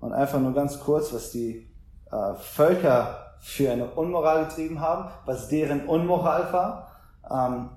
Und 0.00 0.12
einfach 0.12 0.40
nur 0.40 0.52
ganz 0.52 0.78
kurz, 0.80 1.12
was 1.12 1.30
die 1.30 1.66
äh, 2.10 2.34
Völker 2.34 3.36
für 3.40 3.70
eine 3.70 3.86
Unmoral 3.90 4.46
getrieben 4.46 4.80
haben, 4.80 5.10
was 5.26 5.48
deren 5.48 5.86
Unmoral 5.86 6.52
war. 6.52 6.90
Ähm, 7.30 7.70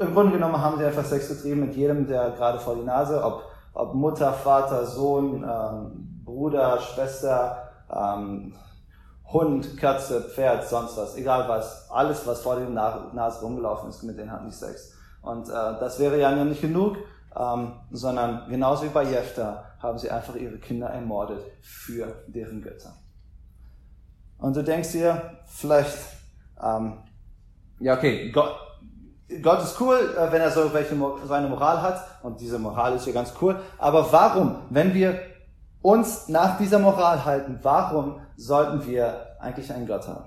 Im 0.00 0.14
Grunde 0.14 0.32
genommen 0.32 0.60
haben 0.60 0.78
sie 0.78 0.84
einfach 0.84 1.04
Sex 1.04 1.28
getrieben 1.28 1.60
mit 1.60 1.76
jedem, 1.76 2.06
der 2.06 2.30
gerade 2.30 2.58
vor 2.58 2.74
die 2.74 2.84
Nase, 2.84 3.22
ob, 3.22 3.42
ob 3.74 3.94
Mutter, 3.94 4.32
Vater, 4.32 4.86
Sohn, 4.86 5.44
ähm, 5.44 6.07
Bruder, 6.28 6.78
Schwester, 6.78 7.70
ähm, 7.90 8.52
Hund, 9.32 9.78
Katze, 9.78 10.20
Pferd, 10.20 10.68
sonst 10.68 10.98
was, 10.98 11.16
egal 11.16 11.48
was, 11.48 11.90
alles, 11.90 12.26
was 12.26 12.42
vor 12.42 12.56
der 12.56 12.68
Nase 12.68 13.40
rumgelaufen 13.40 13.88
ist, 13.88 14.02
mit 14.02 14.18
denen 14.18 14.30
hatten 14.30 14.46
die 14.46 14.54
Sex. 14.54 14.92
Und 15.22 15.48
äh, 15.48 15.52
das 15.52 15.98
wäre 15.98 16.20
ja 16.20 16.32
nicht 16.44 16.60
genug, 16.60 16.98
ähm, 17.34 17.72
sondern 17.90 18.48
genauso 18.50 18.84
wie 18.84 18.90
bei 18.90 19.04
Jefta 19.04 19.64
haben 19.78 19.98
sie 19.98 20.10
einfach 20.10 20.34
ihre 20.34 20.58
Kinder 20.58 20.88
ermordet 20.88 21.40
für 21.62 22.24
deren 22.26 22.60
Götter. 22.60 22.92
Und 24.38 24.54
du 24.54 24.62
denkst 24.62 24.92
dir, 24.92 25.38
vielleicht 25.46 25.96
ähm, 26.62 26.98
ja, 27.80 27.96
okay, 27.96 28.30
Gott, 28.32 28.54
Gott 29.42 29.62
ist 29.62 29.80
cool, 29.80 30.14
äh, 30.16 30.30
wenn 30.30 30.42
er 30.42 30.50
so 30.50 30.72
welche, 30.74 30.94
seine 31.26 31.48
Moral 31.48 31.80
hat, 31.80 32.04
und 32.22 32.38
diese 32.38 32.58
Moral 32.58 32.96
ist 32.96 33.06
ja 33.06 33.14
ganz 33.14 33.32
cool, 33.40 33.58
aber 33.78 34.12
warum, 34.12 34.56
wenn 34.68 34.92
wir 34.92 35.18
uns 35.82 36.28
nach 36.28 36.58
dieser 36.58 36.78
Moral 36.78 37.24
halten, 37.24 37.58
warum 37.62 38.20
sollten 38.36 38.86
wir 38.86 39.36
eigentlich 39.40 39.72
einen 39.72 39.86
Gott 39.86 40.06
haben? 40.08 40.26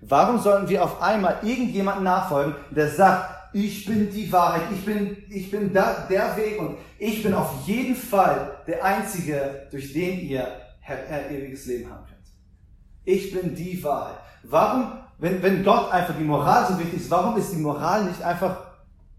Warum 0.00 0.38
sollten 0.38 0.68
wir 0.68 0.84
auf 0.84 1.00
einmal 1.00 1.38
irgendjemanden 1.42 2.04
nachfolgen, 2.04 2.54
der 2.70 2.88
sagt, 2.88 3.54
ich 3.54 3.86
bin 3.86 4.10
die 4.10 4.30
Wahrheit, 4.32 4.62
ich 4.72 4.84
bin, 4.84 5.16
ich 5.30 5.50
bin 5.50 5.72
da, 5.72 6.06
der 6.10 6.36
Weg 6.36 6.60
und 6.60 6.76
ich 6.98 7.22
bin 7.22 7.32
auf 7.32 7.66
jeden 7.66 7.94
Fall 7.94 8.58
der 8.66 8.84
Einzige, 8.84 9.68
durch 9.70 9.92
den 9.92 10.20
ihr 10.20 10.46
Herr, 10.80 10.98
Herr, 11.06 11.30
ewiges 11.30 11.64
Leben 11.66 11.90
haben 11.90 12.04
könnt. 12.04 12.18
Ich 13.04 13.32
bin 13.32 13.54
die 13.54 13.82
Wahrheit. 13.82 14.18
Warum, 14.42 14.92
wenn, 15.18 15.42
wenn 15.42 15.64
Gott 15.64 15.90
einfach 15.90 16.14
die 16.18 16.24
Moral 16.24 16.66
so 16.66 16.78
wichtig 16.78 17.00
ist, 17.00 17.10
warum 17.10 17.36
ist 17.38 17.52
die 17.52 17.60
Moral 17.60 18.04
nicht 18.04 18.20
einfach, 18.22 18.56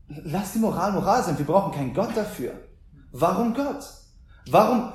lass 0.08 0.54
die 0.54 0.60
Moral 0.60 0.92
Moral 0.92 1.24
sein, 1.24 1.38
wir 1.38 1.46
brauchen 1.46 1.72
keinen 1.72 1.94
Gott 1.94 2.16
dafür. 2.16 2.52
Warum 3.12 3.54
Gott? 3.54 3.84
Warum, 4.52 4.92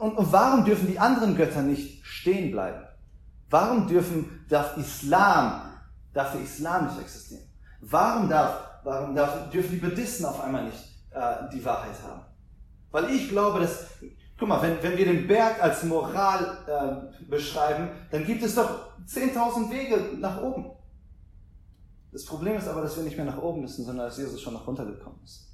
und, 0.00 0.16
und 0.16 0.32
warum 0.32 0.64
dürfen 0.64 0.88
die 0.88 0.98
anderen 0.98 1.36
Götter 1.36 1.62
nicht 1.62 2.04
stehen 2.04 2.50
bleiben? 2.50 2.84
Warum 3.50 3.86
dürfen, 3.86 4.44
darf 4.48 4.76
Islam, 4.76 5.62
darf 6.14 6.32
der 6.32 6.42
Islam 6.42 6.86
nicht 6.86 7.00
existieren? 7.00 7.44
Warum 7.80 8.28
darf 8.28 8.72
warum 8.84 9.14
darf, 9.14 9.50
dürfen 9.50 9.72
die 9.72 9.86
Buddhisten 9.86 10.24
auf 10.24 10.40
einmal 10.40 10.64
nicht 10.64 10.84
äh, 11.10 11.48
die 11.52 11.64
Wahrheit 11.64 12.02
haben? 12.02 12.22
Weil 12.90 13.10
ich 13.10 13.28
glaube, 13.28 13.60
dass, 13.60 13.86
guck 14.38 14.48
mal, 14.48 14.60
wenn, 14.62 14.82
wenn 14.82 14.96
wir 14.96 15.06
den 15.06 15.26
Berg 15.26 15.62
als 15.62 15.82
Moral 15.84 16.58
äh, 16.66 17.24
beschreiben, 17.24 17.88
dann 18.10 18.24
gibt 18.24 18.42
es 18.42 18.54
doch 18.54 18.98
10.000 19.06 19.70
Wege 19.70 20.18
nach 20.18 20.42
oben. 20.42 20.70
Das 22.12 22.26
Problem 22.26 22.56
ist 22.56 22.68
aber, 22.68 22.82
dass 22.82 22.96
wir 22.96 23.04
nicht 23.04 23.16
mehr 23.16 23.24
nach 23.24 23.40
oben 23.40 23.62
müssen, 23.62 23.86
sondern 23.86 24.06
dass 24.06 24.18
Jesus 24.18 24.40
schon 24.40 24.52
nach 24.52 24.66
runtergekommen 24.66 25.18
ist. 25.24 25.48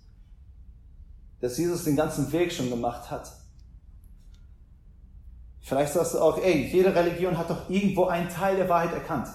Dass 1.40 1.56
Jesus 1.56 1.84
den 1.84 1.94
ganzen 1.94 2.32
Weg 2.32 2.52
schon 2.52 2.68
gemacht 2.68 3.08
hat. 3.10 3.30
Vielleicht 5.60 5.92
sagst 5.92 6.14
du 6.14 6.18
auch, 6.18 6.38
ey, 6.42 6.66
jede 6.66 6.94
Religion 6.94 7.36
hat 7.36 7.50
doch 7.50 7.68
irgendwo 7.68 8.06
einen 8.06 8.28
Teil 8.28 8.56
der 8.56 8.68
Wahrheit 8.68 8.92
erkannt. 8.92 9.28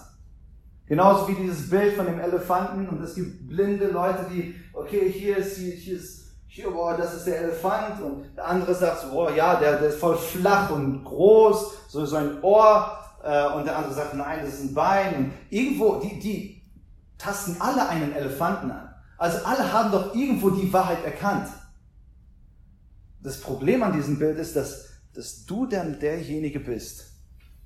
Genauso 0.86 1.28
wie 1.28 1.36
dieses 1.36 1.70
Bild 1.70 1.96
von 1.96 2.06
dem 2.06 2.20
Elefanten 2.20 2.90
und 2.90 3.02
es 3.02 3.16
gibt 3.16 3.48
blinde 3.48 3.88
Leute, 3.88 4.26
die, 4.32 4.56
okay, 4.74 5.12
hier 5.12 5.38
ist, 5.38 5.58
hier, 5.58 5.74
hier 5.74 5.98
ist, 5.98 6.24
hier, 6.48 6.70
boah, 6.70 6.96
das 6.98 7.14
ist 7.16 7.26
der 7.26 7.42
Elefant 7.42 8.02
und 8.02 8.36
der 8.36 8.46
andere 8.46 8.76
sagt, 8.76 9.10
boah, 9.12 9.32
ja, 9.32 9.56
der, 9.56 9.78
der 9.78 9.90
ist 9.90 10.00
voll 10.00 10.18
flach 10.18 10.70
und 10.72 11.04
groß, 11.04 11.74
so, 11.88 12.06
so 12.06 12.16
ein 12.18 12.44
Ohr 12.44 12.98
äh, 13.24 13.48
und 13.56 13.66
der 13.66 13.78
andere 13.78 13.94
sagt, 13.94 14.14
nein, 14.14 14.40
das 14.44 14.56
ist 14.56 14.64
ein 14.64 14.74
Bein 14.74 15.16
und 15.16 15.32
irgendwo, 15.50 15.96
die, 15.96 16.20
die 16.20 16.62
tasten 17.18 17.56
alle 17.60 17.88
einen 17.88 18.14
Elefanten 18.14 18.70
an. 18.70 18.94
Also 19.18 19.38
alle 19.46 19.72
haben 19.72 19.92
doch 19.92 20.14
irgendwo 20.14 20.50
die 20.50 20.72
Wahrheit 20.74 21.04
erkannt. 21.06 21.48
Das 23.22 23.40
Problem 23.40 23.82
an 23.82 23.94
diesem 23.94 24.20
Bild 24.20 24.38
ist, 24.38 24.56
dass, 24.56 24.90
dass 25.14 25.46
du 25.46 25.66
dann 25.66 26.00
derjenige 26.00 26.60
bist, 26.60 27.12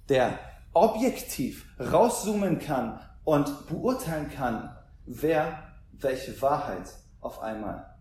der 0.10 0.40
objektiv 0.74 1.66
rauszoomen 1.80 2.60
kann 2.60 3.00
und 3.24 3.68
beurteilen 3.68 4.30
kann, 4.30 4.76
wer 5.06 5.64
welche 5.92 6.40
Wahrheit 6.42 6.90
auf 7.20 7.42
einmal 7.42 7.98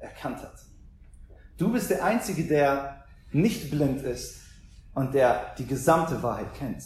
erkannt 0.00 0.38
hat. 0.42 0.60
Du 1.56 1.72
bist 1.72 1.90
der 1.90 2.04
Einzige, 2.04 2.44
der 2.44 3.04
nicht 3.32 3.70
blind 3.70 4.02
ist 4.02 4.42
und 4.94 5.14
der 5.14 5.54
die 5.58 5.66
gesamte 5.66 6.22
Wahrheit 6.22 6.52
kennt. 6.54 6.82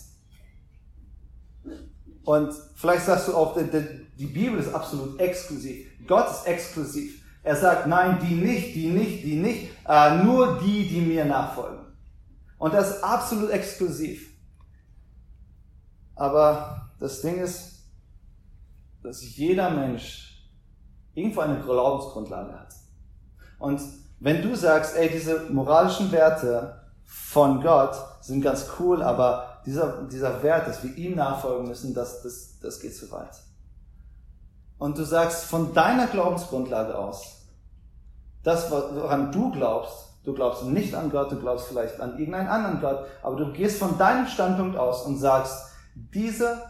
Und 2.24 2.54
vielleicht 2.76 3.06
sagst 3.06 3.28
du 3.28 3.34
auch, 3.34 3.56
die 3.56 4.26
Bibel 4.26 4.58
ist 4.58 4.72
absolut 4.72 5.18
exklusiv. 5.18 5.88
Gott 6.06 6.30
ist 6.30 6.46
exklusiv. 6.46 7.19
Er 7.42 7.56
sagt, 7.56 7.86
nein, 7.86 8.18
die 8.20 8.34
nicht, 8.34 8.74
die 8.74 8.88
nicht, 8.88 9.24
die 9.24 9.36
nicht, 9.36 9.70
äh, 9.88 10.22
nur 10.22 10.58
die, 10.58 10.88
die 10.88 11.00
mir 11.00 11.24
nachfolgen. 11.24 11.86
Und 12.58 12.74
das 12.74 12.96
ist 12.96 13.04
absolut 13.04 13.50
exklusiv. 13.50 14.28
Aber 16.14 16.90
das 16.98 17.22
Ding 17.22 17.38
ist, 17.38 17.86
dass 19.02 19.36
jeder 19.36 19.70
Mensch 19.70 20.50
irgendwo 21.14 21.40
eine 21.40 21.60
Glaubensgrundlage 21.60 22.52
hat. 22.52 22.74
Und 23.58 23.80
wenn 24.20 24.42
du 24.42 24.54
sagst, 24.54 24.96
ey, 24.96 25.08
diese 25.08 25.50
moralischen 25.50 26.12
Werte 26.12 26.80
von 27.04 27.62
Gott 27.62 27.96
sind 28.20 28.42
ganz 28.42 28.66
cool, 28.78 29.02
aber 29.02 29.60
dieser, 29.64 30.02
dieser 30.06 30.42
Wert, 30.42 30.68
dass 30.68 30.82
wir 30.82 30.94
ihm 30.96 31.16
nachfolgen 31.16 31.68
müssen, 31.68 31.94
das, 31.94 32.22
das, 32.22 32.58
das 32.60 32.80
geht 32.80 32.94
zu 32.94 33.10
weit. 33.10 33.36
Und 34.80 34.98
du 34.98 35.04
sagst 35.04 35.44
von 35.44 35.72
deiner 35.72 36.08
Glaubensgrundlage 36.08 36.98
aus, 36.98 37.46
das, 38.42 38.68
woran 38.72 39.30
du 39.30 39.52
glaubst, 39.52 40.08
du 40.24 40.34
glaubst 40.34 40.64
nicht 40.64 40.96
an 40.96 41.10
Gott, 41.10 41.30
du 41.30 41.38
glaubst 41.38 41.68
vielleicht 41.68 42.00
an 42.00 42.18
irgendeinen 42.18 42.48
anderen 42.48 42.80
Gott, 42.80 43.06
aber 43.22 43.36
du 43.36 43.52
gehst 43.52 43.78
von 43.78 43.96
deinem 43.96 44.26
Standpunkt 44.26 44.76
aus 44.76 45.06
und 45.06 45.18
sagst, 45.18 45.54
diese 45.94 46.60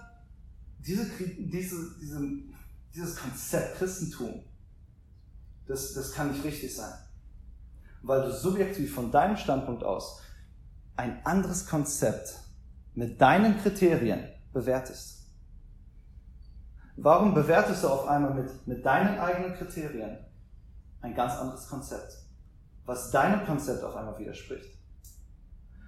diese, 0.87 1.07
diese, 1.39 1.77
diese, 2.01 2.21
dieses 2.95 3.17
Konzept 3.17 3.77
Christentum, 3.77 4.43
das, 5.67 5.93
das 5.95 6.13
kann 6.13 6.33
nicht 6.33 6.45
richtig 6.45 6.75
sein. 6.75 6.93
Weil 8.03 8.23
du 8.23 8.33
subjektiv 8.33 8.95
von 8.95 9.11
deinem 9.11 9.37
Standpunkt 9.37 9.85
aus 9.85 10.21
ein 10.97 11.25
anderes 11.25 11.67
Konzept 11.67 12.35
mit 12.95 13.21
deinen 13.21 13.59
Kriterien 13.59 14.29
bewertest. 14.53 15.20
Warum 17.03 17.33
bewertest 17.33 17.83
du 17.83 17.89
auf 17.89 18.07
einmal 18.07 18.35
mit, 18.35 18.67
mit 18.67 18.85
deinen 18.85 19.19
eigenen 19.19 19.55
Kriterien 19.55 20.19
ein 21.01 21.15
ganz 21.15 21.33
anderes 21.35 21.67
Konzept, 21.67 22.13
was 22.85 23.11
deinem 23.11 23.47
Konzept 23.47 23.83
auf 23.83 23.97
einmal 23.97 24.19
widerspricht? 24.19 24.79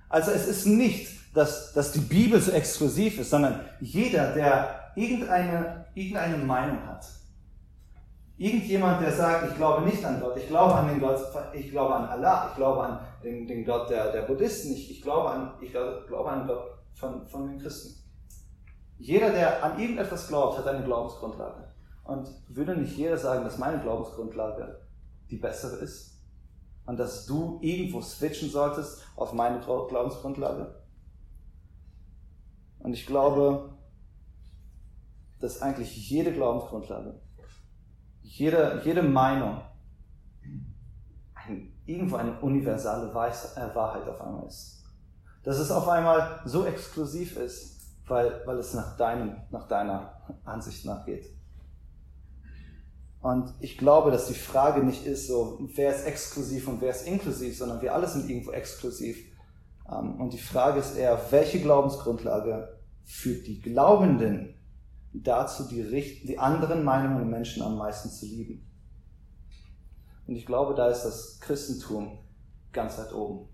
Also 0.08 0.30
es 0.30 0.48
ist 0.48 0.64
nicht, 0.64 1.36
dass, 1.36 1.74
dass 1.74 1.92
die 1.92 2.00
Bibel 2.00 2.40
so 2.40 2.50
exklusiv 2.52 3.18
ist, 3.18 3.28
sondern 3.28 3.60
jeder, 3.80 4.32
der 4.32 4.92
irgendeine, 4.96 5.84
irgendeine 5.94 6.38
Meinung 6.38 6.86
hat. 6.86 7.06
Irgendjemand, 8.38 9.02
der 9.02 9.12
sagt, 9.12 9.50
ich 9.50 9.56
glaube 9.56 9.84
nicht 9.84 10.02
an 10.06 10.18
Gott, 10.18 10.38
ich 10.38 10.48
glaube 10.48 10.74
an 10.74 10.88
den 10.88 11.00
Gott, 11.00 11.20
ich 11.52 11.70
glaube 11.70 11.94
an 11.94 12.06
Allah, 12.06 12.48
ich 12.50 12.56
glaube 12.56 12.84
an 12.84 13.00
den, 13.22 13.46
den 13.46 13.66
Gott 13.66 13.90
der, 13.90 14.12
der 14.12 14.22
Buddhisten, 14.22 14.72
ich, 14.72 14.90
ich, 14.90 15.02
glaube 15.02 15.28
an, 15.28 15.52
ich 15.60 15.72
glaube 15.72 16.30
an 16.30 16.38
den 16.40 16.48
Gott 16.48 16.78
von, 16.94 17.26
von 17.26 17.48
den 17.48 17.60
Christen. 17.60 18.01
Jeder, 19.02 19.32
der 19.32 19.64
an 19.64 19.80
irgendetwas 19.80 20.28
glaubt, 20.28 20.58
hat 20.58 20.68
eine 20.68 20.84
Glaubensgrundlage. 20.84 21.74
Und 22.04 22.28
würde 22.48 22.76
nicht 22.76 22.96
jeder 22.96 23.18
sagen, 23.18 23.42
dass 23.42 23.58
meine 23.58 23.82
Glaubensgrundlage 23.82 24.80
die 25.28 25.38
bessere 25.38 25.78
ist? 25.78 26.22
Und 26.86 27.00
dass 27.00 27.26
du 27.26 27.58
irgendwo 27.62 28.00
switchen 28.00 28.48
solltest 28.48 29.02
auf 29.16 29.32
meine 29.32 29.58
Glaubensgrundlage? 29.58 30.72
Und 32.78 32.92
ich 32.92 33.04
glaube, 33.04 33.76
dass 35.40 35.60
eigentlich 35.62 36.08
jede 36.08 36.32
Glaubensgrundlage, 36.32 37.20
jede, 38.22 38.82
jede 38.84 39.02
Meinung 39.02 39.62
ein, 41.34 41.76
irgendwo 41.86 42.14
eine 42.14 42.38
universale 42.40 43.12
Weis, 43.12 43.56
äh, 43.56 43.74
Wahrheit 43.74 44.08
auf 44.08 44.20
einmal 44.20 44.46
ist. 44.46 44.84
Dass 45.42 45.58
es 45.58 45.72
auf 45.72 45.88
einmal 45.88 46.40
so 46.44 46.64
exklusiv 46.64 47.36
ist, 47.36 47.71
weil, 48.12 48.42
weil 48.44 48.58
es 48.58 48.74
nach, 48.74 48.96
deinem, 48.96 49.36
nach 49.50 49.66
deiner 49.66 50.22
Ansicht 50.44 50.84
nachgeht. 50.84 51.26
Und 53.20 53.54
ich 53.60 53.78
glaube, 53.78 54.10
dass 54.10 54.26
die 54.26 54.34
Frage 54.34 54.84
nicht 54.84 55.06
ist 55.06 55.28
so, 55.28 55.58
wer 55.74 55.94
ist 55.94 56.06
exklusiv 56.06 56.68
und 56.68 56.80
wer 56.80 56.90
ist 56.90 57.06
inklusiv, 57.06 57.56
sondern 57.56 57.80
wir 57.80 57.94
alle 57.94 58.08
sind 58.08 58.28
irgendwo 58.28 58.50
exklusiv. 58.50 59.16
Ähm, 59.90 60.20
und 60.20 60.32
die 60.32 60.38
Frage 60.38 60.80
ist 60.80 60.96
eher, 60.96 61.18
welche 61.30 61.60
Glaubensgrundlage 61.60 62.80
führt 63.04 63.46
die 63.46 63.60
Glaubenden 63.60 64.60
dazu, 65.12 65.68
die, 65.68 65.82
die 66.26 66.38
anderen 66.38 66.84
Meinungen 66.84 67.18
der 67.18 67.26
Menschen 67.26 67.62
am 67.62 67.78
meisten 67.78 68.10
zu 68.10 68.26
lieben. 68.26 68.68
Und 70.26 70.36
ich 70.36 70.46
glaube, 70.46 70.74
da 70.74 70.88
ist 70.88 71.04
das 71.04 71.38
Christentum 71.40 72.18
ganz 72.72 72.98
weit 72.98 73.12
oben. 73.12 73.48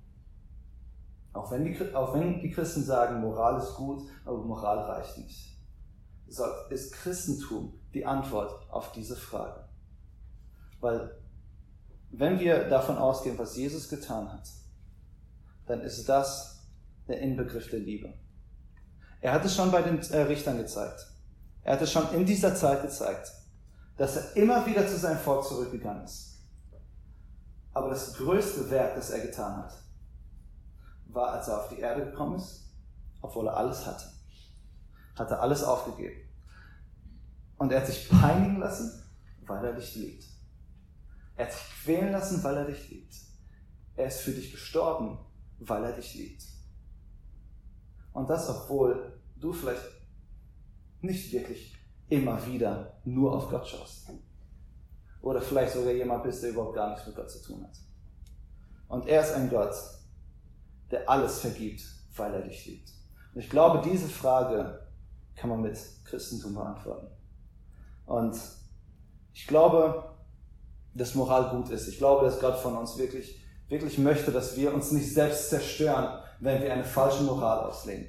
Auch 1.33 1.51
wenn 1.51 1.64
die, 1.64 1.95
auch 1.95 2.14
wenn 2.14 2.41
die 2.41 2.51
Christen 2.51 2.83
sagen, 2.83 3.20
Moral 3.20 3.59
ist 3.59 3.74
gut, 3.74 4.03
aber 4.24 4.39
Moral 4.39 4.79
reicht 4.79 5.18
nicht. 5.18 5.59
So 6.26 6.45
ist 6.70 6.93
Christentum 6.93 7.74
die 7.95 8.05
Antwort 8.05 8.70
auf 8.70 8.93
diese 8.93 9.16
Frage. 9.16 9.64
Weil 10.81 11.11
wenn 12.11 12.39
wir 12.39 12.68
davon 12.68 12.97
ausgehen, 12.97 13.39
was 13.39 13.57
Jesus 13.57 13.89
getan 13.89 14.33
hat, 14.33 14.49
dann 15.66 15.81
ist 15.81 16.09
das 16.09 16.66
der 17.07 17.20
Inbegriff 17.20 17.70
der 17.70 17.81
Liebe. 17.81 18.14
Er 19.20 19.33
hat 19.33 19.45
es 19.45 19.55
schon 19.55 19.70
bei 19.70 19.83
den 19.83 19.99
äh, 19.99 20.22
Richtern 20.22 20.59
gezeigt. 20.59 21.07
Er 21.62 21.74
hat 21.74 21.83
es 21.83 21.93
schon 21.93 22.12
in 22.14 22.24
dieser 22.24 22.55
Zeit 22.55 22.83
gezeigt, 22.83 23.33
dass 23.97 24.16
er 24.16 24.37
immer 24.37 24.64
wieder 24.64 24.87
zu 24.87 24.97
seinem 24.97 25.18
Volk 25.18 25.45
zurückgegangen 25.45 26.05
ist. 26.05 26.39
Aber 27.72 27.91
das 27.91 28.14
größte 28.14 28.70
Werk, 28.70 28.95
das 28.95 29.11
er 29.11 29.20
getan 29.20 29.57
hat, 29.57 29.74
war, 31.09 31.32
als 31.32 31.48
er 31.48 31.61
auf 31.61 31.68
die 31.68 31.80
Erde 31.80 32.04
gekommen 32.04 32.36
ist, 32.36 32.70
obwohl 33.20 33.46
er 33.46 33.56
alles 33.56 33.86
hatte. 33.86 34.06
Hat 35.16 35.30
er 35.30 35.40
alles 35.40 35.64
aufgegeben. 35.64 36.20
Und 37.56 37.72
er 37.72 37.80
hat 37.80 37.86
sich 37.86 38.09
peinigen 38.09 38.59
lassen, 38.59 39.02
weil 39.46 39.64
er 39.64 39.72
dich 39.72 39.96
liebt. 39.96 40.24
Er 41.36 41.46
hat 41.46 41.52
sich 41.52 41.70
quälen 41.82 42.12
lassen, 42.12 42.42
weil 42.44 42.56
er 42.56 42.66
dich 42.66 42.88
liebt. 42.90 43.14
Er 43.96 44.06
ist 44.06 44.20
für 44.20 44.30
dich 44.30 44.52
gestorben, 44.52 45.18
weil 45.59 45.84
er 45.84 45.92
dich 45.92 46.14
liebt. 46.14 46.42
Und 48.12 48.30
das, 48.30 48.48
obwohl 48.48 49.20
du 49.36 49.52
vielleicht 49.52 49.82
nicht 51.00 51.32
wirklich 51.32 51.76
immer 52.09 52.44
wieder 52.46 53.00
nur 53.04 53.36
auf 53.36 53.48
Gott 53.48 53.66
schaust. 53.66 54.09
Oder 55.20 55.40
vielleicht 55.40 55.72
sogar 55.72 55.92
jemand 55.92 56.22
bist, 56.22 56.42
der 56.42 56.50
überhaupt 56.50 56.74
gar 56.74 56.90
nichts 56.90 57.06
mit 57.06 57.16
Gott 57.16 57.30
zu 57.30 57.42
tun 57.42 57.64
hat. 57.64 57.76
Und 58.88 59.06
er 59.06 59.22
ist 59.22 59.32
ein 59.32 59.50
Gott, 59.50 59.74
der 60.91 61.09
alles 61.09 61.41
vergibt, 61.41 61.82
weil 62.16 62.34
er 62.34 62.43
dich 62.43 62.66
liebt. 62.66 62.91
Und 63.34 63.41
ich 63.41 63.51
glaube, 63.51 63.89
diese 63.89 64.09
Frage 64.09 64.86
kann 65.36 65.51
man 65.51 65.62
mit 65.62 65.78
Christentum 66.05 66.55
beantworten. 66.55 67.09
Und 68.07 68.36
ich 69.32 69.47
glaube, 69.47 70.16
dass 70.95 71.14
Moral 71.14 71.51
gut 71.51 71.70
ist. 71.70 71.89
Ich 71.89 71.99
glaube, 71.99 72.24
dass 72.24 72.41
Gott 72.41 72.59
von 72.59 72.76
uns 72.76 72.99
wirklich, 72.99 73.41
wirklich 73.68 73.99
möchte, 73.99 74.32
dass 74.32 74.57
wir 74.57 74.74
uns 74.74 74.91
nicht 74.91 75.12
selbst 75.12 75.51
zerstören, 75.51 76.22
wenn 76.41 76.62
wir 76.62 76.72
eine 76.72 76.84
falsche 76.84 77.22
Moral 77.22 77.61
auslegen. 77.61 78.09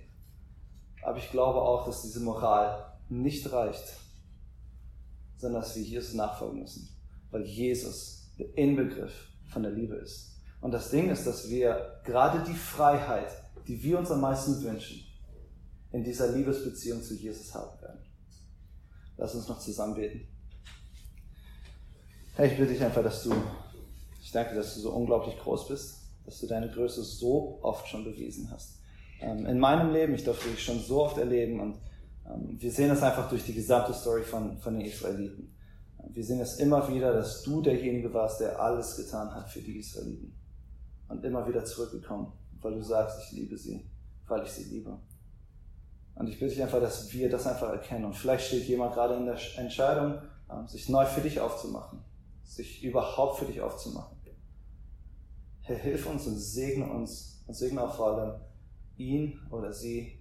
Aber 1.04 1.18
ich 1.18 1.30
glaube 1.32 1.62
auch, 1.62 1.86
dass 1.86 2.02
diese 2.02 2.20
Moral 2.22 2.98
nicht 3.10 3.52
reicht, 3.52 3.94
sondern 5.38 5.62
dass 5.62 5.76
wir 5.76 5.84
Jesus 5.84 6.14
nachfolgen 6.14 6.60
müssen, 6.60 6.90
weil 7.32 7.44
Jesus 7.44 8.32
der 8.38 8.58
Inbegriff 8.58 9.30
von 9.52 9.64
der 9.64 9.72
Liebe 9.72 9.96
ist. 9.96 10.29
Und 10.62 10.72
das 10.72 10.90
Ding 10.90 11.10
ist, 11.10 11.26
dass 11.26 11.50
wir 11.50 12.02
gerade 12.04 12.44
die 12.44 12.58
Freiheit, 12.58 13.32
die 13.68 13.82
wir 13.82 14.00
uns 14.00 14.12
am 14.12 14.22
meisten 14.22 14.62
wünschen, 14.64 15.06
in 15.92 16.04
dieser 16.04 16.32
Liebesbeziehung 16.32 17.02
zu 17.02 17.16
Jesus 17.16 17.54
haben 17.54 17.82
werden. 17.82 18.00
Lass 19.18 19.36
uns 19.36 19.48
noch 19.48 19.60
zusammen 19.60 19.96
beten. 19.96 20.28
Herr, 22.36 22.46
ich 22.46 22.58
bitte 22.58 22.72
dich 22.72 22.84
einfach, 22.84 23.04
dass 23.04 23.24
du, 23.24 23.34
ich 24.22 24.32
danke, 24.32 24.56
dass 24.56 24.76
du 24.76 24.82
so 24.82 24.92
unglaublich 24.92 25.38
groß 25.40 25.68
bist, 25.68 26.00
dass 26.26 26.40
du 26.40 26.48
deine 26.48 26.70
Größe 26.70 27.04
so 27.04 27.60
oft 27.62 27.88
schon 27.88 28.04
bewiesen 28.04 28.50
hast. 28.52 28.80
Ähm, 29.22 29.46
in 29.46 29.60
meinem 29.60 29.92
Leben, 29.92 30.14
ich 30.14 30.24
durfte 30.24 30.50
dich 30.50 30.64
schon 30.64 30.80
so 30.80 31.04
oft 31.04 31.18
erleben 31.18 31.60
und 31.60 31.80
ähm, 32.26 32.56
wir 32.60 32.72
sehen 32.72 32.90
das 32.90 33.04
einfach 33.04 33.30
durch 33.30 33.44
die 33.44 33.54
gesamte 33.54 33.94
Story 33.94 34.24
von, 34.24 34.58
von 34.60 34.76
den 34.78 34.86
Israeliten. 34.86 35.56
Wir 36.12 36.24
sehen 36.24 36.40
es 36.40 36.60
immer 36.60 36.88
wieder, 36.88 37.14
dass 37.14 37.44
du 37.44 37.62
derjenige 37.62 38.14
warst, 38.14 38.40
der 38.40 38.60
alles 38.60 38.96
getan 38.96 39.34
hat 39.34 39.50
für 39.50 39.60
die 39.60 39.80
Israeliten. 39.80 40.34
Und 41.10 41.26
immer 41.26 41.48
wieder 41.48 41.66
zurückgekommen, 41.66 42.32
weil 42.62 42.76
du 42.76 42.82
sagst, 42.82 43.20
ich 43.24 43.38
liebe 43.38 43.58
sie, 43.58 43.90
weil 44.28 44.44
ich 44.44 44.52
sie 44.52 44.64
liebe. 44.64 44.98
Und 46.16 46.28
ich 46.28 46.40
bitte 46.40 46.54
dich 46.54 46.64
einfach, 46.64 46.80
dass 46.80 47.12
wir 47.12 47.30
das 47.30 47.46
einfach 47.48 47.70
erkennen. 47.70 48.06
Und 48.06 48.16
vielleicht 48.16 48.48
steht 48.48 48.68
jemand 48.68 48.94
gerade 48.94 49.16
in 49.16 49.26
der 49.26 49.38
Entscheidung, 49.58 50.22
ähm, 50.52 50.68
sich 50.68 50.88
neu 50.88 51.06
für 51.06 51.22
dich 51.22 51.40
aufzumachen, 51.40 52.00
sich 52.44 52.84
überhaupt 52.84 53.40
für 53.40 53.46
dich 53.46 53.60
aufzumachen. 53.62 54.20
Herr, 55.70 55.78
hilf 55.78 56.08
uns 56.08 56.26
und 56.26 56.36
segne 56.36 56.90
uns 56.90 57.44
und 57.46 57.54
segne 57.54 57.84
auch 57.84 57.96
vor 57.96 58.08
allem 58.08 58.42
ihn 58.98 59.40
oder 59.52 59.72
sie 59.72 60.20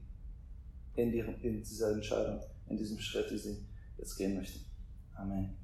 in, 0.94 1.10
die, 1.10 1.20
in 1.20 1.62
dieser 1.62 1.92
Entscheidung, 1.92 2.40
in 2.66 2.76
diesem 2.76 2.98
Schritt, 2.98 3.30
die 3.30 3.38
sie 3.38 3.66
jetzt 3.96 4.14
gehen 4.16 4.36
möchten. 4.36 4.60
Amen. 5.16 5.56